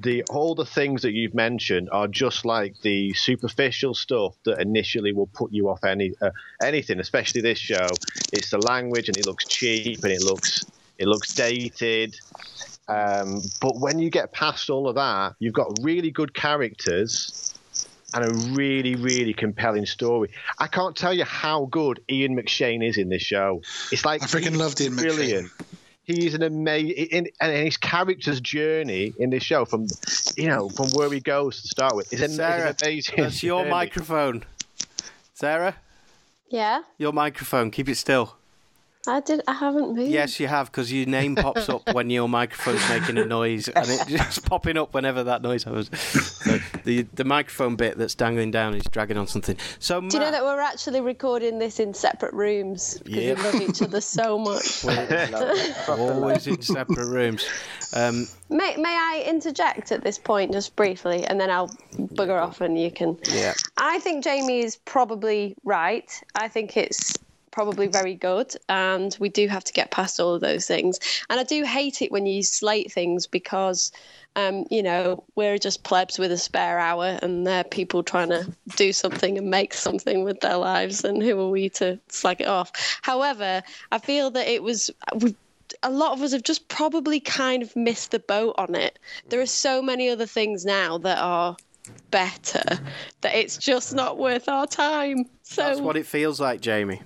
the 0.00 0.24
all 0.30 0.54
the 0.54 0.64
things 0.64 1.02
that 1.02 1.12
you've 1.12 1.34
mentioned 1.34 1.88
are 1.92 2.08
just 2.08 2.44
like 2.44 2.80
the 2.80 3.12
superficial 3.12 3.94
stuff 3.94 4.34
that 4.44 4.60
initially 4.60 5.12
will 5.12 5.28
put 5.28 5.52
you 5.52 5.68
off 5.68 5.84
any 5.84 6.12
uh, 6.20 6.30
anything, 6.62 7.00
especially 7.00 7.40
this 7.40 7.58
show. 7.58 7.86
It's 8.32 8.50
the 8.50 8.58
language 8.58 9.08
and 9.08 9.16
it 9.16 9.26
looks 9.26 9.44
cheap 9.46 10.02
and 10.02 10.12
it 10.12 10.22
looks 10.22 10.64
it 10.98 11.06
looks 11.06 11.34
dated. 11.34 12.16
Um, 12.92 13.42
but 13.60 13.78
when 13.78 13.98
you 13.98 14.10
get 14.10 14.32
past 14.32 14.68
all 14.70 14.88
of 14.88 14.96
that, 14.96 15.34
you've 15.38 15.54
got 15.54 15.78
really 15.82 16.10
good 16.10 16.34
characters 16.34 17.54
and 18.14 18.24
a 18.24 18.34
really, 18.52 18.94
really 18.94 19.32
compelling 19.32 19.86
story. 19.86 20.30
I 20.58 20.66
can't 20.66 20.94
tell 20.94 21.14
you 21.14 21.24
how 21.24 21.66
good 21.66 22.02
Ian 22.10 22.36
McShane 22.36 22.86
is 22.86 22.98
in 22.98 23.08
this 23.08 23.22
show. 23.22 23.62
It's 23.90 24.04
like 24.04 24.22
I 24.22 24.26
freaking 24.26 24.56
loved 24.56 24.80
Ian 24.80 24.96
brilliant. 24.96 25.50
He's 26.04 26.34
an 26.34 26.42
amazing, 26.42 27.28
and 27.40 27.64
his 27.64 27.76
character's 27.76 28.40
journey 28.40 29.14
in 29.18 29.30
this 29.30 29.44
show, 29.44 29.64
from 29.64 29.86
you 30.36 30.48
know, 30.48 30.68
from 30.68 30.88
where 30.90 31.10
he 31.12 31.20
goes 31.20 31.62
to 31.62 31.68
start 31.68 31.94
with, 31.94 32.12
is 32.12 32.20
an, 32.20 32.30
Sarah, 32.32 32.70
is 32.70 32.82
an 32.82 32.88
amazing. 32.88 33.14
That's 33.18 33.42
your 33.42 33.60
journey. 33.60 33.70
microphone. 33.70 34.44
Sarah, 35.32 35.76
Yeah, 36.48 36.82
your 36.98 37.12
microphone. 37.12 37.70
Keep 37.70 37.88
it 37.88 37.96
still. 37.96 38.36
I 39.06 39.18
did. 39.20 39.40
I 39.48 39.54
haven't 39.54 39.96
moved. 39.96 40.10
Yes, 40.12 40.38
you 40.38 40.46
have, 40.46 40.70
because 40.70 40.92
your 40.92 41.06
name 41.06 41.34
pops 41.34 41.68
up 41.68 41.92
when 41.92 42.08
your 42.08 42.28
microphone's 42.28 42.88
making 42.88 43.18
a 43.18 43.24
noise, 43.24 43.66
and 43.68 43.88
it's 43.88 44.04
just 44.06 44.44
popping 44.48 44.76
up 44.76 44.94
whenever 44.94 45.24
that 45.24 45.42
noise 45.42 45.64
happens. 45.64 45.90
So 45.98 46.58
the 46.84 47.02
the 47.14 47.24
microphone 47.24 47.74
bit 47.74 47.98
that's 47.98 48.14
dangling 48.14 48.52
down 48.52 48.74
is 48.74 48.84
dragging 48.92 49.16
on 49.16 49.26
something. 49.26 49.56
So 49.80 50.00
Do 50.00 50.16
you 50.16 50.22
know 50.22 50.30
that 50.30 50.44
we're 50.44 50.60
actually 50.60 51.00
recording 51.00 51.58
this 51.58 51.80
in 51.80 51.94
separate 51.94 52.32
rooms 52.32 52.98
because 53.04 53.22
Yep. 53.22 53.36
we 53.38 53.42
love 53.42 53.54
each 53.70 53.82
other 53.82 54.00
so 54.00 54.38
much? 54.38 54.84
always 55.88 56.46
in 56.46 56.62
separate 56.62 57.08
rooms. 57.08 57.44
Um, 57.94 58.26
May, 58.48 58.76
may 58.76 58.88
I 58.96 59.24
interject 59.26 59.92
at 59.92 60.02
this 60.04 60.18
point 60.18 60.52
just 60.52 60.76
briefly, 60.76 61.24
and 61.24 61.40
then 61.40 61.50
I'll 61.50 61.68
bugger 61.96 62.40
off, 62.40 62.60
and 62.60 62.80
you 62.80 62.90
can. 62.90 63.18
yeah. 63.30 63.54
I 63.76 63.98
think 63.98 64.22
Jamie 64.24 64.60
is 64.60 64.76
probably 64.76 65.56
right. 65.64 66.08
I 66.34 66.48
think 66.48 66.76
it's 66.76 67.18
probably 67.52 67.86
very 67.86 68.14
good, 68.14 68.54
and 68.68 69.16
we 69.20 69.28
do 69.28 69.46
have 69.46 69.62
to 69.64 69.72
get 69.72 69.92
past 69.92 70.18
all 70.18 70.34
of 70.34 70.40
those 70.40 70.66
things. 70.66 70.98
And 71.30 71.38
I 71.38 71.44
do 71.44 71.62
hate 71.62 72.02
it 72.02 72.10
when 72.10 72.26
you 72.26 72.42
slate 72.42 72.90
things 72.90 73.28
because, 73.28 73.92
um, 74.34 74.66
you 74.70 74.82
know, 74.82 75.22
we're 75.36 75.58
just 75.58 75.84
plebs 75.84 76.18
with 76.18 76.32
a 76.32 76.38
spare 76.38 76.80
hour, 76.80 77.18
and 77.22 77.46
they're 77.46 77.62
people 77.62 78.02
trying 78.02 78.30
to 78.30 78.52
do 78.76 78.92
something 78.92 79.38
and 79.38 79.48
make 79.48 79.74
something 79.74 80.24
with 80.24 80.40
their 80.40 80.56
lives, 80.56 81.04
and 81.04 81.22
who 81.22 81.38
are 81.38 81.50
we 81.50 81.68
to 81.68 82.00
slag 82.08 82.40
it 82.40 82.48
off? 82.48 82.72
However, 83.02 83.62
I 83.92 83.98
feel 83.98 84.30
that 84.32 84.48
it 84.48 84.62
was. 84.62 84.90
A 85.84 85.90
lot 85.90 86.12
of 86.12 86.22
us 86.22 86.32
have 86.32 86.42
just 86.42 86.68
probably 86.68 87.18
kind 87.18 87.62
of 87.62 87.74
missed 87.74 88.10
the 88.10 88.18
boat 88.18 88.54
on 88.58 88.74
it. 88.74 88.98
There 89.30 89.40
are 89.40 89.46
so 89.46 89.80
many 89.80 90.10
other 90.10 90.26
things 90.26 90.64
now 90.64 90.98
that 90.98 91.18
are 91.18 91.56
better 92.10 92.62
that 93.22 93.34
it's 93.34 93.56
just 93.56 93.94
not 93.94 94.18
worth 94.18 94.48
our 94.48 94.66
time. 94.66 95.24
So 95.42 95.62
That's 95.62 95.80
what 95.80 95.96
it 95.96 96.06
feels 96.06 96.40
like, 96.40 96.60
Jamie. 96.60 97.02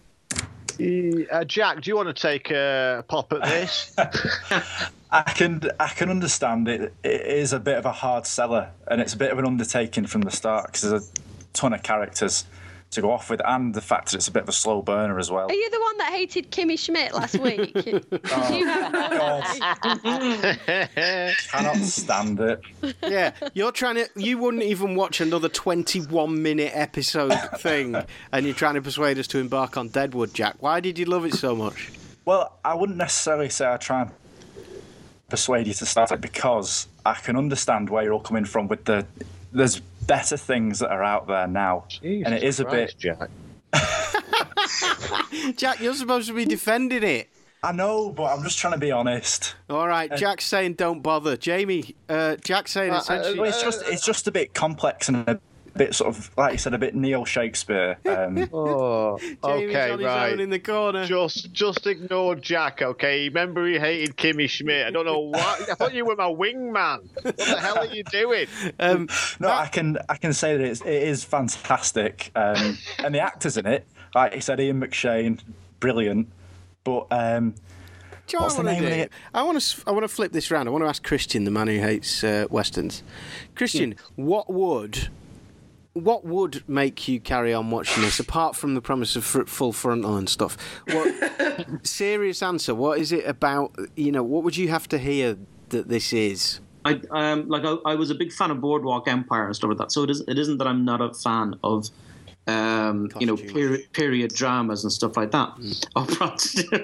Uh, 0.79 1.45
Jack, 1.45 1.83
do 1.83 1.91
you 1.91 1.97
want 1.97 2.15
to 2.15 2.23
take 2.23 2.51
a 2.51 3.05
pop 3.09 3.33
at 3.33 3.43
this? 3.43 3.95
I 5.11 5.23
can 5.23 5.63
I 5.81 5.89
can 5.89 6.11
understand 6.11 6.69
it. 6.69 6.93
It 7.03 7.21
is 7.23 7.53
a 7.53 7.61
bit 7.61 7.79
of 7.79 7.87
a 7.87 7.93
hard 7.93 8.27
seller, 8.27 8.71
and 8.89 9.01
it's 9.01 9.15
a 9.15 9.17
bit 9.17 9.31
of 9.31 9.39
an 9.39 9.47
undertaking 9.47 10.07
from 10.07 10.23
the 10.23 10.31
start 10.31 10.67
because 10.67 10.83
there's 10.83 11.09
a 11.09 11.13
ton 11.53 11.73
of 11.73 11.83
characters 11.83 12.45
to 12.91 13.01
go 13.03 13.11
off 13.11 13.31
with, 13.31 13.41
and 13.45 13.75
the 13.75 13.81
fact 13.81 14.11
that 14.11 14.17
it's 14.17 14.29
a 14.29 14.33
bit 14.33 14.45
of 14.45 14.49
a 14.49 14.53
slow 14.53 14.81
burner 14.83 15.19
as 15.19 15.31
well. 15.31 15.47
Are 15.49 15.55
you 15.55 15.71
the 15.71 15.81
one 15.81 15.99
that 15.99 16.13
hated 16.13 16.51
Kimmy 16.51 16.79
Schmidt 16.79 17.15
last 17.15 17.39
week? 17.39 17.73
Oh, 17.77 18.53
you 18.55 18.67
have 18.67 18.95
oh, 18.95 19.43
Cannot 21.49 21.77
stand 21.79 22.41
it. 22.41 22.61
Yeah, 23.03 23.33
you're 23.55 23.73
trying 23.73 23.97
to. 23.97 24.09
You 24.17 24.39
wouldn't 24.39 24.63
even 24.63 24.95
watch 24.95 25.21
another 25.21 25.49
21 25.49 26.43
minute 26.43 26.73
episode 26.75 27.33
thing, 27.59 27.97
and 28.33 28.47
you're 28.47 28.55
trying 28.55 28.75
to 28.75 28.83
persuade 28.83 29.19
us 29.19 29.27
to 29.29 29.39
embark 29.39 29.77
on 29.77 29.89
Deadwood, 29.89 30.33
Jack. 30.33 30.57
Why 30.61 30.81
did 30.81 30.99
you 30.99 31.05
love 31.07 31.25
it 31.25 31.35
so 31.35 31.55
much? 31.55 31.93
Well, 32.25 32.59
I 32.65 32.75
wouldn't 32.75 32.99
necessarily 32.99 33.51
say 33.51 33.73
I 33.73 33.77
try 33.77 34.03
and 34.03 34.11
persuade 35.29 35.67
you 35.67 35.75
to 35.75 35.87
start 35.87 36.13
it 36.13 36.21
because 36.21 36.89
I 37.05 37.15
can 37.15 37.37
understand 37.37 37.91
where 37.91 38.05
you're 38.05 38.13
all 38.15 38.21
coming 38.21 38.45
from 38.45 38.69
with 38.69 38.85
the. 38.85 39.07
There's 39.57 39.81
better 39.81 40.37
things 40.37 40.81
that 40.81 40.91
are 40.91 41.03
out 41.03 41.27
there 41.27 41.47
now, 41.47 41.87
and 42.03 42.35
it 42.35 42.43
is 42.43 42.61
a 42.61 42.65
bit. 42.67 42.95
Jack. 42.99 43.31
Jack, 45.57 45.81
you're 45.81 45.95
supposed 45.95 46.29
to 46.29 46.35
be 46.35 46.45
defending 46.45 47.03
it. 47.03 47.29
I 47.63 47.73
know, 47.73 48.11
but 48.11 48.25
I'm 48.25 48.43
just 48.45 48.59
trying 48.59 48.75
to 48.75 48.79
be 48.79 48.93
honest. 48.93 49.55
All 49.71 49.89
right, 49.89 50.15
Jack's 50.15 50.45
saying 50.45 50.75
don't 50.75 51.01
bother. 51.03 51.37
Jamie, 51.39 51.95
uh, 52.09 52.37
Jack's 52.37 52.71
saying 52.73 52.93
Uh, 52.93 52.99
essentially. 52.99 53.49
it's 53.49 53.63
just 53.63 53.83
it's 53.87 54.05
just 54.05 54.29
a 54.29 54.31
bit 54.31 54.53
complex 54.55 55.09
and 55.09 55.17
a 55.29 55.41
bit 55.77 55.95
sort 55.95 56.09
of 56.15 56.31
like 56.37 56.53
you 56.53 56.59
said, 56.59 56.75
a 56.75 56.79
bit 56.79 56.95
Neil 56.95 57.25
Shakespeare. 57.25 57.99
Um, 58.07 58.49
Oh, 58.53 59.19
okay, 59.45 59.91
on 59.91 59.99
his 59.99 60.07
right. 60.07 60.33
own 60.33 60.41
in 60.41 60.51
the 60.51 60.59
corner. 60.59 61.05
Just, 61.07 61.53
just 61.53 61.87
ignore 61.87 62.35
Jack, 62.35 62.81
okay? 62.83 63.29
Remember 63.29 63.67
he 63.67 63.79
hated 63.79 64.17
Kimmy 64.17 64.49
Schmidt. 64.49 64.87
I 64.87 64.91
don't 64.91 65.05
know 65.07 65.19
what. 65.21 65.71
I 65.71 65.75
thought 65.75 65.95
you 65.95 66.05
were 66.07 66.17
my 66.17 66.25
wingman. 66.25 67.09
What 67.23 67.37
the 67.37 67.61
hell 67.61 67.79
are 67.79 67.87
you 67.87 68.03
doing? 68.05 68.47
Um, 68.81 69.09
no, 69.39 69.49
I 69.51 69.67
can 69.67 69.99
I 70.09 70.17
can 70.17 70.33
say 70.33 70.57
that 70.57 70.65
it's, 70.65 70.81
it 70.81 70.89
is 71.03 71.25
fantastic, 71.25 72.31
um, 72.35 72.79
and 72.99 73.15
the 73.15 73.21
actors 73.21 73.57
in 73.57 73.67
it, 73.67 73.87
like 74.15 74.35
you 74.35 74.41
said, 74.41 74.61
Ian 74.61 74.81
McShane, 74.81 75.41
brilliant. 75.81 76.29
But 76.85 77.07
um, 77.11 77.51
Do 77.51 77.57
you 78.33 78.39
know 78.39 78.45
What's 78.45 78.57
what 78.57 78.65
the 78.65 78.71
I 78.71 78.73
want 78.75 78.81
name 78.81 78.83
to 78.83 78.87
of 78.87 78.93
do? 79.11 79.17
the- 79.33 79.39
I 79.39 79.43
want 79.43 79.61
to. 79.61 79.83
I 79.87 79.91
want 79.91 80.05
to 80.05 80.09
flip 80.09 80.33
this 80.33 80.51
round. 80.51 80.69
I 80.69 80.73
want 80.73 80.85
to 80.85 80.89
ask 80.89 81.03
Christian, 81.03 81.45
the 81.45 81.51
man 81.51 81.67
who 81.69 81.79
hates 81.81 82.23
uh, 82.25 82.47
westerns. 82.51 83.03
Christian, 83.55 83.95
what 84.15 84.51
would, 84.53 85.09
what 85.97 86.27
would 86.27 86.63
make 86.69 87.09
you 87.09 87.19
carry 87.19 87.55
on 87.55 87.71
watching 87.71 88.03
this 88.03 88.21
apart 88.21 88.55
from 88.55 88.75
the 88.75 88.83
promise 88.83 89.17
of 89.17 89.25
fr- 89.25 89.45
full 89.45 89.73
frontal 89.73 90.17
and 90.17 90.29
stuff? 90.29 90.57
What 90.93 91.15
serious 91.87 92.43
answer? 92.43 92.75
What 92.75 92.99
is 92.99 93.13
it 93.13 93.27
about? 93.27 93.75
You 93.97 94.13
know, 94.13 94.23
what 94.23 94.45
would 94.45 94.59
you 94.59 94.69
have 94.69 94.87
to 94.89 94.99
hear 94.99 95.39
that 95.71 95.89
this 95.89 96.13
is? 96.13 96.61
I 96.85 97.01
um 97.11 97.49
like 97.49 97.65
I, 97.65 97.77
I 97.87 97.95
was 97.95 98.11
a 98.11 98.15
big 98.15 98.31
fan 98.31 98.51
of 98.51 98.61
Boardwalk 98.61 99.09
Empire 99.09 99.47
and 99.47 99.57
stuff 99.57 99.69
like 99.69 99.79
that. 99.79 99.91
So 99.91 100.03
it 100.03 100.11
is 100.11 100.23
it 100.29 100.39
isn't 100.39 100.59
that 100.59 100.67
I'm 100.67 100.85
not 100.85 101.01
a 101.01 101.15
fan 101.15 101.55
of 101.65 101.89
um 102.47 103.09
you 103.19 103.27
know 103.27 103.37
period 103.37 104.33
dramas 104.35 104.85
and 104.85 104.93
stuff 104.93 105.17
like 105.17 105.31
that. 105.33 105.53
Oh, 105.97 106.07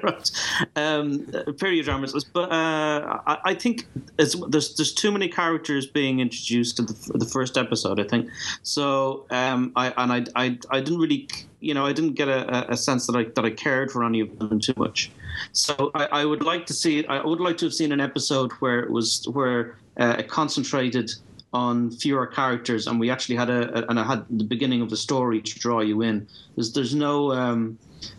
right. 0.02 0.30
um, 0.76 1.26
uh, 1.34 1.52
period 1.52 1.84
dramas, 1.84 2.24
but 2.24 2.50
uh, 2.50 3.20
I, 3.26 3.38
I 3.44 3.54
think 3.54 3.86
it's, 4.18 4.34
there's 4.48 4.74
there's 4.74 4.92
too 4.92 5.12
many 5.12 5.28
characters 5.28 5.86
being 5.86 6.20
introduced 6.20 6.78
in 6.78 6.86
the, 6.86 7.12
the 7.14 7.26
first 7.26 7.56
episode. 7.58 8.00
I 8.00 8.04
think 8.04 8.30
so. 8.62 9.26
Um, 9.30 9.72
I 9.76 9.92
and 9.96 10.12
I, 10.12 10.24
I 10.44 10.58
I 10.70 10.80
didn't 10.80 10.98
really 10.98 11.28
you 11.60 11.74
know 11.74 11.86
I 11.86 11.92
didn't 11.92 12.14
get 12.14 12.28
a, 12.28 12.72
a 12.72 12.76
sense 12.76 13.06
that 13.06 13.16
I 13.16 13.24
that 13.34 13.44
I 13.44 13.50
cared 13.50 13.90
for 13.90 14.04
any 14.04 14.20
of 14.20 14.38
them 14.38 14.60
too 14.60 14.74
much. 14.76 15.10
So 15.52 15.90
I, 15.94 16.06
I 16.06 16.24
would 16.24 16.42
like 16.42 16.66
to 16.66 16.72
see. 16.74 17.06
I 17.06 17.24
would 17.24 17.40
like 17.40 17.56
to 17.58 17.66
have 17.66 17.74
seen 17.74 17.92
an 17.92 18.00
episode 18.00 18.52
where 18.52 18.80
it 18.80 18.90
was 18.90 19.26
where 19.28 19.76
uh, 19.98 20.16
it 20.18 20.28
concentrated 20.28 21.12
on 21.52 21.90
fewer 21.90 22.26
characters, 22.26 22.86
and 22.86 22.98
we 22.98 23.10
actually 23.10 23.36
had 23.36 23.50
a, 23.50 23.88
and 23.88 24.00
I 24.00 24.04
had 24.04 24.24
the 24.30 24.44
beginning 24.44 24.80
of 24.80 24.90
the 24.90 24.96
story 24.96 25.40
to 25.42 25.58
draw 25.58 25.80
you 25.80 26.02
in. 26.02 26.26
There's 26.56 26.72
there's 26.72 26.94
no 26.94 27.32
um, 27.32 27.78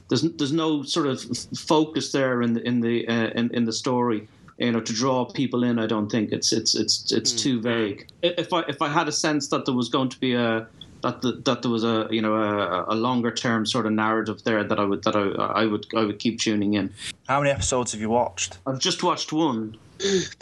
there's 0.09 0.21
there's 0.21 0.53
no 0.53 0.83
sort 0.83 1.07
of 1.07 1.21
focus 1.57 2.11
there 2.11 2.41
in 2.41 2.53
the 2.53 2.61
in 2.67 2.81
the 2.81 3.07
uh, 3.07 3.29
in, 3.35 3.53
in 3.53 3.65
the 3.65 3.73
story. 3.73 4.27
You 4.57 4.71
know, 4.71 4.81
to 4.81 4.93
draw 4.93 5.25
people 5.25 5.63
in, 5.63 5.79
I 5.79 5.87
don't 5.87 6.09
think 6.09 6.31
it's 6.31 6.53
it's 6.53 6.75
it's 6.75 7.11
it's 7.11 7.31
too 7.31 7.59
vague. 7.59 8.07
If 8.21 8.53
I 8.53 8.61
if 8.67 8.81
I 8.81 8.87
had 8.87 9.07
a 9.07 9.11
sense 9.11 9.47
that 9.47 9.65
there 9.65 9.73
was 9.73 9.89
going 9.89 10.09
to 10.09 10.19
be 10.19 10.35
a 10.35 10.67
that 11.03 11.21
the, 11.21 11.33
that 11.45 11.61
there 11.61 11.71
was 11.71 11.83
a 11.83 12.07
you 12.09 12.21
know 12.21 12.35
a, 12.35 12.85
a 12.87 12.95
longer 12.95 13.31
term 13.31 13.65
sort 13.65 13.85
of 13.85 13.91
narrative 13.91 14.43
there 14.43 14.63
that 14.63 14.79
I 14.79 14.85
would 14.85 15.03
that 15.03 15.15
I, 15.15 15.21
I 15.61 15.65
would 15.65 15.85
I 15.95 16.03
would 16.03 16.19
keep 16.19 16.39
tuning 16.39 16.73
in. 16.73 16.93
how 17.27 17.39
many 17.39 17.51
episodes 17.51 17.91
have 17.91 18.01
you 18.01 18.09
watched? 18.09 18.57
I've 18.65 18.79
just 18.79 19.03
watched 19.03 19.33
one. 19.33 19.77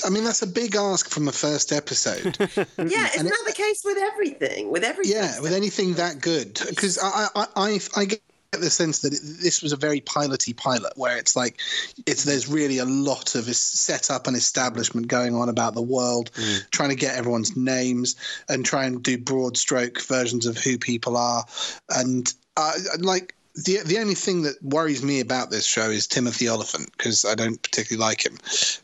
I 0.05 0.09
mean, 0.09 0.23
that's 0.23 0.41
a 0.41 0.47
big 0.47 0.75
ask 0.75 1.09
from 1.09 1.27
a 1.27 1.31
first 1.31 1.71
episode. 1.71 2.37
Yeah, 2.77 3.07
isn't 3.07 3.25
that 3.27 3.43
the 3.45 3.53
case 3.53 3.81
with 3.85 3.97
everything? 3.97 4.71
With 4.71 4.83
everything? 4.83 5.15
yeah, 5.15 5.39
with 5.39 5.53
anything 5.53 5.93
that 5.95 6.19
good, 6.21 6.59
because 6.69 6.97
I, 7.01 7.27
I, 7.35 7.45
I, 7.55 7.79
I 7.95 8.05
get 8.05 8.21
the 8.51 8.69
sense 8.69 8.99
that 8.99 9.13
it, 9.13 9.21
this 9.41 9.61
was 9.61 9.71
a 9.71 9.77
very 9.77 10.01
piloty 10.01 10.55
pilot, 10.55 10.93
where 10.97 11.17
it's 11.17 11.35
like 11.35 11.59
it's 12.05 12.23
there's 12.23 12.49
really 12.49 12.79
a 12.79 12.85
lot 12.85 13.35
of 13.35 13.45
setup 13.55 14.27
and 14.27 14.35
establishment 14.35 15.07
going 15.07 15.35
on 15.35 15.47
about 15.49 15.73
the 15.73 15.81
world, 15.81 16.31
Mm. 16.33 16.69
trying 16.71 16.89
to 16.89 16.95
get 16.95 17.15
everyone's 17.15 17.55
names 17.55 18.15
and 18.49 18.65
try 18.65 18.85
and 18.85 19.01
do 19.03 19.17
broad 19.17 19.57
stroke 19.57 20.01
versions 20.01 20.45
of 20.45 20.57
who 20.57 20.77
people 20.77 21.15
are, 21.17 21.45
and 21.89 22.33
uh, 22.57 22.73
like. 22.99 23.35
The, 23.55 23.79
the 23.85 23.97
only 23.99 24.15
thing 24.15 24.43
that 24.43 24.61
worries 24.63 25.03
me 25.03 25.19
about 25.19 25.49
this 25.51 25.65
show 25.65 25.89
is 25.89 26.07
Timothy 26.07 26.47
Olyphant 26.49 26.89
because 26.97 27.25
I 27.25 27.35
don't 27.35 27.61
particularly 27.61 28.01
like 28.07 28.25
him, 28.25 28.37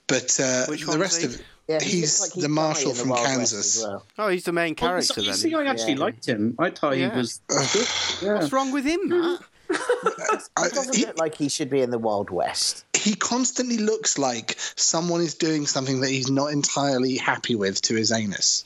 but 0.08 0.38
uh, 0.40 0.66
the 0.68 0.98
rest 1.00 1.22
he? 1.22 1.26
of 1.28 1.36
it, 1.36 1.44
Yeah, 1.70 1.80
he 1.82 2.00
he's 2.02 2.20
like 2.22 2.34
he'd 2.34 2.42
the 2.44 2.50
marshal 2.50 2.92
in 2.92 2.98
the 2.98 3.04
from 3.04 3.16
Kansas. 3.16 3.82
well. 3.82 4.06
Oh, 4.18 4.28
he's 4.28 4.44
the 4.44 4.52
main 4.52 4.74
Oh, 4.74 4.76
character 4.76 5.14
so, 5.14 5.22
you 5.22 5.28
then. 5.28 5.36
see, 5.38 5.54
I 5.56 5.64
actually 5.66 5.94
Yeah. 5.94 6.00
liked 6.00 6.26
him. 6.28 6.56
I 6.60 6.70
thought 6.72 6.98
Yeah. 6.98 7.12
he 7.12 7.18
was 7.18 7.40
good. 7.48 7.88
Yeah. 8.22 8.34
What's 8.36 8.52
wrong 8.52 8.72
with 8.74 8.84
him, 8.86 9.08
Matt? 9.08 9.40
I- 10.58 10.66
It 10.68 10.74
doesn't 10.74 10.96
he- 10.96 11.06
look 11.06 11.18
like 11.18 11.36
he 11.36 11.48
should 11.50 11.70
be 11.70 11.82
in 11.82 11.90
the 11.92 12.00
Wild 12.00 12.30
West. 12.30 12.84
he 12.94 13.16
constantly 13.16 13.78
looks 13.78 14.18
like 14.18 14.56
someone 14.76 15.22
is 15.22 15.34
doing 15.36 15.66
something 15.66 16.02
that 16.02 16.10
he's 16.10 16.30
not 16.30 16.48
entirely 16.48 17.16
happy 17.16 17.56
with 17.56 17.82
to 17.84 17.96
his 17.96 18.12
anus. 18.12 18.66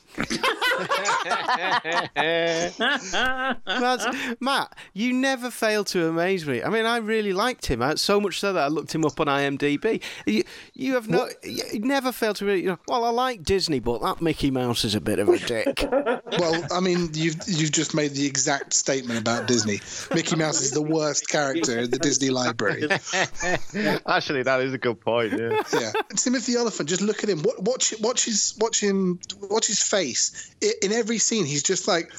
That's, 3.66 4.06
Matt, 4.40 4.76
you 4.94 5.12
never 5.12 5.50
fail 5.50 5.84
to 5.84 6.08
amaze 6.08 6.46
me. 6.46 6.62
I 6.62 6.68
mean, 6.68 6.84
I 6.86 6.98
really 6.98 7.32
liked 7.32 7.66
him, 7.66 7.82
uh, 7.82 7.96
so 7.96 8.20
much 8.20 8.38
so 8.40 8.52
that 8.52 8.62
I 8.64 8.68
looked 8.68 8.94
him 8.94 9.04
up 9.04 9.18
on 9.20 9.26
IMDb. 9.26 10.02
You, 10.26 10.44
you 10.74 10.94
have 10.94 11.08
no, 11.08 11.28
you 11.42 11.80
never 11.80 12.12
failed 12.12 12.36
to. 12.36 12.52
You 12.52 12.70
know, 12.70 12.78
well, 12.88 13.04
I 13.04 13.10
like 13.10 13.42
Disney, 13.42 13.80
but 13.80 14.02
that 14.02 14.20
Mickey 14.20 14.50
Mouse 14.50 14.84
is 14.84 14.94
a 14.94 15.00
bit 15.00 15.18
of 15.18 15.28
a 15.28 15.38
dick. 15.38 15.84
Well, 16.38 16.66
I 16.72 16.80
mean, 16.80 17.10
you've 17.12 17.36
you've 17.46 17.72
just 17.72 17.94
made 17.94 18.12
the 18.12 18.24
exact 18.24 18.72
statement 18.72 19.20
about 19.20 19.46
Disney. 19.46 19.80
Mickey 20.14 20.34
Mouse 20.34 20.62
is 20.62 20.70
the 20.70 20.80
worst 20.80 21.28
character 21.28 21.78
in 21.80 21.90
the 21.90 21.98
Disney 21.98 22.30
library. 22.30 22.84
Actually, 24.06 24.42
that 24.42 24.60
is 24.62 24.72
a 24.72 24.78
good 24.78 24.98
point. 24.98 25.34
Yeah. 25.38 25.60
Yeah, 25.78 25.92
Timothy 26.16 26.54
Elephant. 26.54 26.88
Just 26.88 27.02
look 27.02 27.22
at 27.22 27.28
him. 27.28 27.42
Wa- 27.42 27.52
Watch 27.58 27.92
watch 28.00 28.24
his 28.24 28.54
watch 28.58 28.80
him 28.80 29.20
watch 29.50 29.66
his 29.66 29.82
face 29.82 30.01
I- 30.10 30.72
in 30.82 30.92
every 30.92 31.18
scene. 31.18 31.46
He's 31.46 31.62
just 31.62 31.86
like. 31.88 32.12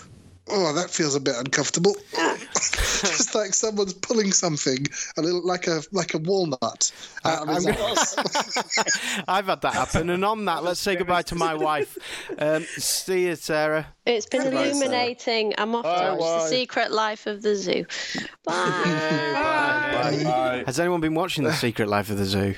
Oh, 0.49 0.73
that 0.73 0.89
feels 0.89 1.15
a 1.15 1.21
bit 1.21 1.36
uncomfortable. 1.38 1.95
just 2.53 3.34
like 3.34 3.53
someone's 3.53 3.93
pulling 3.93 4.31
something 4.34 4.86
a 5.17 5.21
little 5.21 5.45
like 5.45 5.67
a 5.67 5.81
like 5.93 6.13
a 6.13 6.17
walnut 6.17 6.91
out 7.23 7.47
of 7.47 7.55
his 7.55 7.65
I'm 7.65 7.73
gonna... 7.73 9.23
i've 9.29 9.45
had 9.45 9.61
that 9.61 9.73
happen, 9.73 10.09
and 10.09 10.23
on 10.25 10.43
that, 10.45 10.63
let's 10.63 10.81
say 10.81 10.95
goodbye 10.97 11.21
to 11.23 11.36
my 11.36 11.53
wife. 11.53 11.97
Um, 12.38 12.63
see 12.63 13.27
you, 13.27 13.36
Sarah. 13.36 13.88
It's 14.05 14.25
been 14.25 14.43
Goodbye, 14.43 14.63
Sarah. 14.63 14.69
illuminating. 14.71 15.53
I'm 15.57 15.75
off 15.75 15.84
Bye, 15.84 16.09
to 16.09 16.15
watch 16.15 16.43
The. 16.43 16.47
Secret 16.49 16.91
Life 16.91 17.25
of 17.25 17.41
the 17.41 17.55
Zoo. 17.55 17.86
Bye. 18.43 18.53
Bye. 19.34 20.63
Has 20.65 20.77
anyone 20.79 20.99
been 20.99 21.15
watching 21.15 21.45
The 21.45 21.53
Secret 21.53 21.88
Life 21.88 22.09
of 22.09 22.17
the 22.17 22.25
Zoo? 22.25 22.55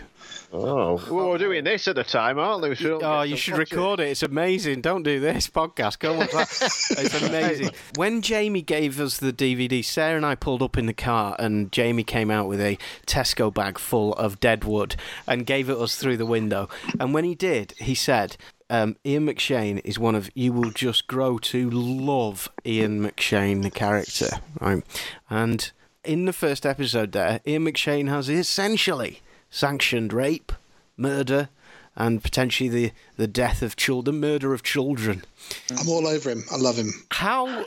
Oh, 0.57 0.95
well, 1.11 1.29
we're 1.29 1.37
doing 1.37 1.63
this 1.63 1.87
at 1.87 1.95
the 1.95 2.03
time, 2.03 2.39
aren't 2.39 2.63
we? 2.63 2.69
we 2.69 2.75
should 2.75 3.03
Oh, 3.03 3.21
you 3.23 3.35
should 3.35 3.57
record 3.57 3.99
it. 3.99 4.09
It's 4.09 4.23
amazing. 4.23 4.81
Don't 4.81 5.03
do 5.03 5.19
this 5.19 5.47
podcast. 5.47 5.99
Go 5.99 6.13
watch 6.17 6.31
that. 6.31 6.49
It's 6.97 7.21
amazing. 7.21 7.71
When 7.95 8.21
Jamie 8.21 8.61
gave 8.61 8.99
us 8.99 9.17
the 9.17 9.33
DVD, 9.33 9.83
Sarah 9.83 10.15
and 10.17 10.25
I 10.25 10.35
pulled 10.35 10.61
up 10.63 10.77
in 10.77 10.85
the 10.85 10.93
car, 10.93 11.35
and 11.39 11.71
Jamie 11.71 12.03
came 12.03 12.31
out 12.31 12.47
with 12.47 12.61
a 12.61 12.77
Tesco 13.05 13.53
bag 13.53 13.77
full 13.77 14.13
of 14.13 14.39
dead 14.39 14.63
wood 14.63 14.95
and 15.27 15.45
gave 15.45 15.69
it 15.69 15.77
us 15.77 15.95
through 15.97 16.17
the 16.17 16.25
window. 16.25 16.69
And 16.99 17.13
when 17.13 17.25
he 17.25 17.35
did, 17.35 17.73
he 17.79 17.93
said, 17.93 18.37
um, 18.69 18.95
Ian 19.05 19.27
McShane 19.27 19.81
is 19.83 19.99
one 19.99 20.15
of 20.15 20.29
you 20.33 20.51
will 20.53 20.71
just 20.71 21.05
grow 21.07 21.37
to 21.37 21.69
love 21.69 22.49
Ian 22.65 23.01
McShane, 23.01 23.61
the 23.61 23.69
character, 23.69 24.27
right? 24.59 24.83
And 25.29 25.71
in 26.03 26.25
the 26.25 26.33
first 26.33 26.65
episode, 26.65 27.11
there, 27.11 27.41
Ian 27.45 27.65
McShane 27.65 28.09
has 28.09 28.29
essentially 28.29 29.21
sanctioned 29.49 30.13
rape, 30.13 30.51
murder, 30.97 31.49
and 31.95 32.21
potentially 32.21 32.69
the, 32.69 32.91
the 33.17 33.27
death 33.27 33.61
of 33.61 33.75
children, 33.75 34.19
murder 34.19 34.53
of 34.53 34.63
children. 34.63 35.23
I'm 35.77 35.89
all 35.89 36.07
over 36.07 36.29
him. 36.29 36.43
I 36.51 36.57
love 36.57 36.77
him. 36.77 36.91
How 37.11 37.47
uh, 37.47 37.63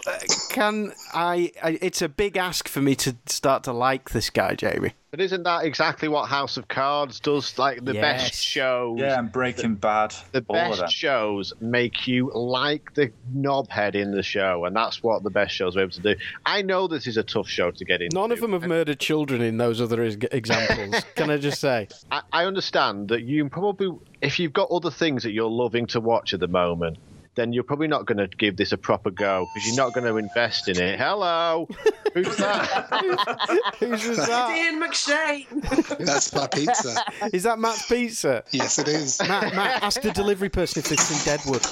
can 0.51 0.93
I, 1.12 1.53
I? 1.62 1.79
It's 1.81 2.03
a 2.03 2.09
big 2.09 2.37
ask 2.37 2.68
for 2.68 2.81
me 2.81 2.95
to 2.97 3.16
start 3.26 3.64
to 3.64 3.72
like 3.72 4.11
this 4.11 4.31
guy, 4.31 4.55
Jamie. 4.55 4.93
But 5.11 5.22
isn't 5.22 5.45
that 5.45 5.64
exactly 5.64 6.07
what 6.07 6.29
House 6.29 6.59
of 6.59 6.68
Cards 6.68 7.18
does? 7.18 7.59
Like 7.59 7.83
the 7.83 7.95
Yes. 7.95 8.03
best 8.03 8.45
shows. 8.45 8.99
Yeah, 9.01 9.18
and 9.18 9.33
Breaking 9.33 9.74
Bad. 9.74 10.14
The 10.33 10.45
all 10.49 10.57
of 10.57 10.76
them. 10.76 10.81
best 10.85 10.95
shows 10.95 11.55
make 11.61 12.07
you 12.07 12.31
like 12.35 12.93
the 12.95 13.11
knobhead 13.35 13.95
in 13.95 14.11
the 14.11 14.22
show, 14.22 14.66
and 14.66 14.76
that's 14.76 15.03
what 15.03 15.22
the 15.22 15.31
best 15.31 15.55
shows 15.55 15.76
are 15.76 15.81
able 15.81 15.93
to 15.93 16.01
do. 16.01 16.14
I 16.45 16.61
know 16.61 16.89
this 16.89 17.07
is 17.07 17.16
a 17.16 17.22
tough 17.22 17.49
show 17.49 17.70
to 17.70 17.85
get 17.87 18.03
into. 18.03 18.14
None 18.14 18.33
of 18.33 18.41
them 18.41 18.53
have 18.53 18.66
murdered 18.66 19.01
children 19.01 19.41
in 19.41 19.57
those 19.57 19.81
other 19.81 20.03
examples. 20.03 21.03
can 21.16 21.31
I 21.31 21.39
just 21.39 21.61
say? 21.61 21.89
I, 22.12 22.20
I 22.31 22.45
understand 22.45 23.09
that 23.09 23.22
you 23.22 23.49
probably, 23.49 23.99
if 24.20 24.39
you've 24.39 24.53
got 24.53 24.70
other 24.70 24.91
things 24.91 25.22
that 25.22 25.33
you're 25.33 25.49
loving 25.49 25.87
to 25.89 26.01
watch 26.01 26.35
at 26.35 26.41
the 26.41 26.49
moment, 26.49 26.99
then 27.39 27.53
you're 27.53 27.62
probably 27.62 27.86
not 27.86 28.05
going 28.05 28.18
to 28.18 28.26
give 28.26 28.57
this 28.57 28.72
a 28.72 28.76
proper 28.76 29.11
go 29.11 29.47
because 29.55 29.68
you're 29.68 29.76
not 29.76 29.95
going 29.95 30.07
to 30.07 30.16
invest 30.16 30.68
in 30.68 30.80
it. 30.80 30.99
Hello, 30.99 31.68
who's 32.14 32.36
that? 32.36 33.74
Who's 33.78 34.09
was 34.09 34.16
that? 34.16 34.57
Ian 34.57 34.82
McShane. 34.82 35.99
That's 36.05 36.34
my 36.34 36.49
pizza. 36.49 37.01
Is 37.32 37.45
that 37.45 37.59
Matt's 37.61 37.86
pizza? 37.86 38.43
Yes, 38.51 38.78
it 38.78 38.89
is. 38.89 39.20
Matt, 39.20 39.55
Matt, 39.55 39.82
ask 39.82 40.01
the 40.01 40.11
delivery 40.11 40.49
person 40.49 40.80
if 40.80 40.89
they've 40.89 40.99
seen 40.99 41.24
Deadwood. 41.24 41.64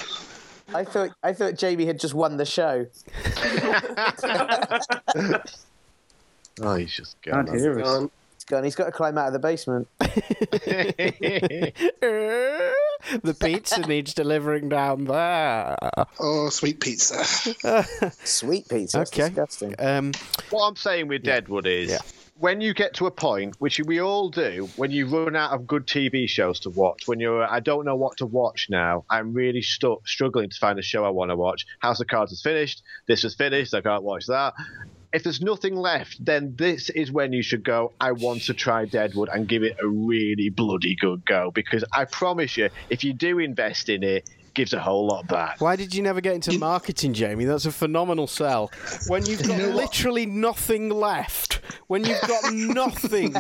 I 0.75 0.85
thought 0.85 1.11
I 1.23 1.33
thought 1.33 1.55
Jamie 1.55 1.87
had 1.87 1.99
just 1.99 2.15
won 2.15 2.37
the 2.37 2.45
show. 2.45 2.87
oh, 6.61 6.75
he's 6.77 6.93
just 6.93 7.21
Can't 7.23 7.49
gone. 7.49 8.11
Hear 8.49 8.59
us. 8.59 8.65
He's. 8.65 8.73
He's 8.73 8.75
got 8.77 8.87
to 8.87 8.93
climb 8.93 9.17
out 9.19 9.27
of 9.29 9.33
the 9.33 9.39
basement. 9.39 9.89
the 13.23 13.35
pizza 13.39 13.81
needs 13.87 14.15
delivering 14.15 14.69
down 14.69 15.05
there. 15.05 15.77
Oh, 16.19 16.49
sweet 16.51 16.81
pizza. 16.81 17.25
Sweet 18.25 18.69
pizza. 18.69 18.99
That's 18.99 19.13
Okay. 19.13 19.29
disgusting. 19.29 19.75
Um, 19.79 20.13
what 20.51 20.67
I'm 20.67 20.77
saying 20.77 21.09
with 21.09 21.23
Deadwood 21.23 21.67
is. 21.67 21.91
Yeah. 21.91 21.99
When 22.39 22.61
you 22.61 22.75
get 22.75 22.93
to 22.95 23.07
a 23.07 23.11
point, 23.11 23.57
which 23.61 23.81
we 23.87 23.99
all 24.03 24.29
do, 24.29 24.69
when 24.77 24.91
you 24.91 25.07
run 25.07 25.35
out 25.35 25.53
of 25.53 25.67
good 25.67 25.87
TV 25.87 26.29
shows 26.29 26.61
to 26.61 26.71
watch, 26.71 27.09
when 27.09 27.19
you're, 27.19 27.43
I 27.51 27.61
don't 27.61 27.87
know 27.87 27.97
what 27.97 28.19
to 28.19 28.27
watch 28.27 28.67
now. 28.69 29.07
I'm 29.09 29.33
really 29.33 29.63
stu- 29.63 30.03
struggling 30.05 30.51
to 30.51 30.57
find 30.59 30.79
a 30.79 30.83
show 30.83 31.03
I 31.03 31.09
want 31.09 31.31
to 31.31 31.37
watch. 31.37 31.65
House 31.79 31.99
of 32.01 32.09
Cards 32.09 32.33
is 32.33 32.43
finished. 32.43 32.83
This 33.09 33.25
is 33.25 33.35
finished. 33.35 33.73
I 33.73 33.81
can't 33.81 34.03
watch 34.03 34.27
that. 34.27 34.53
If 35.13 35.23
there's 35.23 35.41
nothing 35.41 35.77
left, 35.77 36.17
then 36.25 36.55
this 36.59 36.91
is 36.91 37.11
when 37.13 37.33
you 37.33 37.43
should 37.43 37.65
go. 37.65 37.95
I 38.01 38.13
want 38.13 38.43
to 38.45 38.55
try 38.55 38.85
Deadwood 38.85 39.29
and 39.33 39.49
give 39.49 39.63
it 39.63 39.75
a 39.83 39.89
really 39.89 40.51
bloody 40.51 40.97
good 41.01 41.25
go 41.25 41.51
because 41.55 41.85
I 41.95 42.05
promise 42.05 42.57
you, 42.57 42.71
if 42.91 43.05
you 43.05 43.15
do 43.15 43.39
invest 43.39 43.89
in 43.89 44.03
it, 44.03 44.25
gives 44.57 44.73
a 44.73 44.81
whole 44.81 45.07
lot 45.07 45.27
back. 45.29 45.61
why 45.61 45.77
did 45.77 45.95
you 45.95 46.03
never 46.03 46.21
get 46.21 46.35
into 46.35 46.59
marketing, 46.59 47.15
Jamie? 47.15 47.45
That's 47.45 47.67
a 47.67 47.71
phenomenal 47.71 48.27
sell. 48.27 48.71
When 49.07 49.25
you've 49.27 49.47
got 49.47 49.59
literally 49.75 50.27
nothing 50.27 50.89
left, 50.89 51.61
when 51.87 52.05
you've 52.05 52.21
got 52.23 52.53
nothing 52.55 53.35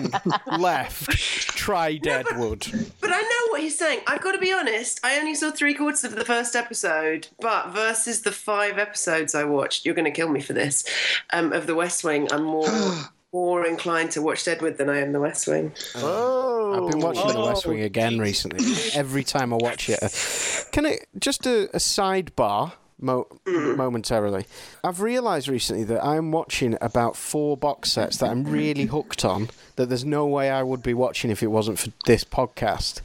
left, 0.59 1.11
try 1.57 1.97
Deadwood. 1.97 2.67
But 3.01 3.11
I 3.12 3.21
know 3.21 3.51
what 3.51 3.61
he's 3.62 3.79
saying. 3.79 4.01
I've 4.07 4.21
got 4.21 4.33
to 4.33 4.39
be 4.39 4.53
honest. 4.53 5.01
I 5.03 5.19
only 5.19 5.35
saw 5.35 5.51
three 5.51 5.75
quarters 5.75 6.05
of 6.05 6.14
the 6.14 6.25
first 6.25 6.55
episode, 6.55 7.29
but 7.41 7.71
versus 7.71 8.23
the 8.23 8.33
five 8.33 8.79
episodes 8.79 9.35
I 9.35 9.45
watched, 9.45 9.85
you're 9.85 9.95
going 9.95 10.05
to 10.05 10.11
kill 10.11 10.29
me 10.29 10.41
for 10.41 10.53
this. 10.53 10.85
Um, 11.33 11.53
of 11.53 11.67
The 11.67 11.75
West 11.75 12.05
Wing, 12.05 12.29
I'm 12.31 12.45
more 12.45 12.67
more 13.37 13.66
inclined 13.66 14.11
to 14.12 14.22
watch 14.22 14.45
Deadwood 14.45 14.78
than 14.78 14.89
I 14.89 15.01
am 15.01 15.12
The 15.12 15.20
West 15.20 15.47
Wing. 15.47 15.72
I've 15.95 16.91
been 16.91 17.01
watching 17.01 17.28
The 17.28 17.45
West 17.45 17.66
Wing 17.66 17.82
again 17.82 18.18
recently. 18.18 18.64
Every 18.95 19.24
time 19.24 19.53
I 19.53 19.57
watch 19.57 19.91
it, 19.91 20.03
uh, 20.03 20.09
can 20.72 20.87
I 20.87 21.01
just 21.18 21.47
a, 21.47 21.64
a 21.76 21.78
sidebar? 21.78 22.72
Mo- 22.99 23.28
momentarily, 23.47 24.47
I've 24.82 25.03
realised 25.03 25.49
recently 25.49 25.84
that 25.84 26.03
I'm 26.03 26.32
watching 26.32 26.78
about 26.80 27.14
four 27.14 27.55
box 27.55 27.93
sets 27.93 28.16
that 28.16 28.30
I'm 28.30 28.45
really 28.45 28.87
hooked 28.87 29.22
on. 29.22 29.51
That 29.76 29.91
there's 29.91 30.07
no 30.07 30.26
way 30.26 30.49
I 30.49 30.62
would 30.62 30.82
be 30.82 30.95
watching 30.95 31.30
if 31.30 31.43
it 31.43 31.49
wasn't 31.49 31.78
for 31.78 31.91
this 32.07 32.24
podcast. 32.24 33.03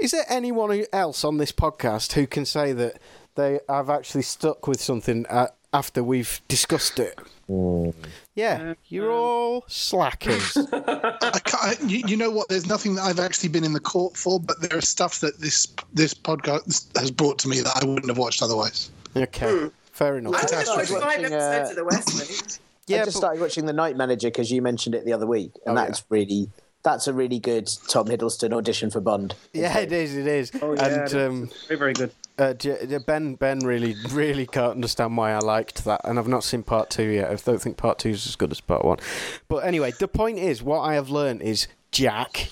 Is 0.00 0.12
there 0.12 0.24
anyone 0.28 0.84
else 0.92 1.24
on 1.24 1.38
this 1.38 1.50
podcast 1.50 2.12
who 2.12 2.28
can 2.28 2.44
say 2.44 2.72
that 2.74 3.00
they 3.34 3.58
have 3.68 3.90
actually 3.90 4.22
stuck 4.22 4.68
with 4.68 4.80
something 4.80 5.26
uh, 5.26 5.48
after 5.72 6.04
we've 6.04 6.40
discussed 6.46 7.00
it? 7.00 7.18
Yeah, 7.48 8.74
you're 8.86 9.10
all 9.10 9.64
slackers. 9.66 10.56
I 10.72 11.40
can't, 11.44 11.90
you, 11.90 12.02
you 12.06 12.16
know 12.16 12.30
what? 12.30 12.48
There's 12.48 12.66
nothing 12.66 12.94
that 12.96 13.02
I've 13.02 13.18
actually 13.18 13.48
been 13.48 13.64
in 13.64 13.72
the 13.72 13.80
court 13.80 14.16
for, 14.16 14.38
but 14.38 14.60
there 14.60 14.78
is 14.78 14.88
stuff 14.88 15.20
that 15.20 15.40
this 15.40 15.66
this 15.92 16.14
podcast 16.14 16.96
has 16.98 17.10
brought 17.10 17.38
to 17.40 17.48
me 17.48 17.60
that 17.60 17.82
I 17.82 17.86
wouldn't 17.86 18.08
have 18.08 18.18
watched 18.18 18.42
otherwise. 18.42 18.90
Okay, 19.16 19.70
fair 19.92 20.18
enough. 20.18 20.34
I 20.34 20.56
only 20.56 20.56
watched 20.56 20.90
five 20.90 21.02
watching, 21.02 21.24
episodes 21.24 21.68
uh, 21.68 21.70
of 21.70 21.76
The 21.76 21.84
West 21.84 22.14
Wing. 22.14 22.60
Yeah, 22.86 23.02
I 23.02 23.04
just 23.04 23.16
but- 23.16 23.18
started 23.18 23.40
watching 23.40 23.66
The 23.66 23.72
Night 23.72 23.96
Manager 23.96 24.28
because 24.28 24.50
you 24.50 24.62
mentioned 24.62 24.94
it 24.94 25.04
the 25.04 25.12
other 25.12 25.26
week, 25.26 25.52
and 25.66 25.78
Oh, 25.78 25.82
that's 25.82 26.04
really 26.10 26.50
that's 26.82 27.08
a 27.08 27.12
really 27.12 27.38
good 27.38 27.68
Tom 27.88 28.06
Hiddleston 28.06 28.52
audition 28.52 28.90
for 28.90 29.00
Bond. 29.00 29.34
Yeah, 29.52 29.78
it 29.78 29.92
is. 29.92 30.16
It 30.16 30.26
is. 30.26 30.52
Oh, 30.62 30.74
yeah, 30.74 31.04
and 31.04 31.14
um, 31.14 31.50
Very, 31.66 31.78
very 31.78 31.92
good. 31.92 32.12
Uh, 32.38 32.54
ben 33.04 33.34
Ben 33.34 33.58
really 33.60 33.96
really 34.10 34.46
can't 34.46 34.72
understand 34.72 35.16
why 35.16 35.32
I 35.32 35.38
liked 35.38 35.84
that, 35.84 36.00
and 36.04 36.18
I've 36.18 36.28
not 36.28 36.44
seen 36.44 36.62
part 36.62 36.88
two 36.88 37.08
yet. 37.08 37.30
I 37.30 37.34
don't 37.34 37.60
think 37.60 37.76
part 37.76 37.98
two 37.98 38.10
is 38.10 38.26
as 38.26 38.36
good 38.36 38.52
as 38.52 38.60
part 38.60 38.84
one. 38.84 38.98
But 39.48 39.64
anyway, 39.64 39.92
the 39.98 40.08
point 40.08 40.38
is, 40.38 40.62
what 40.62 40.80
I 40.80 40.94
have 40.94 41.10
learned 41.10 41.42
is 41.42 41.66
Jack. 41.90 42.50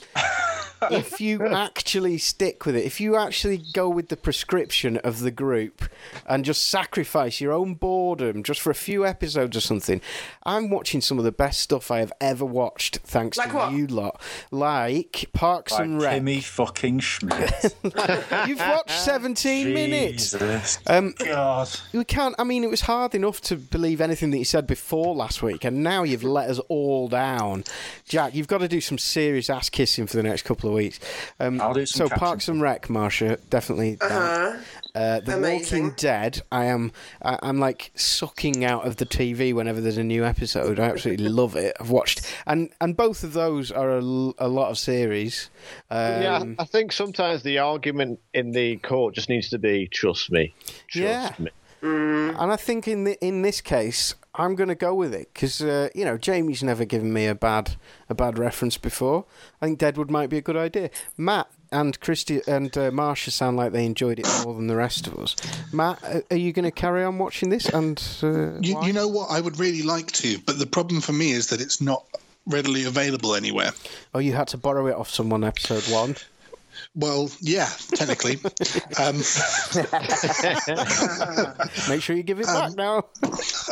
If 0.90 1.20
you 1.20 1.46
actually 1.46 2.18
stick 2.18 2.66
with 2.66 2.76
it, 2.76 2.84
if 2.84 3.00
you 3.00 3.16
actually 3.16 3.62
go 3.72 3.88
with 3.88 4.08
the 4.08 4.16
prescription 4.16 4.96
of 4.98 5.20
the 5.20 5.30
group 5.30 5.82
and 6.26 6.44
just 6.44 6.62
sacrifice 6.68 7.40
your 7.40 7.52
own 7.52 7.74
boredom 7.74 8.42
just 8.42 8.60
for 8.60 8.70
a 8.70 8.74
few 8.74 9.04
episodes 9.06 9.56
or 9.56 9.60
something, 9.60 10.00
I'm 10.44 10.70
watching 10.70 11.00
some 11.00 11.18
of 11.18 11.24
the 11.24 11.32
best 11.32 11.60
stuff 11.60 11.90
I 11.90 11.98
have 11.98 12.12
ever 12.20 12.44
watched 12.44 12.98
thanks 12.98 13.36
Like 13.38 13.50
to 13.50 13.56
what? 13.56 13.72
you 13.72 13.86
lot. 13.86 14.20
Like 14.50 15.26
Parks 15.32 15.72
Like 15.72 15.82
and 15.82 16.00
Rec. 16.00 16.14
Timmy 16.14 16.40
fucking 16.40 17.00
Schmidt. 17.00 17.74
You've 18.46 18.58
watched 18.58 18.90
17 18.90 19.72
minutes. 19.72 20.32
Jesus. 20.32 20.78
Um, 20.86 21.14
God. 21.18 21.68
we 21.92 22.04
can't. 22.04 22.34
I 22.38 22.44
mean, 22.44 22.64
it 22.64 22.70
was 22.70 22.82
hard 22.82 23.14
enough 23.14 23.40
to 23.42 23.56
believe 23.56 24.00
anything 24.00 24.30
that 24.30 24.38
you 24.38 24.44
said 24.44 24.66
before 24.66 25.14
last 25.14 25.42
week, 25.42 25.64
and 25.64 25.82
now 25.82 26.02
you've 26.02 26.24
let 26.24 26.48
us 26.50 26.58
all 26.68 27.08
down. 27.08 27.64
Jack, 28.06 28.34
you've 28.34 28.48
got 28.48 28.58
to 28.58 28.68
do 28.68 28.80
some 28.80 28.98
serious 28.98 29.50
ass 29.50 29.68
kissing 29.70 30.06
for 30.06 30.16
the 30.16 30.22
next 30.22 30.42
couple 30.42 30.65
of 30.66 30.74
weeks. 30.74 31.00
Um, 31.40 31.60
I'll 31.60 31.74
do 31.74 31.86
some 31.86 32.08
so, 32.08 32.14
Parks 32.16 32.48
and 32.48 32.60
Rec, 32.60 32.86
Marsha, 32.88 33.38
definitely. 33.50 33.96
down. 33.96 34.60
Uh, 34.94 35.20
the 35.20 35.36
Amazing. 35.36 35.82
Walking 35.84 35.96
Dead, 35.98 36.40
I 36.50 36.64
am, 36.66 36.90
I, 37.22 37.38
I'm 37.42 37.60
like 37.60 37.90
sucking 37.96 38.64
out 38.64 38.86
of 38.86 38.96
the 38.96 39.04
TV 39.04 39.52
whenever 39.52 39.78
there's 39.78 39.98
a 39.98 40.02
new 40.04 40.24
episode. 40.24 40.80
I 40.80 40.84
absolutely 40.84 41.28
love 41.28 41.54
it. 41.54 41.76
I've 41.78 41.90
watched, 41.90 42.22
and 42.46 42.70
and 42.80 42.96
both 42.96 43.22
of 43.22 43.34
those 43.34 43.70
are 43.70 43.90
a 43.90 44.00
lot 44.00 44.70
of 44.70 44.78
series. 44.78 45.50
Um, 45.90 46.22
yeah, 46.22 46.44
I 46.58 46.64
think 46.64 46.92
sometimes 46.92 47.42
the 47.42 47.58
argument 47.58 48.20
in 48.32 48.52
the 48.52 48.78
court 48.78 49.14
just 49.14 49.28
needs 49.28 49.50
to 49.50 49.58
be 49.58 49.86
trust 49.88 50.32
me. 50.32 50.54
Trust 50.88 50.94
Yeah. 50.94 51.32
me. 51.38 51.50
And 51.82 52.50
I 52.52 52.56
think 52.56 52.88
in 52.88 53.04
the, 53.04 53.22
in 53.24 53.42
this 53.42 53.60
case, 53.60 54.14
I'm 54.38 54.54
going 54.54 54.68
to 54.68 54.74
go 54.74 54.94
with 54.94 55.14
it 55.14 55.30
because 55.32 55.60
uh, 55.62 55.88
you 55.94 56.04
know 56.04 56.16
Jamie's 56.18 56.62
never 56.62 56.84
given 56.84 57.12
me 57.12 57.26
a 57.26 57.34
bad 57.34 57.76
a 58.08 58.14
bad 58.14 58.38
reference 58.38 58.76
before. 58.76 59.24
I 59.60 59.66
think 59.66 59.78
Deadwood 59.78 60.10
might 60.10 60.28
be 60.30 60.36
a 60.38 60.42
good 60.42 60.56
idea. 60.56 60.90
Matt 61.16 61.48
and 61.72 61.98
Christy 62.00 62.40
and 62.46 62.76
uh, 62.76 62.90
Marsha 62.90 63.30
sound 63.30 63.56
like 63.56 63.72
they 63.72 63.84
enjoyed 63.84 64.18
it 64.20 64.26
more 64.44 64.54
than 64.54 64.66
the 64.66 64.76
rest 64.76 65.06
of 65.06 65.14
us. 65.18 65.34
Matt, 65.72 65.98
are 66.30 66.36
you 66.36 66.52
going 66.52 66.64
to 66.64 66.70
carry 66.70 67.02
on 67.02 67.18
watching 67.18 67.48
this? 67.50 67.66
And 67.68 67.98
uh, 68.22 68.60
You, 68.60 68.80
you 68.84 68.92
know 68.92 69.08
what? 69.08 69.30
I 69.30 69.40
would 69.40 69.58
really 69.58 69.82
like 69.82 70.12
to, 70.12 70.38
but 70.46 70.58
the 70.58 70.66
problem 70.66 71.00
for 71.00 71.12
me 71.12 71.32
is 71.32 71.48
that 71.48 71.60
it's 71.60 71.80
not 71.80 72.04
readily 72.46 72.84
available 72.84 73.34
anywhere. 73.34 73.72
oh, 74.14 74.20
you 74.20 74.32
had 74.32 74.46
to 74.48 74.56
borrow 74.56 74.86
it 74.86 74.94
off 74.94 75.10
someone. 75.10 75.42
Episode 75.42 75.82
one. 75.92 76.14
Well, 76.94 77.30
yeah, 77.40 77.68
technically. 77.94 78.38
um, 78.98 79.16
Make 81.88 82.02
sure 82.02 82.16
you 82.16 82.22
give 82.22 82.40
it 82.40 82.46
back 82.46 82.74
now. 82.74 83.04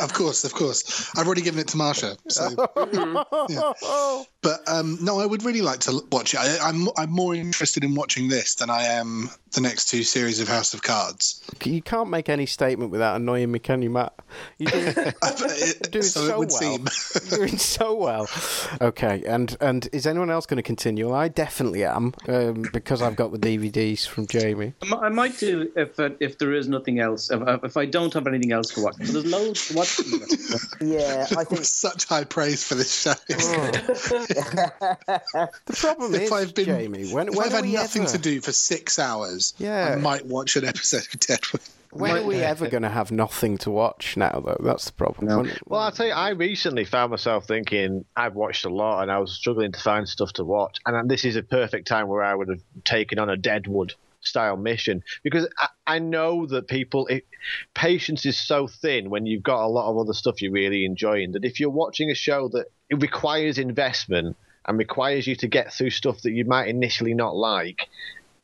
of 0.01 0.13
course, 0.13 0.43
of 0.43 0.53
course. 0.53 1.11
I've 1.17 1.25
already 1.25 1.41
given 1.41 1.59
it 1.59 1.67
to 1.69 1.77
Marsha. 1.77 2.17
So, 2.29 4.25
but 4.41 4.59
um, 4.67 4.97
no, 5.01 5.19
I 5.19 5.25
would 5.25 5.43
really 5.43 5.61
like 5.61 5.79
to 5.81 6.01
watch 6.11 6.33
it. 6.33 6.39
I, 6.39 6.57
I'm 6.69 6.87
I'm 6.97 7.11
more 7.11 7.35
interested 7.35 7.83
in 7.83 7.95
watching 7.95 8.27
this 8.27 8.55
than 8.55 8.69
I 8.69 8.83
am 8.83 9.29
the 9.53 9.61
next 9.61 9.89
two 9.89 10.03
series 10.03 10.39
of 10.39 10.47
House 10.47 10.73
of 10.73 10.81
Cards. 10.83 11.41
You 11.63 11.81
can't 11.81 12.09
make 12.09 12.29
any 12.29 12.45
statement 12.45 12.91
without 12.91 13.15
annoying 13.15 13.51
me, 13.51 13.59
can 13.59 13.81
you, 13.81 13.89
Matt? 13.89 14.13
You're 14.57 14.71
doing, 14.71 14.93
It- 15.23 15.91
doing 15.91 16.03
so 16.03 16.27
so, 16.27 16.33
it 16.33 16.37
would 16.39 16.49
well. 16.51 16.59
seem. 16.59 16.87
You're 17.29 17.47
doing 17.47 17.57
so 17.57 17.95
well. 17.95 18.27
Okay, 18.81 19.23
and 19.25 19.55
and 19.61 19.87
is 19.93 20.05
anyone 20.07 20.29
else 20.29 20.45
going 20.45 20.57
to 20.57 20.63
continue? 20.63 21.13
I 21.13 21.27
definitely 21.27 21.83
am 21.85 22.13
um, 22.27 22.65
because 22.73 22.94
I've 23.01 23.15
got 23.15 23.31
the 23.31 23.37
DVDs 23.37 24.07
from 24.07 24.27
Jamie. 24.27 24.73
I 24.91 25.09
might 25.09 25.37
do 25.37 25.71
if 25.75 25.99
uh, 25.99 26.09
if 26.19 26.37
there 26.37 26.53
is 26.53 26.67
nothing 26.67 26.99
else. 26.99 27.29
If, 27.31 27.41
if 27.63 27.77
I 27.77 27.85
don't 27.85 28.13
have 28.13 28.27
anything 28.27 28.51
else 28.51 28.69
to 28.75 28.83
watch, 28.83 28.95
but 28.97 29.07
there's 29.07 29.25
loads 29.25 29.67
to 29.67 29.75
watch. 29.75 29.99
Yeah, 30.81 31.25
I 31.37 31.43
think 31.43 31.63
Such 31.65 32.05
high 32.05 32.23
praise 32.25 32.63
for 32.63 32.75
this 32.75 32.93
show. 32.93 33.13
The 35.65 35.73
problem 35.73 36.13
if 36.15 36.21
is, 36.23 36.31
I've 36.31 36.53
been, 36.53 36.65
Jamie, 36.65 37.11
when, 37.11 37.29
if 37.29 37.35
when 37.35 37.47
I've 37.47 37.53
had 37.53 37.65
nothing 37.65 38.03
ever, 38.03 38.11
to 38.11 38.17
do 38.17 38.41
for 38.41 38.51
six 38.51 38.99
hours, 38.99 39.53
Yeah. 39.57 39.93
I 39.93 39.95
might 39.95 40.25
watch 40.25 40.55
an 40.55 40.65
episode 40.65 41.07
of 41.13 41.19
Deadwood. 41.19 41.61
When 41.95 42.17
are 42.17 42.23
we 42.23 42.35
ever 42.37 42.67
going 42.67 42.83
to 42.83 42.89
have 42.89 43.11
nothing 43.11 43.57
to 43.59 43.71
watch 43.71 44.17
now? 44.17 44.41
Though 44.45 44.57
that's 44.63 44.85
the 44.85 44.93
problem. 44.93 45.27
When- 45.35 45.57
Well, 45.65 45.81
I'll 45.81 45.91
tell 45.91 46.07
you, 46.07 46.13
I 46.13 46.29
recently 46.29 46.85
found 46.85 47.11
myself 47.11 47.47
thinking 47.47 48.05
I've 48.15 48.35
watched 48.35 48.65
a 48.65 48.69
lot 48.69 49.01
and 49.01 49.11
I 49.11 49.19
was 49.19 49.31
struggling 49.33 49.71
to 49.71 49.79
find 49.79 50.07
stuff 50.07 50.33
to 50.33 50.43
watch. 50.43 50.77
And 50.85 51.09
this 51.09 51.25
is 51.25 51.35
a 51.35 51.43
perfect 51.43 51.87
time 51.87 52.07
where 52.07 52.23
I 52.23 52.35
would 52.35 52.49
have 52.49 52.61
taken 52.83 53.19
on 53.19 53.29
a 53.29 53.37
Deadwood 53.37 53.93
style 54.21 54.57
mission 54.57 55.03
because 55.23 55.47
I, 55.59 55.67
I 55.85 55.99
know 55.99 56.47
that 56.47 56.67
people, 56.67 57.05
it, 57.07 57.25
patience 57.75 58.25
is 58.25 58.37
so 58.37 58.67
thin 58.67 59.09
when 59.11 59.25
you've 59.27 59.43
got 59.43 59.63
a 59.63 59.67
lot 59.67 59.89
of 59.89 59.97
other 59.99 60.13
stuff 60.13 60.41
you're 60.41 60.51
really 60.51 60.83
enjoying 60.83 61.33
that 61.33 61.45
if 61.45 61.59
you're 61.59 61.69
watching 61.69 62.09
a 62.09 62.15
show 62.15 62.47
that 62.49 62.65
it 62.89 63.01
requires 63.01 63.57
investment 63.59 64.35
and 64.67 64.79
requires 64.79 65.27
you 65.27 65.35
to 65.35 65.47
get 65.47 65.71
through 65.71 65.91
stuff 65.91 66.23
that 66.23 66.31
you 66.31 66.43
might 66.43 66.67
initially 66.69 67.13
not 67.13 67.35
like, 67.35 67.87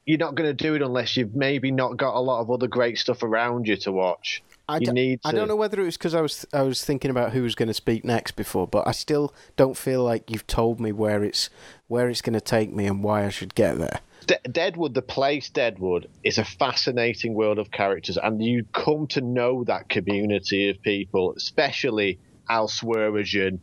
you're 0.05 0.17
not 0.17 0.35
going 0.35 0.49
to 0.49 0.53
do 0.53 0.75
it 0.75 0.81
unless 0.81 1.15
you've 1.15 1.35
maybe 1.35 1.71
not 1.71 1.97
got 1.97 2.15
a 2.15 2.19
lot 2.19 2.41
of 2.41 2.49
other 2.49 2.67
great 2.67 2.97
stuff 2.97 3.23
around 3.23 3.67
you 3.67 3.77
to 3.77 3.91
watch. 3.91 4.41
I 4.67 4.77
you 4.77 4.93
need 4.93 5.19
I 5.25 5.31
don't 5.31 5.47
know 5.47 5.55
whether 5.55 5.81
it 5.81 5.85
was 5.85 5.97
because 5.97 6.15
I 6.15 6.21
was 6.21 6.45
I 6.53 6.61
was 6.61 6.83
thinking 6.83 7.11
about 7.11 7.33
who 7.33 7.43
was 7.43 7.55
going 7.55 7.67
to 7.67 7.73
speak 7.73 8.05
next 8.05 8.31
before, 8.31 8.67
but 8.67 8.87
I 8.87 8.91
still 8.91 9.33
don't 9.57 9.75
feel 9.75 10.03
like 10.03 10.31
you've 10.31 10.47
told 10.47 10.79
me 10.79 10.91
where 10.91 11.23
it's 11.23 11.49
where 11.87 12.09
it's 12.09 12.21
going 12.21 12.33
to 12.33 12.41
take 12.41 12.71
me 12.71 12.85
and 12.85 13.03
why 13.03 13.25
I 13.25 13.29
should 13.29 13.53
get 13.53 13.77
there. 13.77 13.99
De- 14.27 14.49
Deadwood, 14.49 14.93
the 14.93 15.01
place 15.01 15.49
Deadwood, 15.49 16.07
is 16.23 16.37
a 16.37 16.45
fascinating 16.45 17.33
world 17.33 17.59
of 17.59 17.71
characters, 17.71 18.17
and 18.17 18.41
you 18.41 18.63
come 18.71 19.07
to 19.07 19.21
know 19.21 19.63
that 19.65 19.89
community 19.89 20.69
of 20.69 20.81
people, 20.81 21.33
especially 21.35 22.19
Al 22.49 22.67
Swearengen, 22.67 23.59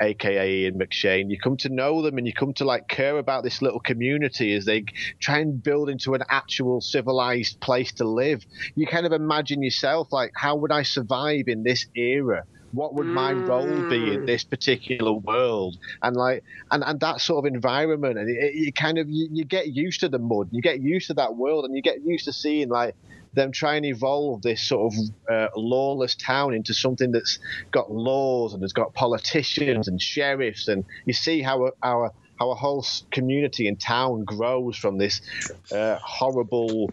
aka 0.00 0.64
Ian 0.64 0.78
McShane. 0.78 1.30
You 1.30 1.38
come 1.38 1.56
to 1.58 1.68
know 1.68 2.02
them, 2.02 2.18
and 2.18 2.26
you 2.26 2.32
come 2.32 2.52
to 2.54 2.64
like 2.64 2.88
care 2.88 3.18
about 3.18 3.44
this 3.44 3.62
little 3.62 3.80
community 3.80 4.54
as 4.54 4.64
they 4.64 4.84
try 5.20 5.38
and 5.38 5.62
build 5.62 5.88
into 5.88 6.14
an 6.14 6.22
actual 6.28 6.80
civilized 6.80 7.60
place 7.60 7.92
to 7.92 8.04
live. 8.04 8.44
You 8.74 8.86
kind 8.86 9.06
of 9.06 9.12
imagine 9.12 9.62
yourself 9.62 10.12
like, 10.12 10.32
how 10.34 10.56
would 10.56 10.72
I 10.72 10.82
survive 10.82 11.48
in 11.48 11.62
this 11.62 11.86
era? 11.94 12.44
What 12.72 12.94
would 12.94 13.06
my 13.06 13.32
role 13.32 13.88
be 13.88 14.12
in 14.12 14.20
mm. 14.20 14.26
this 14.26 14.44
particular 14.44 15.12
world? 15.12 15.78
And 16.02 16.14
like, 16.14 16.44
and, 16.70 16.84
and 16.84 17.00
that 17.00 17.20
sort 17.20 17.44
of 17.44 17.52
environment, 17.52 18.18
and 18.18 18.28
it, 18.28 18.36
it, 18.36 18.54
you 18.54 18.72
kind 18.72 18.98
of 18.98 19.08
you, 19.08 19.28
you 19.32 19.44
get 19.44 19.68
used 19.68 20.00
to 20.00 20.08
the 20.08 20.18
mud, 20.18 20.48
you 20.52 20.60
get 20.60 20.80
used 20.80 21.06
to 21.06 21.14
that 21.14 21.34
world, 21.34 21.64
and 21.64 21.74
you 21.74 21.80
get 21.80 22.02
used 22.04 22.26
to 22.26 22.32
seeing 22.32 22.68
like 22.68 22.94
them 23.38 23.52
try 23.52 23.76
and 23.76 23.86
evolve 23.86 24.42
this 24.42 24.62
sort 24.62 24.92
of 24.92 24.98
uh, 25.32 25.48
lawless 25.56 26.14
town 26.14 26.54
into 26.54 26.74
something 26.74 27.12
that's 27.12 27.38
got 27.70 27.90
laws 27.90 28.52
and 28.54 28.62
has 28.62 28.72
got 28.72 28.94
politicians 28.94 29.88
and 29.88 30.00
sheriffs, 30.00 30.68
and 30.68 30.84
you 31.06 31.12
see 31.12 31.40
how 31.42 31.70
our 31.82 32.12
how 32.38 32.50
a 32.50 32.54
whole 32.54 32.84
community 33.10 33.66
and 33.66 33.80
town 33.80 34.24
grows 34.24 34.76
from 34.76 34.98
this 34.98 35.20
uh, 35.72 35.98
horrible 36.02 36.92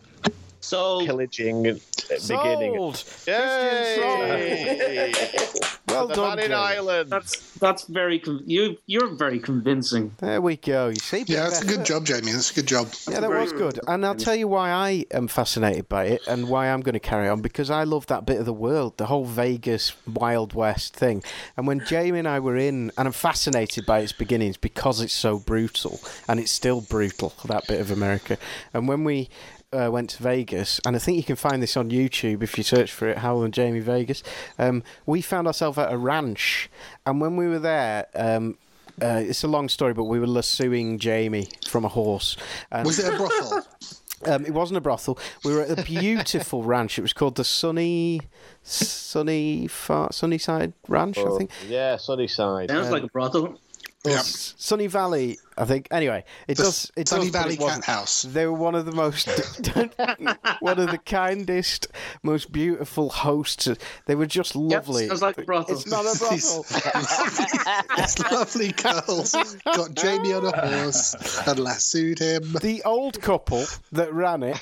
So 0.65 1.05
pillaging 1.05 1.67
uh, 1.67 1.77
beginning. 2.09 2.73
Sold. 2.75 3.03
Yay! 3.27 5.13
Well 5.87 6.07
the 6.07 6.15
done, 6.15 6.35
man 6.35 6.39
in 6.39 6.43
Jamie. 6.51 6.55
Ireland. 6.55 7.09
that's 7.09 7.51
that's 7.59 7.83
very 7.85 8.19
con- 8.19 8.43
you 8.45 8.77
you're 8.85 9.15
very 9.15 9.39
convincing. 9.39 10.13
There 10.17 10.41
we 10.41 10.57
go. 10.57 10.89
You 10.89 10.95
see, 10.95 11.23
Yeah, 11.27 11.43
that's 11.43 11.61
a 11.61 11.65
good 11.65 11.85
job, 11.85 12.05
Jamie. 12.05 12.31
That's 12.33 12.51
a 12.51 12.55
good 12.55 12.67
job. 12.67 12.89
Yeah, 13.09 13.21
that 13.21 13.29
was 13.29 13.53
good. 13.53 13.79
And 13.87 14.05
I'll 14.05 14.15
tell 14.15 14.35
you 14.35 14.47
why 14.47 14.71
I 14.71 15.05
am 15.11 15.27
fascinated 15.27 15.87
by 15.87 16.05
it 16.05 16.21
and 16.27 16.49
why 16.49 16.67
I'm 16.67 16.81
going 16.81 16.93
to 16.93 16.99
carry 16.99 17.29
on 17.29 17.41
because 17.41 17.69
I 17.69 17.83
love 17.83 18.07
that 18.07 18.25
bit 18.25 18.39
of 18.39 18.45
the 18.45 18.53
world, 18.53 18.97
the 18.97 19.05
whole 19.05 19.25
Vegas 19.25 19.93
Wild 20.05 20.53
West 20.53 20.95
thing. 20.95 21.23
And 21.55 21.65
when 21.67 21.85
Jamie 21.85 22.19
and 22.19 22.27
I 22.27 22.39
were 22.39 22.57
in, 22.57 22.91
and 22.97 23.07
I'm 23.07 23.13
fascinated 23.13 23.85
by 23.85 23.99
its 23.99 24.11
beginnings 24.11 24.57
because 24.57 24.99
it's 24.99 25.13
so 25.13 25.39
brutal 25.39 26.01
and 26.27 26.39
it's 26.39 26.51
still 26.51 26.81
brutal, 26.81 27.33
that 27.45 27.67
bit 27.67 27.79
of 27.79 27.89
America. 27.91 28.37
And 28.73 28.87
when 28.87 29.03
we 29.03 29.29
uh, 29.73 29.89
went 29.91 30.11
to 30.11 30.23
Vegas, 30.23 30.79
and 30.85 30.95
I 30.95 30.99
think 30.99 31.17
you 31.17 31.23
can 31.23 31.35
find 31.35 31.61
this 31.61 31.75
on 31.75 31.89
YouTube 31.89 32.43
if 32.43 32.57
you 32.57 32.63
search 32.63 32.91
for 32.91 33.07
it, 33.07 33.19
Howell 33.19 33.43
and 33.43 33.53
Jamie 33.53 33.79
Vegas. 33.79 34.23
Um, 34.57 34.83
we 35.05 35.21
found 35.21 35.47
ourselves 35.47 35.77
at 35.77 35.91
a 35.91 35.97
ranch, 35.97 36.69
and 37.05 37.19
when 37.19 37.35
we 37.35 37.47
were 37.47 37.59
there, 37.59 38.07
um, 38.15 38.57
uh, 39.01 39.21
it's 39.23 39.43
a 39.43 39.47
long 39.47 39.67
story, 39.69 39.93
but 39.93 40.05
we 40.05 40.19
were 40.19 40.27
lassoing 40.27 40.99
Jamie 40.99 41.47
from 41.67 41.83
a 41.85 41.89
horse. 41.89 42.37
And 42.71 42.85
Was 42.85 42.99
it 42.99 43.13
a 43.13 43.17
brothel? 43.17 43.63
um, 44.25 44.45
it 44.45 44.53
wasn't 44.53 44.77
a 44.77 44.81
brothel. 44.81 45.19
We 45.43 45.53
were 45.53 45.63
at 45.63 45.77
a 45.77 45.83
beautiful 45.83 46.63
ranch. 46.75 46.97
It 46.97 47.01
was 47.01 47.13
called 47.13 47.35
the 47.35 47.43
Sunny, 47.43 48.21
Sunny, 48.63 49.67
Far, 49.67 50.13
Sunnyside 50.13 50.73
Ranch, 50.87 51.17
I 51.17 51.37
think. 51.37 51.51
Yeah, 51.67 51.97
Sunnyside. 51.97 52.69
Sounds 52.69 52.89
like 52.89 53.03
a 53.03 53.07
brothel. 53.07 53.59
Yeah. 54.05 54.19
S- 54.19 54.53
Sunny 54.57 54.87
Valley, 54.87 55.37
I 55.57 55.65
think. 55.65 55.87
Anyway, 55.91 56.23
it 56.47 56.57
The 56.57 56.63
does. 56.63 56.91
It 56.95 57.07
Sunny 57.07 57.29
does, 57.29 57.41
Valley 57.41 57.53
it. 57.55 57.59
Cat 57.59 57.83
House. 57.83 58.23
They 58.23 58.45
were 58.45 58.53
one 58.53 58.75
of 58.75 58.85
the 58.85 58.91
most, 58.91 59.27
one 60.59 60.79
of 60.79 60.91
the 60.91 60.99
kindest, 61.05 61.87
most 62.23 62.51
beautiful 62.51 63.09
hosts. 63.09 63.67
They 64.05 64.15
were 64.15 64.25
just 64.25 64.55
lovely. 64.55 65.07
sounds 65.07 65.21
like 65.21 65.37
a 65.37 65.43
brothel. 65.43 65.75
It's 65.75 65.87
not 65.87 66.05
a 66.05 66.29
These- 66.31 66.51
brothel. 66.51 66.63
These 67.97 68.31
lovely 68.31 68.71
girls 68.73 69.35
got 69.65 69.93
Jamie 69.95 70.33
on 70.33 70.45
a 70.45 70.67
horse 70.67 71.15
and 71.47 71.59
lassoed 71.59 72.19
him. 72.19 72.53
the 72.61 72.81
old 72.83 73.21
couple 73.21 73.65
that 73.91 74.13
ran 74.13 74.43
it 74.43 74.59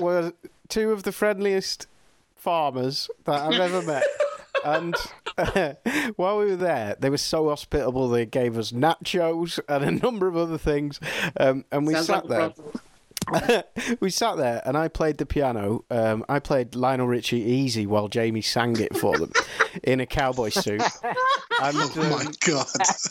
were 0.00 0.32
two 0.68 0.90
of 0.92 1.02
the 1.04 1.12
friendliest 1.12 1.86
farmers 2.34 3.10
that 3.24 3.40
I've 3.40 3.60
ever 3.60 3.82
met. 3.82 4.04
And 4.66 4.96
while 6.16 6.38
we 6.38 6.46
were 6.46 6.56
there, 6.56 6.96
they 6.98 7.08
were 7.08 7.18
so 7.18 7.48
hospitable. 7.50 8.08
They 8.08 8.26
gave 8.26 8.58
us 8.58 8.72
nachos 8.72 9.60
and 9.68 9.84
a 9.84 9.90
number 10.04 10.26
of 10.26 10.36
other 10.36 10.58
things. 10.58 10.98
Um, 11.38 11.64
and 11.70 11.86
we 11.86 11.94
Sounds 11.94 12.06
sat 12.06 12.26
like 12.26 12.28
there. 12.28 12.50
problem. 12.50 12.80
we 14.00 14.10
sat 14.10 14.36
there 14.36 14.62
and 14.64 14.76
I 14.76 14.88
played 14.88 15.18
the 15.18 15.26
piano. 15.26 15.84
Um, 15.90 16.24
I 16.28 16.38
played 16.38 16.74
Lionel 16.74 17.06
Richie 17.06 17.40
Easy 17.40 17.86
while 17.86 18.08
Jamie 18.08 18.42
sang 18.42 18.78
it 18.80 18.96
for 18.96 19.16
them 19.18 19.32
in 19.82 20.00
a 20.00 20.06
cowboy 20.06 20.50
suit. 20.50 20.82
And, 21.62 21.76
Oh 21.76 21.90
my 21.96 22.24
um, 22.26 22.32
god! 22.46 22.66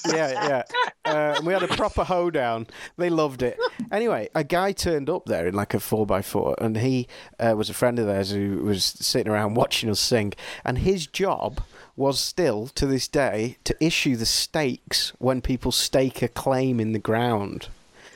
yeah, 0.08 0.48
yeah. 0.48 0.64
Uh, 1.04 1.34
and 1.38 1.46
we 1.46 1.54
had 1.54 1.64
a 1.64 1.68
proper 1.68 2.04
hoedown. 2.04 2.68
They 2.98 3.10
loved 3.10 3.42
it. 3.42 3.58
Anyway, 3.92 4.30
a 4.36 4.44
guy 4.44 4.72
turned 4.72 5.10
up 5.10 5.26
there 5.26 5.48
in 5.48 5.56
like 5.56 5.74
a 5.74 5.78
4x4 5.78 6.56
and 6.60 6.78
he 6.78 7.08
uh, 7.40 7.56
was 7.58 7.70
a 7.70 7.74
friend 7.74 7.98
of 8.00 8.06
theirs 8.06 8.32
who 8.32 8.64
was 8.64 8.84
sitting 8.84 9.32
around 9.32 9.54
watching 9.56 9.90
us 9.90 10.00
sing. 10.00 10.34
And 10.64 10.80
his 10.80 11.08
job 11.08 11.62
was 11.96 12.20
still, 12.20 12.68
to 12.68 12.86
this 12.86 13.08
day, 13.08 13.58
to 13.64 13.76
issue 13.84 14.16
the 14.16 14.26
stakes 14.26 15.14
when 15.18 15.42
people 15.42 15.72
stake 15.72 16.22
a 16.22 16.28
claim 16.28 16.80
in 16.80 16.92
the 16.92 17.00
ground. 17.00 17.70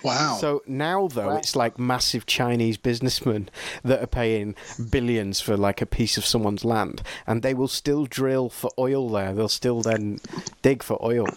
Wow. 0.04 0.38
So 0.39 0.62
now, 0.66 1.08
though, 1.08 1.36
it's 1.36 1.56
like 1.56 1.78
massive 1.78 2.26
Chinese 2.26 2.78
businessmen 2.78 3.50
that 3.84 4.02
are 4.02 4.08
paying 4.08 4.56
billions 4.89 5.41
for 5.41 5.58
like 5.58 5.82
a 5.82 5.86
piece 5.86 6.18
of 6.18 6.26
someone's 6.26 6.64
land, 6.64 7.02
and 7.28 7.41
they 7.41 7.54
will 7.54 7.68
still 7.68 8.06
drill 8.06 8.50
for 8.50 8.72
oil 8.78 9.10
there. 9.10 9.34
They'll 9.34 9.50
still 9.50 9.82
then 9.82 10.20
dig 10.62 10.84
for 10.84 10.97
oil. 11.04 11.28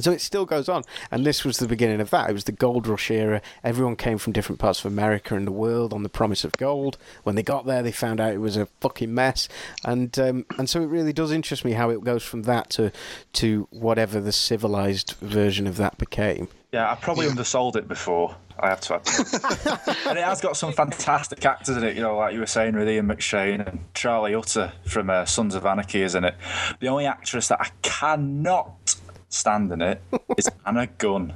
So 0.00 0.10
it 0.10 0.20
still 0.20 0.44
goes 0.44 0.68
on, 0.68 0.82
and 1.10 1.24
this 1.24 1.44
was 1.44 1.58
the 1.58 1.68
beginning 1.68 2.00
of 2.00 2.10
that. 2.10 2.28
It 2.28 2.32
was 2.32 2.44
the 2.44 2.52
gold 2.52 2.86
rush 2.86 3.10
era. 3.10 3.40
Everyone 3.62 3.96
came 3.96 4.18
from 4.18 4.32
different 4.32 4.58
parts 4.58 4.84
of 4.84 4.92
America 4.92 5.36
and 5.36 5.46
the 5.46 5.52
world 5.52 5.92
on 5.92 6.02
the 6.02 6.08
promise 6.08 6.44
of 6.44 6.52
gold. 6.52 6.98
When 7.22 7.36
they 7.36 7.42
got 7.42 7.66
there, 7.66 7.82
they 7.82 7.92
found 7.92 8.20
out 8.20 8.32
it 8.32 8.38
was 8.38 8.56
a 8.56 8.66
fucking 8.80 9.14
mess, 9.14 9.48
and 9.84 10.18
um, 10.18 10.46
and 10.58 10.68
so 10.68 10.82
it 10.82 10.86
really 10.86 11.12
does 11.12 11.30
interest 11.30 11.64
me 11.64 11.72
how 11.72 11.90
it 11.90 12.02
goes 12.02 12.22
from 12.22 12.42
that 12.42 12.70
to 12.70 12.90
to 13.34 13.68
whatever 13.70 14.20
the 14.20 14.32
civilized 14.32 15.12
version 15.20 15.66
of 15.66 15.76
that 15.76 15.96
became. 15.98 16.48
Yeah, 16.72 16.90
I 16.90 16.96
probably 16.96 17.28
undersold 17.28 17.76
it 17.76 17.86
before. 17.86 18.34
I 18.58 18.68
have 18.68 18.80
to 18.82 18.96
admit, 18.96 19.88
and 20.06 20.18
it 20.18 20.24
has 20.24 20.40
got 20.40 20.56
some 20.56 20.72
fantastic 20.72 21.44
actors 21.44 21.76
in 21.76 21.84
it. 21.84 21.96
You 21.96 22.02
know, 22.02 22.16
like 22.16 22.34
you 22.34 22.40
were 22.40 22.46
saying 22.46 22.76
with 22.76 22.88
Ian 22.88 23.08
McShane 23.08 23.66
and 23.66 23.80
Charlie 23.94 24.34
Utter 24.34 24.72
from 24.84 25.10
uh, 25.10 25.24
Sons 25.24 25.54
of 25.54 25.66
Anarchy 25.66 26.02
is 26.02 26.14
in 26.14 26.24
it. 26.24 26.34
The 26.80 26.88
only 26.88 27.06
actress 27.06 27.48
that 27.48 27.60
I 27.60 27.68
cannot 27.82 28.93
stand 29.34 29.72
in 29.72 29.82
it 29.82 30.00
is 30.38 30.48
Anna 30.66 30.86
Gunn. 30.86 31.32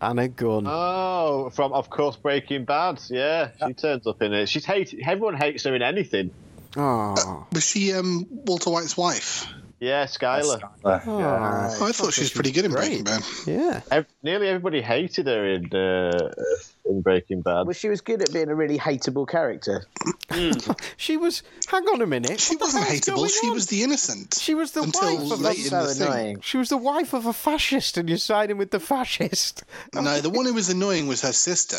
Anna 0.00 0.28
Gunn. 0.28 0.64
Oh, 0.66 1.50
from 1.50 1.72
of 1.72 1.88
course 1.90 2.16
Breaking 2.16 2.64
Bad. 2.64 3.00
Yeah, 3.08 3.50
she 3.66 3.72
turns 3.74 4.06
up 4.06 4.20
in 4.22 4.32
it. 4.32 4.48
She's 4.48 4.64
hated. 4.64 5.00
Everyone 5.06 5.36
hates 5.36 5.64
her 5.64 5.74
in 5.74 5.82
anything. 5.82 6.30
Oh, 6.76 7.46
Was 7.52 7.64
she 7.66 7.92
um, 7.92 8.26
Walter 8.30 8.70
White's 8.70 8.96
wife? 8.96 9.46
Yeah, 9.80 10.06
Skyler. 10.06 10.62
Uh, 10.84 11.00
Oh, 11.06 11.18
I 11.86 11.92
thought 11.92 12.12
she 12.14 12.22
was 12.22 12.30
pretty 12.32 12.52
good 12.52 12.64
in 12.64 12.72
Breaking 12.72 13.04
Bad. 13.04 13.22
yeah. 13.46 13.80
Ev- 13.90 14.06
nearly 14.22 14.48
everybody 14.48 14.80
hated 14.80 15.26
her 15.26 15.46
in 15.46 15.72
uh, 15.74 16.32
in 16.86 17.02
Breaking 17.02 17.42
Bad. 17.42 17.66
Well, 17.66 17.72
she 17.74 17.88
was 17.88 18.00
good 18.00 18.22
at 18.22 18.32
being 18.32 18.48
a 18.48 18.54
really 18.54 18.78
hateable 18.78 19.28
character. 19.28 19.84
She 20.96 21.16
was. 21.16 21.42
Hang 21.68 21.84
on 21.88 22.00
a 22.02 22.06
minute. 22.06 22.40
She 22.40 22.56
wasn't 22.56 22.84
hateable. 22.86 23.28
She 23.28 23.50
was 23.50 23.66
the 23.66 23.82
innocent. 23.82 24.38
She 24.40 24.54
was 24.54 24.72
the 24.72 24.82
until 24.82 25.16
wife 25.18 25.32
of 25.32 25.40
late 25.40 25.58
a. 25.58 25.62
in 25.62 25.68
so 25.68 25.86
the 25.86 25.94
thing. 25.94 26.40
She 26.40 26.56
was 26.56 26.68
the 26.70 26.76
wife 26.78 27.12
of 27.12 27.26
a 27.26 27.32
fascist, 27.32 27.96
and 27.98 28.08
you're 28.08 28.18
siding 28.18 28.56
with 28.56 28.70
the 28.70 28.80
fascist. 28.80 29.64
No, 29.94 30.20
the 30.20 30.30
one 30.30 30.44
who 30.46 30.52
was 30.54 30.68
annoying 30.68 31.06
was 31.08 31.22
her 31.22 31.32
sister. 31.32 31.78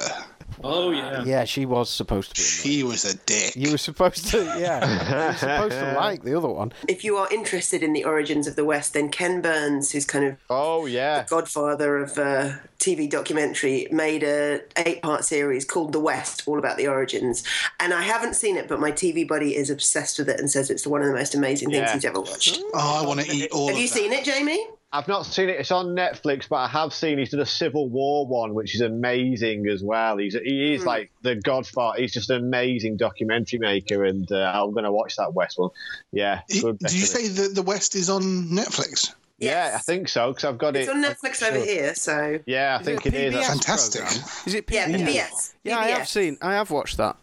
Oh 0.64 0.92
yeah. 0.92 1.24
Yeah, 1.24 1.44
she 1.46 1.66
was 1.66 1.90
supposed 1.90 2.36
to 2.36 2.42
be. 2.42 2.44
She 2.46 2.84
was 2.84 3.04
a 3.06 3.16
dick. 3.18 3.56
You 3.56 3.72
were 3.72 3.78
supposed 3.78 4.28
to. 4.30 4.44
Yeah, 4.60 4.80
you 5.10 5.28
were 5.28 5.34
supposed 5.34 5.72
to 5.80 5.94
like 5.96 6.24
the 6.24 6.36
other 6.38 6.48
one. 6.48 6.72
If 6.88 7.04
you 7.04 7.18
are 7.18 7.28
interested 7.32 7.84
in 7.84 7.94
the 7.94 8.04
origins 8.04 8.48
of 8.48 8.56
the 8.56 8.66
West, 8.66 8.94
then 8.94 9.10
Ken 9.10 9.42
Burns, 9.42 9.92
who's 9.92 10.06
kind 10.06 10.26
of 10.26 10.38
Oh 10.50 10.86
yeah. 10.86 11.26
godfather 11.30 11.98
of 11.98 12.18
uh, 12.18 12.52
TV 12.80 13.10
documentary, 13.10 13.88
made 13.92 14.24
a 14.24 14.62
eight-part 14.78 15.26
series 15.26 15.66
called 15.66 15.94
The 15.94 16.00
West, 16.00 16.44
all 16.48 16.58
about 16.60 16.78
the 16.78 16.88
origins. 16.88 17.44
And 17.80 17.94
I 17.94 18.02
haven't 18.04 18.35
seen 18.36 18.58
it, 18.58 18.68
but 18.68 18.80
my 18.80 18.92
TV 18.92 19.28
buddy 19.28 19.56
is 19.56 19.70
obsessed 19.70 20.20
with 20.20 20.30
it 20.30 20.40
and 20.40 20.50
says 20.52 20.70
it's 20.70 20.86
one 20.86 21.02
of 21.02 21.08
the 21.08 21.14
most 21.14 21.34
amazing 21.36 21.70
things 21.70 21.82
Yeah. 21.88 21.94
he's 21.94 22.06
ever 22.06 22.20
watched. 22.20 22.60
Oh, 22.74 23.02
I 23.04 23.08
want 23.08 23.22
to 23.22 23.32
eat 23.36 23.52
all 23.52 23.68
Have 23.68 23.76
of 23.78 23.82
you 23.82 23.88
that. 23.88 23.94
seen 23.94 24.14
it, 24.14 24.24
Jamie? 24.26 24.68
I've 24.94 25.08
not 25.10 25.26
seen 25.26 25.50
it. 25.50 25.60
It's 25.60 25.72
on 25.72 25.88
Netflix, 25.88 26.48
but 26.48 26.56
I 26.58 26.68
have 26.70 26.94
seen 26.94 27.18
he's 27.18 27.32
done 27.32 27.42
a 27.42 27.46
Civil 27.46 27.90
War 27.90 28.26
one, 28.28 28.54
which 28.54 28.76
is 28.76 28.82
amazing 28.82 29.68
as 29.68 29.84
well. 29.84 30.16
He's 30.18 30.36
he 30.36 30.74
is 30.74 30.86
like 30.86 31.12
the 31.22 31.36
Godfather. 31.36 32.00
He's 32.00 32.14
just 32.14 32.30
an 32.30 32.38
amazing 32.38 32.96
documentary 32.96 33.60
maker, 33.60 34.06
and 34.06 34.32
uh, 34.32 34.52
I'm 34.56 34.72
going 34.72 34.86
to 34.86 34.94
watch 34.94 35.18
that 35.18 35.34
West 35.34 35.60
one. 35.60 35.72
Yeah, 36.14 36.42
Y- 36.50 36.62
good. 36.62 36.80
Did 36.80 36.94
you 36.94 37.00
say 37.06 37.28
that 37.28 37.56
the 37.56 37.62
West 37.62 37.96
is 37.96 38.10
on 38.10 38.24
Netflix? 38.50 39.14
Yeah, 39.38 39.74
I 39.76 39.80
think 39.80 40.08
so 40.08 40.30
because 40.30 40.46
I've 40.46 40.58
got 40.58 40.78
It's 40.78 40.88
it. 40.88 40.96
on 40.96 41.04
Netflix 41.04 41.46
over 41.46 41.58
sure. 41.58 41.66
here, 41.66 41.94
so 41.96 42.40
Yeah, 42.46 42.78
I 42.78 42.80
Is 42.80 42.86
think 42.86 43.06
it 43.06 43.14
it 43.14 43.22
is. 43.26 43.34
That's- 43.34 43.50
Fantastic. 43.50 44.02
program? 44.04 44.24
Is 44.46 44.54
it 44.54 44.66
PBS? 44.68 44.72
yeah, 44.72 44.88
PBS? 44.88 45.08
PBS. 45.10 45.54
Yeah, 45.66 45.80
I 45.80 45.88
have 45.88 46.08
seen. 46.08 46.38
I 46.42 46.54
have 46.54 46.72
watched 46.72 46.96
that. 46.98 47.18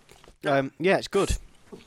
Um, 0.45 0.73
yeah, 0.79 0.97
it's 0.99 1.09
good. 1.09 1.37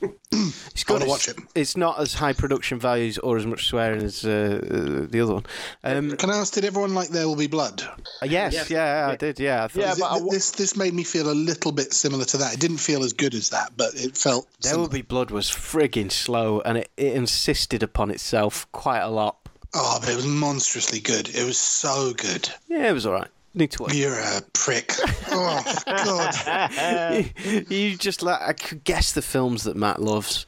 It's 0.72 0.84
good. 0.84 0.94
wanna 1.00 1.06
watch 1.06 1.28
it. 1.28 1.36
It's 1.54 1.76
not 1.76 1.98
as 1.98 2.12
high 2.14 2.34
production 2.34 2.78
values 2.78 3.16
or 3.18 3.38
as 3.38 3.46
much 3.46 3.66
swearing 3.68 4.02
as 4.02 4.24
uh, 4.26 4.60
uh, 4.62 5.06
the 5.10 5.20
other 5.22 5.34
one. 5.34 5.46
Um, 5.82 6.16
Can 6.16 6.28
I 6.28 6.36
ask, 6.36 6.52
did 6.52 6.64
everyone 6.66 6.92
like 6.94 7.08
There 7.08 7.26
Will 7.26 7.36
Be 7.36 7.46
Blood? 7.46 7.82
yes, 8.22 8.52
Yes. 8.52 8.68
yeah, 8.68 9.08
I 9.10 9.16
did. 9.16 9.38
Yeah, 9.40 9.64
I 9.64 9.68
thought 9.68 9.80
Yeah, 9.80 9.92
Is 9.92 9.98
it- 9.98 10.00
but 10.02 10.30
this 10.30 10.50
this 10.50 10.76
made 10.76 10.92
me 10.92 11.04
feel 11.04 11.30
a 11.30 11.32
little 11.32 11.72
bit 11.72 11.94
similar 11.94 12.24
to 12.26 12.36
that. 12.38 12.52
It 12.52 12.60
didn't 12.60 12.78
feel 12.78 13.02
as 13.04 13.12
good 13.14 13.32
as 13.34 13.48
that, 13.50 13.72
but 13.76 13.94
it 13.94 14.16
felt. 14.16 14.46
There 14.60 14.70
similar. 14.72 14.88
Will 14.88 14.92
Be 14.92 15.02
Blood 15.02 15.30
was 15.30 15.48
frigging 15.48 16.12
slow, 16.12 16.60
and 16.60 16.78
it, 16.78 16.90
it 16.98 17.14
insisted 17.14 17.82
upon 17.82 18.10
itself 18.10 18.66
quite 18.72 19.00
a 19.00 19.08
lot. 19.10 19.36
Oh, 19.74 19.98
but 20.00 20.10
it 20.10 20.16
was 20.16 20.26
monstrously 20.26 21.00
good. 21.00 21.28
It 21.34 21.44
was 21.44 21.56
so 21.58 22.12
good. 22.12 22.50
Yeah, 22.68 22.90
it 22.90 22.92
was 22.92 23.06
all 23.06 23.12
right. 23.14 23.28
Need 23.56 23.70
to 23.72 23.84
watch. 23.84 23.94
You're 23.94 24.18
a 24.18 24.42
prick. 24.52 24.92
Oh 25.30 25.64
God. 25.86 27.30
you, 27.70 27.96
just 27.96 28.22
like 28.22 28.40
I 28.42 28.52
could 28.52 28.84
guess 28.84 29.12
the 29.12 29.22
films 29.22 29.62
that 29.64 29.76
Matt 29.76 30.02
loves. 30.02 30.44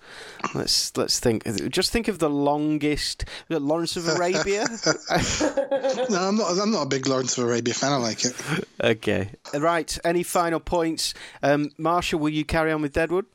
Let's 0.54 0.94
let's 0.94 1.18
think. 1.18 1.44
Just 1.70 1.90
think 1.90 2.08
of 2.08 2.18
the 2.18 2.28
longest. 2.28 3.24
Lawrence 3.48 3.96
of 3.96 4.06
Arabia. 4.08 4.66
No, 6.10 6.28
I'm 6.28 6.36
not. 6.36 6.58
I'm 6.58 6.70
not 6.70 6.82
a 6.82 6.86
big 6.88 7.06
Lawrence 7.06 7.36
of 7.38 7.44
Arabia 7.44 7.72
fan. 7.74 7.92
I 7.92 7.96
like 7.96 8.24
it. 8.24 8.34
okay. 8.82 9.30
Right. 9.54 9.98
Any 10.04 10.22
final 10.22 10.60
points? 10.60 11.14
Um, 11.42 11.70
Marsha, 11.78 12.18
will 12.18 12.28
you 12.28 12.44
carry 12.44 12.72
on 12.72 12.82
with 12.82 12.92
Deadwood? 12.92 13.26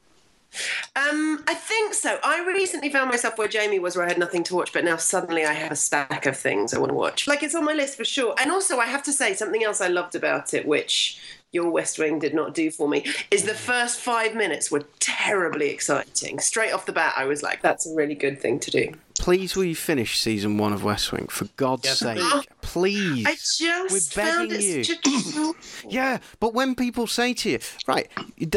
Um, 0.96 1.44
I 1.48 1.54
think 1.54 1.94
so. 1.94 2.20
I 2.24 2.44
recently 2.46 2.90
found 2.90 3.10
myself 3.10 3.38
where 3.38 3.48
Jamie 3.48 3.80
was, 3.80 3.96
where 3.96 4.06
I 4.06 4.10
had 4.10 4.20
nothing 4.20 4.44
to 4.46 4.56
watch, 4.56 4.74
but 4.74 4.84
now 4.84 4.98
suddenly 4.98 5.46
I 5.46 5.54
have 5.54 5.72
a 5.72 5.76
stack 5.76 6.26
of 6.26 6.38
things 6.38 6.74
I 6.74 6.80
want 6.80 6.90
to 6.90 6.96
watch. 6.96 7.28
Like 7.28 7.44
it's 7.44 7.56
on 7.56 7.66
my 7.66 7.74
list 7.74 7.98
for 7.98 8.06
sure. 8.06 8.36
And 8.40 8.52
also, 8.52 8.78
I 8.78 8.86
have 8.86 9.04
to 9.04 9.14
say 9.14 9.34
something 9.34 9.64
else 9.64 9.82
I 9.82 9.88
loved 9.88 10.16
about 10.16 10.54
it, 10.54 10.68
which 10.68 11.20
your 11.54 11.70
West 11.70 11.98
Wing 12.00 12.20
did 12.20 12.34
not 12.34 12.54
do 12.54 12.70
for 12.72 12.90
me, 12.90 13.06
is 13.32 13.44
the 13.44 13.54
first 13.54 14.00
five 14.00 14.36
minutes 14.36 14.70
were 14.72 14.84
terribly 15.00 15.70
exciting. 15.70 16.40
Straight 16.40 16.72
off 16.74 16.86
the 16.86 16.92
bat, 16.92 17.14
I 17.16 17.26
was 17.26 17.42
like, 17.44 17.62
"That's 17.62 17.86
a 17.86 17.94
really 17.94 18.16
good 18.16 18.42
thing 18.42 18.60
to 18.60 18.72
do." 18.72 18.92
Please, 19.20 19.56
will 19.56 19.64
you 19.64 19.76
finish 19.76 20.20
season 20.20 20.58
one 20.58 20.74
of 20.74 20.84
West 20.84 21.12
Wing 21.14 21.28
for 21.28 21.46
God's 21.56 21.86
Yes. 21.86 22.00
sake? 22.00 22.48
Please. 22.62 23.26
I 23.28 23.36
just 23.36 23.92
We're 23.92 24.00
found 24.24 24.50
begging 24.50 24.64
it 24.70 24.78
you. 24.78 24.84
such 24.84 24.98
a 25.06 25.88
Yeah, 25.88 26.18
but 26.40 26.54
when 26.54 26.76
people 26.76 27.08
say 27.08 27.34
to 27.36 27.50
you, 27.52 27.60
right, 27.88 28.10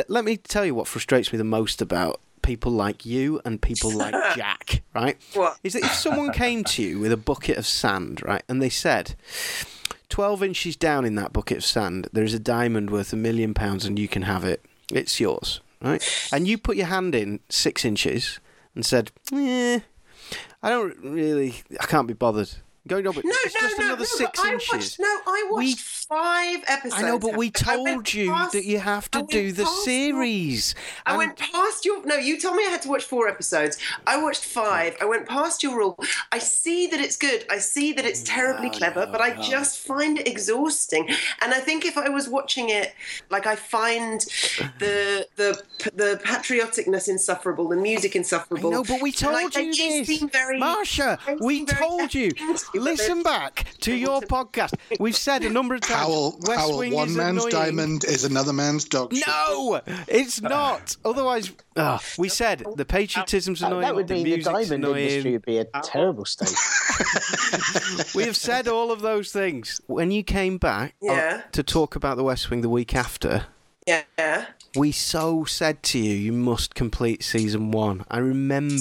let 0.09 0.25
me 0.25 0.39
tell 0.39 0.65
you 0.65 0.75
what 0.75 0.89
frustrates 0.89 1.31
me 1.33 1.37
the 1.39 1.45
most 1.45 1.81
about 1.83 2.21
people 2.43 2.71
like 2.73 3.05
you 3.05 3.41
and 3.45 3.61
people 3.61 3.91
like 3.91 4.15
Jack, 4.37 4.83
right? 4.95 5.17
What? 5.35 5.59
Is 5.63 5.75
that 5.75 5.83
if 5.85 5.93
someone 5.93 6.33
came 6.33 6.65
to 6.65 6.83
you 6.83 6.99
with 7.01 7.13
a 7.13 7.17
bucket 7.17 7.59
of 7.59 7.67
sand, 7.67 8.23
right, 8.25 8.43
and 8.49 8.63
they 8.63 8.71
said, 8.71 9.15
12 10.09 10.43
inches 10.43 10.77
down 10.77 11.05
in 11.05 11.15
that 11.17 11.33
bucket 11.33 11.59
of 11.59 11.65
sand, 11.65 12.09
there 12.13 12.25
is 12.25 12.35
a 12.35 12.39
diamond 12.39 12.91
worth 12.91 13.13
a 13.13 13.17
million 13.17 13.55
pounds 13.55 13.85
and 13.85 13.99
you 13.99 14.09
can 14.09 14.23
have 14.23 14.45
it. 14.45 14.65
It's 14.93 15.19
yours, 15.19 15.61
right? 15.83 16.03
And 16.33 16.47
you 16.47 16.59
put 16.59 16.77
your 16.77 16.87
hand 16.87 17.15
in 17.15 17.41
six 17.49 17.85
inches 17.85 18.39
and 18.75 18.87
said, 18.87 19.11
eh, 19.33 19.81
I 20.63 20.69
don't 20.71 20.97
really, 21.03 21.57
I 21.81 21.87
can't 21.87 22.09
be 22.09 22.15
bothered. 22.15 22.51
Going 22.87 23.07
on, 23.07 23.15
but 23.15 23.25
No, 23.25 23.33
it's 23.45 23.55
no, 23.55 23.61
just 23.63 23.79
no, 23.79 23.85
another 23.87 24.01
no, 24.01 24.05
six 24.05 24.39
I 24.39 24.53
inches. 24.53 24.69
watched, 24.73 25.01
no, 25.01 25.07
I 25.27 25.47
watched 25.51 25.59
We- 25.59 25.75
five 25.75 26.63
episodes. 26.69 27.03
I 27.03 27.07
know, 27.07 27.19
but 27.19 27.37
we 27.37 27.51
told 27.51 28.15
you 28.15 28.31
past- 28.31 28.53
that 28.53 28.65
you 28.65 28.79
have 28.79 29.11
to 29.11 29.23
do 29.29 29.51
the 29.51 29.65
past 29.65 29.75
your- 29.77 29.85
series. 29.85 30.75
I 31.05 31.17
went 31.17 31.37
past 31.37 31.85
your. 31.85 32.05
No, 32.07 32.15
you 32.15 32.39
told 32.41 32.55
me 32.57 32.65
I 32.65 32.71
had 32.71 32.83
to 32.83 32.89
watch 32.89 33.03
four 33.05 33.27
episodes. 33.29 33.77
I 34.07 34.17
watched 34.19 34.45
five. 34.45 34.97
I 35.01 35.05
went 35.05 35.27
past 35.29 35.65
your 35.65 35.77
rule. 35.77 35.99
I 36.31 36.39
see 36.39 36.87
that 36.87 37.01
it's 37.01 37.17
good. 37.17 37.45
I 37.51 37.59
see 37.59 37.93
that 37.93 38.05
it's 38.05 38.23
terribly 38.23 38.71
clever, 38.71 39.05
but 39.11 39.21
I 39.21 39.31
just 39.43 39.81
find 39.81 40.21
it 40.21 40.29
exhausting. 40.29 41.09
And 41.41 41.53
I 41.53 41.59
think 41.59 41.85
if 41.85 41.99
I 41.99 42.09
was 42.09 42.29
watching 42.29 42.69
it, 42.69 42.95
like 43.31 43.47
I 43.49 43.57
find 43.57 44.21
the 44.79 45.27
the 45.35 45.61
the 45.93 46.21
patrioticness 46.25 47.09
insufferable, 47.09 47.69
the 47.69 47.77
music 47.77 48.15
insufferable. 48.15 48.71
No, 48.71 48.85
but 48.85 49.03
we 49.03 49.11
told 49.11 49.57
you 49.57 49.75
this, 49.75 50.23
Marsha. 50.23 51.19
We 51.41 51.65
told 51.65 52.15
you. 52.15 52.31
Into 52.77 52.89
it, 52.91 52.97
but 52.97 52.99
Listen 53.03 53.23
back 53.23 53.67
to 53.81 53.95
your 53.95 54.21
podcast. 54.23 54.75
We've 55.01 55.17
said 55.17 55.43
a 55.45 55.51
number 55.51 55.75
of 55.75 55.81
times. 55.83 56.01
Howell, 56.01 56.39
West 56.47 56.61
Howell 56.61 56.79
Wing 56.79 56.93
one 56.93 57.09
is 57.09 57.17
man's 57.17 57.45
annoying. 57.45 57.51
diamond 57.53 58.05
is 58.05 58.25
another 58.25 58.53
man's 58.53 58.85
dog 58.85 59.15
shit. 59.15 59.27
No, 59.27 59.81
it's 60.09 60.41
not. 60.41 60.97
Otherwise, 61.05 61.53
ah, 61.77 62.03
we 62.19 62.29
said 62.29 62.65
the 62.77 62.85
patriotism's 62.85 63.61
That, 63.61 63.67
annoying. 63.69 63.83
that 63.83 63.95
would 63.95 64.09
the 64.09 64.15
mean 64.15 64.25
the 64.31 64.39
diamond 64.43 64.73
annoying. 64.85 65.09
industry 65.09 65.33
would 65.33 65.45
be 65.47 65.59
a 65.59 65.67
terrible 65.83 66.25
state. 66.25 66.55
We 68.15 68.25
have 68.25 68.37
said 68.37 68.69
all 68.69 68.91
of 68.91 69.01
those 69.01 69.33
things. 69.33 69.81
When 69.87 70.11
you 70.11 70.23
came 70.23 70.59
back 70.59 70.95
uh, 71.03 71.13
Yeah. 71.13 71.43
to 71.53 71.63
talk 71.63 71.97
about 71.97 72.17
the 72.17 72.25
West 72.25 72.51
Wing 72.51 72.61
the 72.63 72.69
week 72.69 72.95
after, 72.95 73.47
Yeah. 73.87 74.47
we 74.75 74.93
so 74.93 75.45
said 75.45 75.83
to 75.85 75.99
you, 75.99 76.13
you 76.15 76.33
must 76.33 76.75
complete 76.75 77.23
season 77.23 77.71
one. 77.71 78.05
I 78.11 78.19
remember. 78.19 78.75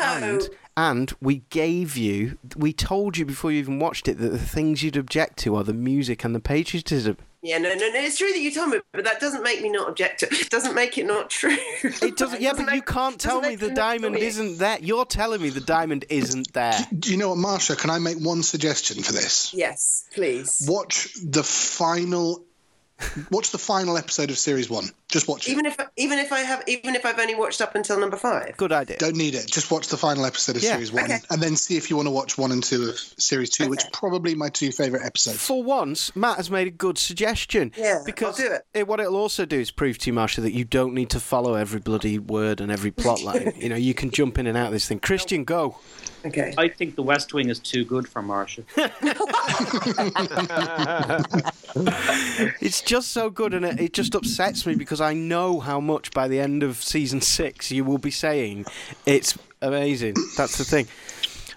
No. 0.00 0.06
And, 0.06 0.48
and 0.80 1.12
we 1.20 1.42
gave 1.50 1.96
you, 1.96 2.38
we 2.56 2.72
told 2.72 3.18
you 3.18 3.26
before 3.26 3.52
you 3.52 3.58
even 3.58 3.78
watched 3.78 4.08
it 4.08 4.16
that 4.18 4.30
the 4.30 4.38
things 4.38 4.82
you'd 4.82 4.96
object 4.96 5.38
to 5.40 5.54
are 5.56 5.62
the 5.64 5.74
music 5.74 6.24
and 6.24 6.34
the 6.34 6.40
patriotism. 6.40 7.18
Yeah, 7.42 7.58
no, 7.58 7.70
no, 7.70 7.88
no. 7.88 7.90
It's 8.00 8.18
true 8.18 8.30
that 8.32 8.38
you 8.38 8.50
told 8.50 8.70
me, 8.70 8.80
but 8.92 9.04
that 9.04 9.18
doesn't 9.20 9.42
make 9.42 9.60
me 9.62 9.70
not 9.70 9.88
object 9.88 10.20
to 10.20 10.26
it. 10.30 10.48
Doesn't 10.50 10.74
make 10.74 10.96
it 10.98 11.06
not 11.06 11.28
true. 11.30 11.56
It 11.82 12.16
doesn't. 12.16 12.40
Yeah, 12.40 12.52
but 12.56 12.60
you 12.60 12.66
make- 12.66 12.86
can't 12.86 13.18
tell 13.20 13.40
me 13.42 13.56
the 13.56 13.70
diamond 13.70 14.14
funny. 14.14 14.26
isn't 14.26 14.58
there. 14.58 14.78
You're 14.80 15.04
telling 15.06 15.40
me 15.42 15.50
the 15.50 15.60
diamond 15.60 16.04
isn't 16.08 16.52
there. 16.54 16.78
Do 16.98 17.10
you 17.10 17.16
know 17.18 17.30
what, 17.34 17.38
Marsha? 17.38 17.78
Can 17.78 17.90
I 17.90 17.98
make 17.98 18.18
one 18.18 18.42
suggestion 18.42 19.02
for 19.02 19.12
this? 19.12 19.52
Yes, 19.54 20.04
please. 20.14 20.66
Watch 20.68 21.14
the 21.22 21.42
final. 21.42 22.44
Watch 23.30 23.50
the 23.50 23.58
final 23.58 23.96
episode 23.96 24.30
of 24.30 24.38
series 24.38 24.68
one. 24.70 24.90
Just 25.08 25.26
watch 25.28 25.48
it. 25.48 25.52
Even 25.52 25.66
if 25.66 25.76
even 25.96 26.18
if 26.18 26.32
I 26.32 26.40
have 26.40 26.62
even 26.66 26.94
if 26.94 27.04
I've 27.04 27.18
only 27.18 27.34
watched 27.34 27.60
up 27.60 27.74
until 27.74 27.98
number 27.98 28.16
five. 28.16 28.56
Good 28.56 28.72
idea. 28.72 28.96
Don't 28.98 29.16
need 29.16 29.34
it. 29.34 29.46
Just 29.46 29.70
watch 29.70 29.88
the 29.88 29.96
final 29.96 30.24
episode 30.24 30.56
of 30.56 30.62
Yeah. 30.62 30.72
series 30.72 30.92
one, 30.92 31.04
Okay. 31.04 31.18
and 31.30 31.42
then 31.42 31.56
see 31.56 31.76
if 31.76 31.90
you 31.90 31.96
want 31.96 32.06
to 32.06 32.10
watch 32.12 32.38
one 32.38 32.52
and 32.52 32.62
two 32.62 32.90
of 32.90 32.98
series 33.18 33.50
two, 33.50 33.68
which 33.68 33.80
Okay. 33.80 33.88
are 33.88 33.90
probably 33.92 34.34
my 34.34 34.48
two 34.48 34.70
favorite 34.72 35.04
episodes. 35.04 35.38
For 35.38 35.62
once, 35.62 36.14
Matt 36.14 36.36
has 36.36 36.50
made 36.50 36.66
a 36.68 36.70
good 36.70 36.98
suggestion. 36.98 37.72
Yeah, 37.76 38.02
because 38.04 38.40
I'll 38.40 38.46
do 38.48 38.58
it. 38.74 38.86
what 38.88 39.00
it'll 39.00 39.16
also 39.16 39.44
do 39.44 39.58
is 39.58 39.70
prove 39.70 39.98
to 39.98 40.10
you, 40.10 40.14
Marsha, 40.14 40.42
that 40.42 40.52
you 40.52 40.64
don't 40.64 40.94
need 40.94 41.10
to 41.10 41.20
follow 41.20 41.54
every 41.54 41.80
bloody 41.80 42.18
word 42.18 42.60
and 42.60 42.70
every 42.70 42.90
plot 42.90 43.22
line. 43.22 43.52
you 43.58 43.68
know, 43.68 43.76
you 43.76 43.94
can 43.94 44.10
jump 44.10 44.38
in 44.38 44.46
and 44.46 44.56
out 44.56 44.66
of 44.68 44.72
this 44.72 44.86
thing. 44.86 45.00
Christian, 45.00 45.44
go. 45.44 45.76
Okay. 46.24 46.54
I 46.58 46.68
think 46.68 46.96
the 46.96 47.02
West 47.02 47.32
Wing 47.32 47.48
is 47.48 47.58
too 47.58 47.84
good 47.84 48.06
for 48.06 48.22
Marsha. 48.22 48.64
It's 52.60 52.82
just 52.82 53.10
so 53.10 53.30
good, 53.30 53.54
and 53.54 53.64
it, 53.64 53.80
it 53.80 53.92
just 53.92 54.14
upsets 54.14 54.66
me 54.66 54.74
because 54.74 55.00
I 55.00 55.14
know 55.14 55.60
how 55.60 55.80
much 55.80 56.10
by 56.10 56.28
the 56.28 56.40
end 56.40 56.62
of 56.62 56.76
season 56.76 57.20
six 57.20 57.70
you 57.70 57.84
will 57.84 57.98
be 57.98 58.10
saying 58.10 58.66
it's 59.06 59.38
amazing. 59.62 60.14
That's 60.36 60.58
the 60.58 60.64
thing. 60.64 60.88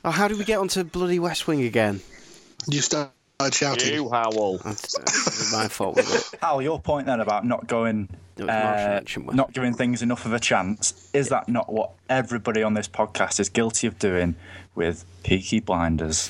Oh, 0.05 0.11
how 0.11 0.27
do 0.27 0.37
we 0.37 0.43
get 0.43 0.59
onto 0.59 0.83
bloody 0.83 1.19
West 1.19 1.47
Wing 1.47 1.63
again? 1.63 2.01
You 2.67 2.81
start 2.81 3.11
shouting. 3.51 3.93
You, 3.93 4.09
Howell. 4.09 4.59
That's, 4.59 4.97
that's 4.97 5.53
my 5.53 5.67
fault 5.67 5.95
with 5.95 6.33
it. 6.33 6.39
Hal, 6.41 6.61
your 6.61 6.79
point 6.79 7.07
then 7.07 7.19
about 7.19 7.45
not 7.45 7.67
going, 7.67 8.09
It 8.37 8.43
was 8.43 8.47
Marshall 8.47 9.29
uh, 9.29 9.33
not 9.33 9.53
giving 9.53 9.73
things 9.73 10.01
enough 10.01 10.25
of 10.25 10.33
a 10.33 10.39
chance, 10.39 11.09
is 11.13 11.29
that 11.29 11.49
not 11.49 11.71
what 11.71 11.91
everybody 12.09 12.63
on 12.63 12.73
this 12.73 12.87
podcast 12.87 13.39
is 13.39 13.49
guilty 13.49 13.87
of 13.87 13.97
doing 13.99 14.35
with 14.75 15.05
Peaky 15.23 15.59
Blinders? 15.59 16.29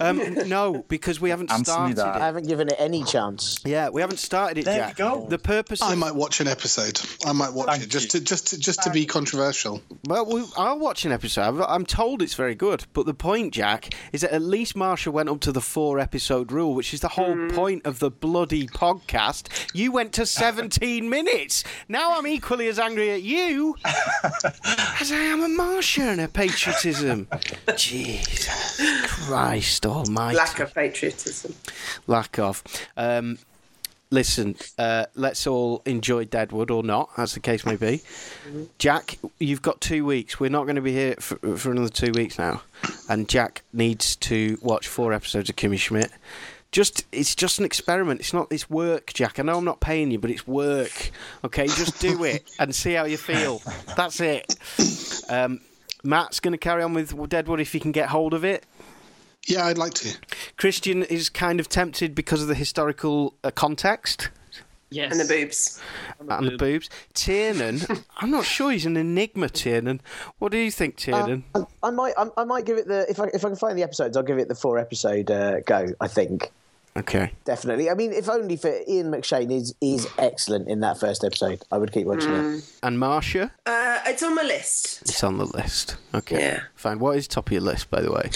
Um, 0.00 0.18
no, 0.48 0.82
because 0.88 1.20
we 1.20 1.28
haven't 1.28 1.52
Answer 1.52 1.72
me 1.72 1.92
started 1.92 1.96
that. 1.98 2.22
I 2.22 2.26
haven't 2.26 2.48
given 2.48 2.68
it 2.68 2.76
any 2.78 3.04
chance. 3.04 3.60
Yeah, 3.66 3.90
we 3.90 4.00
haven't 4.00 4.16
started 4.16 4.58
it 4.58 4.64
There 4.64 4.76
yet. 4.78 4.88
you 4.88 4.94
go. 4.94 5.26
The 5.28 5.38
purpose. 5.38 5.82
I 5.82 5.92
Of, 5.92 5.98
might 5.98 6.14
watch 6.14 6.40
an 6.40 6.48
episode. 6.48 6.98
I 7.26 7.32
might 7.32 7.52
watch 7.52 7.68
Thank 7.68 7.82
it 7.84 7.90
just 7.90 8.14
you. 8.14 8.20
to 8.20 8.24
just 8.26 8.46
to, 8.48 8.58
just 8.58 8.82
to 8.84 8.90
be 8.90 9.04
controversial. 9.04 9.82
well, 10.08 10.24
we, 10.24 10.42
I'll 10.56 10.78
watch 10.78 11.04
an 11.04 11.12
episode. 11.12 11.42
I've- 11.42 11.62
I'm 11.68 11.84
told 11.84 12.22
it's 12.22 12.32
very 12.34 12.54
good. 12.54 12.86
But 12.94 13.04
the 13.04 13.12
point, 13.14 13.52
Jack, 13.52 13.94
is 14.12 14.22
that 14.22 14.32
at 14.32 14.40
least 14.42 14.74
Marsha 14.74 15.12
went 15.12 15.28
up 15.28 15.40
to 15.40 15.52
the 15.52 15.60
four 15.60 16.00
episode 16.00 16.50
rule, 16.50 16.74
which 16.74 16.94
is 16.94 17.00
the 17.00 17.08
whole 17.08 17.48
point 17.50 17.84
of 17.86 17.98
the 17.98 18.10
bloody 18.10 18.66
podcast. 18.66 19.48
You 19.74 19.92
went 19.92 20.14
to 20.14 20.24
17 20.42 21.08
minutes. 21.10 21.62
Now 21.88 22.16
I'm 22.18 22.26
equally 22.26 22.68
as 22.68 22.78
angry 22.78 23.10
at 23.10 23.22
you 23.22 23.76
as 23.84 25.12
I 25.12 25.21
am 25.22 25.42
a 25.42 25.48
Martian 25.48 26.18
her 26.18 26.28
patriotism. 26.28 27.28
Jesus 27.76 28.80
Christ 29.06 29.86
Almighty. 29.86 30.36
Lack 30.36 30.60
of 30.60 30.74
patriotism. 30.74 31.54
lack 32.06 32.38
of. 32.38 32.62
Um, 32.96 33.38
listen, 34.10 34.56
uh, 34.78 35.06
let's 35.14 35.46
all 35.46 35.82
enjoy 35.86 36.24
Deadwood 36.24 36.70
or 36.70 36.82
not, 36.82 37.10
as 37.16 37.34
the 37.34 37.40
case 37.40 37.64
may 37.66 37.76
be. 37.76 38.02
Jack, 38.78 39.18
you've 39.38 39.62
got 39.62 39.80
two 39.80 40.04
weeks. 40.04 40.38
We're 40.38 40.50
not 40.50 40.64
going 40.64 40.76
to 40.76 40.82
be 40.82 40.92
here 40.92 41.16
for, 41.18 41.56
for 41.56 41.72
another 41.72 41.88
two 41.88 42.12
weeks 42.12 42.38
now, 42.38 42.62
and 43.08 43.28
Jack 43.28 43.62
needs 43.72 44.14
to 44.16 44.58
watch 44.62 44.86
four 44.86 45.12
episodes 45.12 45.48
of 45.50 45.56
Kimmy 45.56 45.78
Schmidt. 45.78 46.10
Just, 46.72 47.04
it's 47.12 47.34
just 47.34 47.58
an 47.58 47.64
experiment. 47.64 48.20
It's 48.20 48.32
not. 48.32 48.48
It's 48.50 48.68
work, 48.68 49.12
Jack. 49.12 49.38
I 49.38 49.42
know 49.42 49.58
I'm 49.58 49.64
not 49.64 49.80
paying 49.80 50.10
you, 50.10 50.18
but 50.18 50.30
it's 50.30 50.46
work. 50.46 51.10
Okay, 51.44 51.66
just 51.66 52.00
do 52.00 52.24
it 52.24 52.50
and 52.58 52.74
see 52.74 52.94
how 52.94 53.04
you 53.04 53.18
feel. 53.18 53.60
That's 53.96 54.20
it. 54.20 54.56
Um, 55.28 55.60
Matt's 56.02 56.40
going 56.40 56.52
to 56.52 56.58
carry 56.58 56.82
on 56.82 56.94
with 56.94 57.28
Deadwood 57.28 57.60
if 57.60 57.72
he 57.72 57.78
can 57.80 57.92
get 57.92 58.08
hold 58.08 58.32
of 58.34 58.44
it. 58.44 58.64
Yeah, 59.46 59.66
I'd 59.66 59.78
like 59.78 59.94
to. 59.94 60.16
Christian 60.56 61.02
is 61.02 61.28
kind 61.28 61.60
of 61.60 61.68
tempted 61.68 62.14
because 62.14 62.42
of 62.42 62.48
the 62.48 62.54
historical 62.54 63.34
uh, 63.44 63.50
context 63.50 64.30
Yes. 64.92 65.12
And 65.12 65.20
the 65.20 65.34
boobs. 65.34 65.80
and 66.20 66.46
the 66.46 66.56
boobs. 66.56 66.90
Tiernan, 67.14 67.80
I'm 68.18 68.30
not 68.30 68.44
sure 68.44 68.70
he's 68.70 68.86
an 68.86 68.96
enigma. 68.96 69.48
Tiernan, 69.48 70.00
what 70.38 70.52
do 70.52 70.58
you 70.58 70.70
think, 70.70 70.96
Tiernan? 70.96 71.44
I, 71.54 71.64
I 71.82 71.90
might, 71.90 72.14
I, 72.18 72.28
I 72.36 72.44
might 72.44 72.66
give 72.66 72.76
it 72.76 72.86
the 72.86 73.06
if 73.08 73.18
I 73.18 73.26
if 73.32 73.44
I 73.44 73.48
can 73.48 73.56
find 73.56 73.76
the 73.78 73.82
episodes, 73.82 74.16
I'll 74.16 74.22
give 74.22 74.38
it 74.38 74.48
the 74.48 74.54
four 74.54 74.78
episode 74.78 75.30
uh, 75.30 75.60
go. 75.60 75.88
I 76.00 76.08
think 76.08 76.52
okay, 76.96 77.32
definitely. 77.44 77.90
I 77.90 77.94
mean, 77.94 78.12
if 78.12 78.28
only 78.28 78.56
for 78.56 78.72
Ian 78.88 79.10
McShane 79.10 79.50
is 79.50 79.74
is 79.80 80.06
excellent 80.18 80.68
in 80.68 80.80
that 80.80 80.98
first 80.98 81.24
episode. 81.24 81.62
I 81.72 81.78
would 81.78 81.92
keep 81.92 82.06
watching 82.06 82.32
it. 82.32 82.64
and 82.82 82.98
Marsha, 82.98 83.50
Uh, 83.66 83.98
it's 84.06 84.22
on 84.22 84.34
my 84.34 84.42
list. 84.42 85.02
it's 85.02 85.22
on 85.24 85.38
the 85.38 85.46
list. 85.46 85.96
Okay, 86.14 86.38
Yeah. 86.40 86.60
fine. 86.74 86.98
What 86.98 87.16
is 87.16 87.26
top 87.28 87.48
of 87.48 87.52
your 87.52 87.62
list, 87.62 87.90
by 87.90 88.00
the 88.00 88.12
way? 88.12 88.30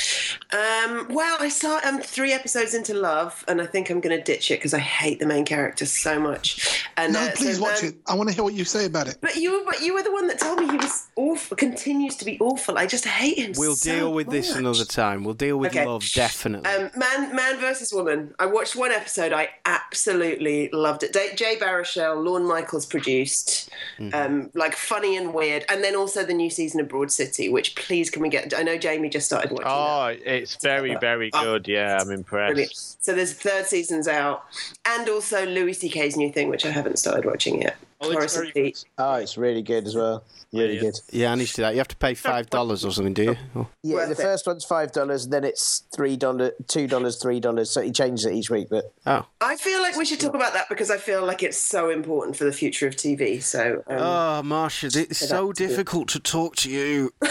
Um, 0.52 1.08
well, 1.10 1.36
I 1.40 1.48
saw 1.48 1.80
I'm 1.82 2.00
three 2.00 2.32
episodes 2.32 2.72
into 2.74 2.94
Love, 2.94 3.44
and 3.48 3.60
I 3.60 3.66
think 3.66 3.90
I'm 3.90 4.00
going 4.00 4.16
to 4.16 4.22
ditch 4.22 4.50
it 4.50 4.58
because 4.58 4.72
I 4.74 4.78
hate 4.78 5.18
the 5.18 5.26
main 5.26 5.44
character 5.44 5.84
so 5.86 6.18
much. 6.18 6.84
And 6.96 7.12
No, 7.12 7.20
uh, 7.20 7.30
please 7.34 7.56
so, 7.56 7.62
watch 7.62 7.82
um, 7.82 7.88
it. 7.90 7.94
I 8.06 8.14
want 8.14 8.28
to 8.30 8.34
hear 8.34 8.44
what 8.44 8.54
you 8.54 8.64
say 8.64 8.86
about 8.86 9.08
it. 9.08 9.18
But 9.20 9.36
you, 9.36 9.62
but 9.66 9.80
you 9.82 9.92
were 9.94 10.02
the 10.02 10.12
one 10.12 10.26
that 10.28 10.38
told 10.38 10.60
me 10.60 10.66
he 10.70 10.76
was 10.76 11.06
awful. 11.16 11.56
Continues 11.56 12.16
to 12.16 12.24
be 12.24 12.38
awful. 12.40 12.78
I 12.78 12.86
just 12.86 13.04
hate 13.04 13.38
him. 13.38 13.52
We'll 13.56 13.74
so 13.76 13.90
deal 13.92 14.12
with 14.12 14.30
this 14.30 14.54
another 14.54 14.84
time. 14.84 15.24
We'll 15.24 15.34
deal 15.34 15.58
with 15.58 15.72
Okay. 15.72 15.84
love 15.84 16.04
definitely. 16.14 16.70
Um, 16.70 16.90
man, 16.96 17.34
man 17.36 17.58
versus 17.60 17.92
woman. 17.92 18.34
I 18.38 18.45
watched 18.46 18.74
one 18.76 18.90
episode. 18.92 19.32
I 19.32 19.50
absolutely 19.64 20.68
loved 20.72 21.02
it. 21.02 21.12
Jay 21.36 21.56
Baruchel, 21.56 22.22
Lorne 22.24 22.46
Michaels 22.46 22.86
produced, 22.86 23.70
Mm-hmm. 23.98 24.14
um, 24.14 24.50
like 24.54 24.74
funny 24.76 25.16
and 25.16 25.32
weird, 25.32 25.64
and 25.70 25.82
then 25.82 25.96
also 25.96 26.22
the 26.24 26.34
new 26.34 26.50
season 26.50 26.80
of 26.80 26.88
Broad 26.88 27.10
City. 27.10 27.48
Which 27.48 27.74
please 27.76 28.10
can 28.10 28.20
we 28.22 28.28
get? 28.28 28.52
I 28.56 28.62
know 28.62 28.76
Jamie 28.76 29.08
just 29.08 29.26
started 29.26 29.50
watching. 29.52 29.64
that. 29.66 29.70
Oh, 29.70 30.06
it's 30.24 30.56
very, 30.62 30.94
very 30.96 31.30
good. 31.30 31.66
Yeah, 31.66 31.98
I'm 32.00 32.06
Brilliant. 32.22 32.58
impressed. 32.60 33.04
So 33.04 33.14
there's 33.14 33.32
third 33.32 33.66
season's 33.66 34.06
out, 34.08 34.44
and 34.86 35.08
also 35.08 35.46
Louis 35.46 35.72
C.K's 35.74 36.16
new 36.16 36.30
thing, 36.30 36.48
which 36.50 36.66
I 36.66 36.70
haven't 36.70 36.98
started 36.98 37.24
watching 37.24 37.62
yet. 37.62 37.76
Oh, 38.00 38.10
it's 38.18 38.36
very 38.36 38.74
Oh, 38.98 39.14
it's 39.14 39.38
really 39.38 39.62
good 39.62 39.86
as 39.86 39.94
well. 39.94 40.22
Really 40.52 40.74
yeah. 40.74 40.80
good. 40.82 40.94
yeah, 41.12 41.32
I 41.32 41.34
need 41.34 41.46
to 41.48 41.54
do 41.54 41.62
that. 41.62 41.72
You 41.72 41.78
have 41.78 41.88
to 41.88 41.96
pay 41.96 42.14
five 42.14 42.50
dollars 42.50 42.84
or 42.84 42.92
something, 42.92 43.14
do 43.14 43.22
you? 43.24 43.36
Oh. 43.56 43.66
Yeah, 43.82 43.94
Worth 43.96 44.16
the 44.16 44.22
it. 44.22 44.24
first 44.24 44.46
one's 44.46 44.64
five 44.64 44.92
dollars, 44.92 45.24
and 45.24 45.32
then 45.32 45.44
it's 45.44 45.84
three 45.94 46.16
dollar, 46.16 46.52
two 46.68 46.86
dollars, 46.86 47.20
three 47.20 47.40
dollars. 47.40 47.70
So 47.70 47.80
he 47.80 47.90
changes 47.90 48.26
it 48.26 48.34
each 48.34 48.50
week. 48.50 48.68
But 48.70 48.92
oh. 49.06 49.24
I 49.40 49.56
feel 49.56 49.80
like 49.80 49.96
we 49.96 50.04
should 50.04 50.20
talk 50.20 50.34
about 50.34 50.52
that 50.52 50.68
because 50.68 50.90
I 50.90 50.98
feel 50.98 51.24
like 51.24 51.42
it's 51.42 51.56
so 51.56 51.88
important 51.90 52.36
for 52.36 52.44
the 52.44 52.52
future 52.52 52.86
of 52.86 52.96
TV. 52.96 53.42
So 53.42 53.82
um, 53.86 53.98
Oh, 53.98 54.42
Marsha, 54.44 54.94
it's 54.94 55.18
so 55.26 55.48
that's 55.48 55.60
it. 55.60 55.68
difficult 55.68 56.08
to 56.10 56.20
talk 56.20 56.56
to 56.56 56.70
you. 56.70 57.12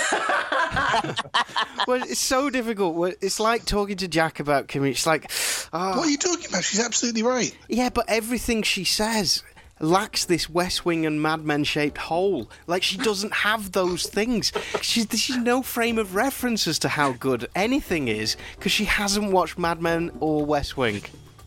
well, 1.87 2.01
it's 2.03 2.19
so 2.19 2.49
difficult. 2.49 3.15
It's 3.21 3.39
like 3.39 3.65
talking 3.65 3.97
to 3.97 4.07
Jack 4.07 4.39
about 4.39 4.67
Kimmy. 4.67 4.91
It's 4.91 5.05
like, 5.05 5.31
oh, 5.73 5.97
What 5.97 6.07
are 6.07 6.09
you 6.09 6.17
talking 6.17 6.47
about? 6.49 6.63
She's 6.63 6.83
absolutely 6.83 7.23
right. 7.23 7.55
yeah, 7.69 7.89
but 7.89 8.05
everything 8.07 8.63
she 8.63 8.83
says 8.83 9.43
lacks 9.79 10.25
this 10.25 10.49
West 10.49 10.85
Wing 10.85 11.05
and 11.05 11.21
Mad 11.21 11.43
Men 11.45 11.63
shaped 11.63 11.97
hole. 11.97 12.49
Like 12.67 12.83
she 12.83 12.97
doesn't 12.97 13.33
have 13.33 13.71
those 13.73 14.05
things. 14.07 14.51
She's 14.81 15.07
she's 15.19 15.37
no 15.37 15.61
frame 15.61 15.97
of 15.97 16.15
reference 16.15 16.67
as 16.67 16.79
to 16.79 16.89
how 16.89 17.13
good 17.13 17.47
anything 17.55 18.07
is 18.07 18.37
because 18.57 18.71
she 18.71 18.85
hasn't 18.85 19.31
watched 19.31 19.57
Mad 19.57 19.81
Men 19.81 20.11
or 20.19 20.45
West 20.45 20.77
Wing. 20.77 21.01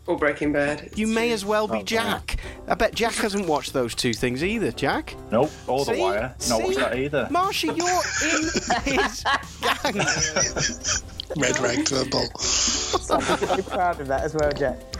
or 0.07 0.17
Breaking 0.17 0.51
Bad. 0.53 0.91
You 0.95 1.07
may 1.07 1.31
as 1.31 1.43
well 1.45 1.67
be 1.67 1.79
oh, 1.79 1.83
Jack. 1.83 2.37
I 2.67 2.75
bet 2.75 2.93
Jack 2.95 3.13
hasn't 3.15 3.47
watched 3.47 3.73
those 3.73 3.93
two 3.95 4.13
things 4.13 4.43
either. 4.43 4.71
Jack. 4.71 5.15
Nope, 5.31 5.51
or 5.67 5.85
The 5.85 5.93
See? 5.93 6.01
Wire. 6.01 6.35
Not 6.49 6.61
watched 6.61 6.73
See? 6.75 6.81
that 6.81 6.97
either. 6.97 7.27
Marsha, 7.31 7.75
you're 7.77 8.03
in 8.29 8.97
his 8.99 9.23
gang. 9.61 11.13
Red 11.37 11.59
rag 11.59 11.85
to 11.85 12.01
a 12.01 12.05
bull. 12.05 12.27
I'm 13.11 13.37
very 13.37 13.63
proud 13.63 14.01
of 14.01 14.07
that 14.07 14.21
as 14.23 14.33
well, 14.33 14.51
Jack. 14.51 14.79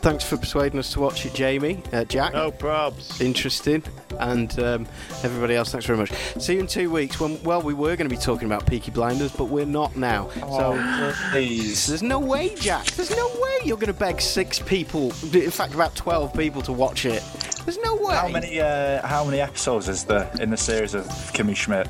Thanks 0.00 0.24
for 0.24 0.36
persuading 0.36 0.78
us 0.78 0.92
to 0.92 1.00
watch 1.00 1.26
it, 1.26 1.34
Jamie. 1.34 1.82
Uh, 1.92 2.04
Jack. 2.04 2.32
No 2.32 2.50
probs. 2.50 3.20
Interesting. 3.20 3.82
And 4.18 4.58
um, 4.58 4.86
everybody 5.22 5.54
else, 5.54 5.70
thanks 5.72 5.86
very 5.86 5.98
much. 5.98 6.12
See 6.38 6.54
you 6.54 6.60
in 6.60 6.66
two 6.66 6.90
weeks 6.90 7.20
when, 7.20 7.42
well, 7.42 7.60
we 7.60 7.74
were 7.74 7.94
going 7.96 8.08
to 8.08 8.14
be 8.14 8.20
talking 8.20 8.46
about 8.46 8.66
Peaky 8.66 8.90
Blinders, 8.90 9.32
but 9.32 9.44
we're 9.44 9.66
not 9.66 9.96
now. 9.96 10.30
so 10.30 11.12
Please. 11.30 11.86
there's 11.86 12.02
no 12.02 12.18
way, 12.18 12.54
Jack. 12.54 12.86
There's 12.86 13.14
no 13.14 13.28
way 13.38 13.58
you're 13.64 13.76
going 13.76 13.92
to 13.92 13.98
beg 13.98 14.20
six 14.20 14.58
people, 14.58 15.12
in 15.32 15.50
fact, 15.50 15.74
about 15.74 15.94
12 15.94 16.32
people 16.32 16.62
to 16.62 16.72
watch 16.72 17.04
it. 17.04 17.22
There's 17.66 17.78
no 17.78 17.96
way. 17.96 18.14
How 18.14 18.28
many 18.28 18.60
uh, 18.60 19.04
how 19.04 19.24
many 19.24 19.40
episodes 19.40 19.88
is 19.88 20.04
there 20.04 20.30
in 20.40 20.50
the 20.50 20.56
series 20.56 20.94
of 20.94 21.04
Kimmy 21.32 21.56
Schmidt? 21.56 21.88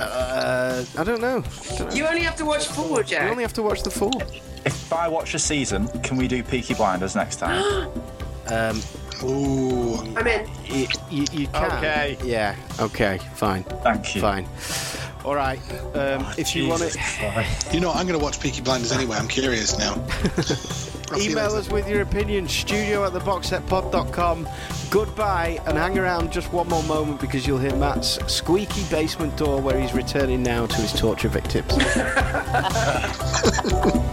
Uh, 0.00 0.84
I 0.98 1.04
don't 1.04 1.20
know. 1.20 1.42
Don't 1.76 1.88
know. 1.88 1.94
You 1.94 2.06
only 2.06 2.20
have 2.22 2.36
to 2.36 2.44
watch 2.44 2.66
four, 2.66 3.02
Jack. 3.02 3.10
You 3.10 3.16
Jack. 3.16 3.30
only 3.30 3.42
have 3.42 3.52
to 3.54 3.62
watch 3.62 3.82
the 3.82 3.90
four. 3.90 4.12
If 4.64 4.92
I 4.92 5.08
watch 5.08 5.34
a 5.34 5.38
season, 5.38 5.88
can 6.00 6.16
we 6.16 6.28
do 6.28 6.42
Peaky 6.42 6.74
Blinders 6.74 7.14
next 7.16 7.36
time? 7.36 7.90
Um, 8.48 8.80
Ooh. 9.24 9.96
I'm 10.16 10.24
in. 10.24 10.48
you, 10.66 10.86
you, 11.10 11.24
you 11.32 11.46
can. 11.48 11.78
Okay. 11.78 12.16
Yeah. 12.22 12.54
Okay. 12.78 13.18
Fine. 13.34 13.64
Thank 13.64 14.14
you. 14.14 14.20
Fine. 14.20 14.46
All 15.24 15.34
right. 15.34 15.58
Um, 15.96 16.24
if 16.38 16.54
you 16.54 16.68
want 16.68 16.82
it, 16.82 16.94
You 17.74 17.80
know, 17.80 17.90
I'm 17.90 18.06
going 18.06 18.16
to 18.16 18.22
watch 18.24 18.38
Peaky 18.38 18.60
Blinders 18.60 18.92
anyway. 18.92 19.16
I'm 19.16 19.26
curious 19.26 19.76
now. 19.76 19.94
I'll 21.10 21.18
see 21.18 21.24
you 21.24 21.30
email 21.32 21.50
us 21.56 21.68
with 21.68 21.88
your 21.88 22.02
opinion. 22.02 22.46
Studio 22.46 23.04
at 23.04 23.14
theboxsetpod.com. 23.14 24.46
Goodbye, 24.90 25.60
and 25.66 25.76
hang 25.76 25.98
around 25.98 26.32
just 26.32 26.52
one 26.52 26.68
more 26.68 26.82
moment 26.84 27.20
because 27.20 27.46
you'll 27.46 27.58
hear 27.58 27.74
Matt's 27.76 28.18
squeaky 28.32 28.84
basement 28.84 29.36
door 29.36 29.60
where 29.60 29.78
he's 29.78 29.92
returning 29.92 30.42
now 30.42 30.66
to 30.66 30.76
his 30.76 30.92
torture 30.92 31.28
victims. 31.28 31.72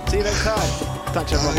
See 0.10 0.18
you 0.18 0.24
next 0.24 0.44
time. 0.44 0.70
Thanks, 1.14 1.32
everyone. 1.34 1.56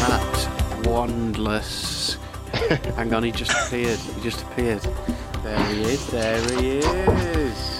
Matt 0.00 0.48
Wandless. 0.84 2.16
Hang 2.96 3.12
on, 3.14 3.22
he 3.22 3.30
just 3.30 3.52
appeared. 3.52 3.98
He 3.98 4.20
just 4.22 4.42
appeared. 4.42 4.82
There 5.42 5.66
he 5.66 5.82
is. 5.82 6.06
There 6.08 6.60
he 6.60 6.78
is. 6.78 7.79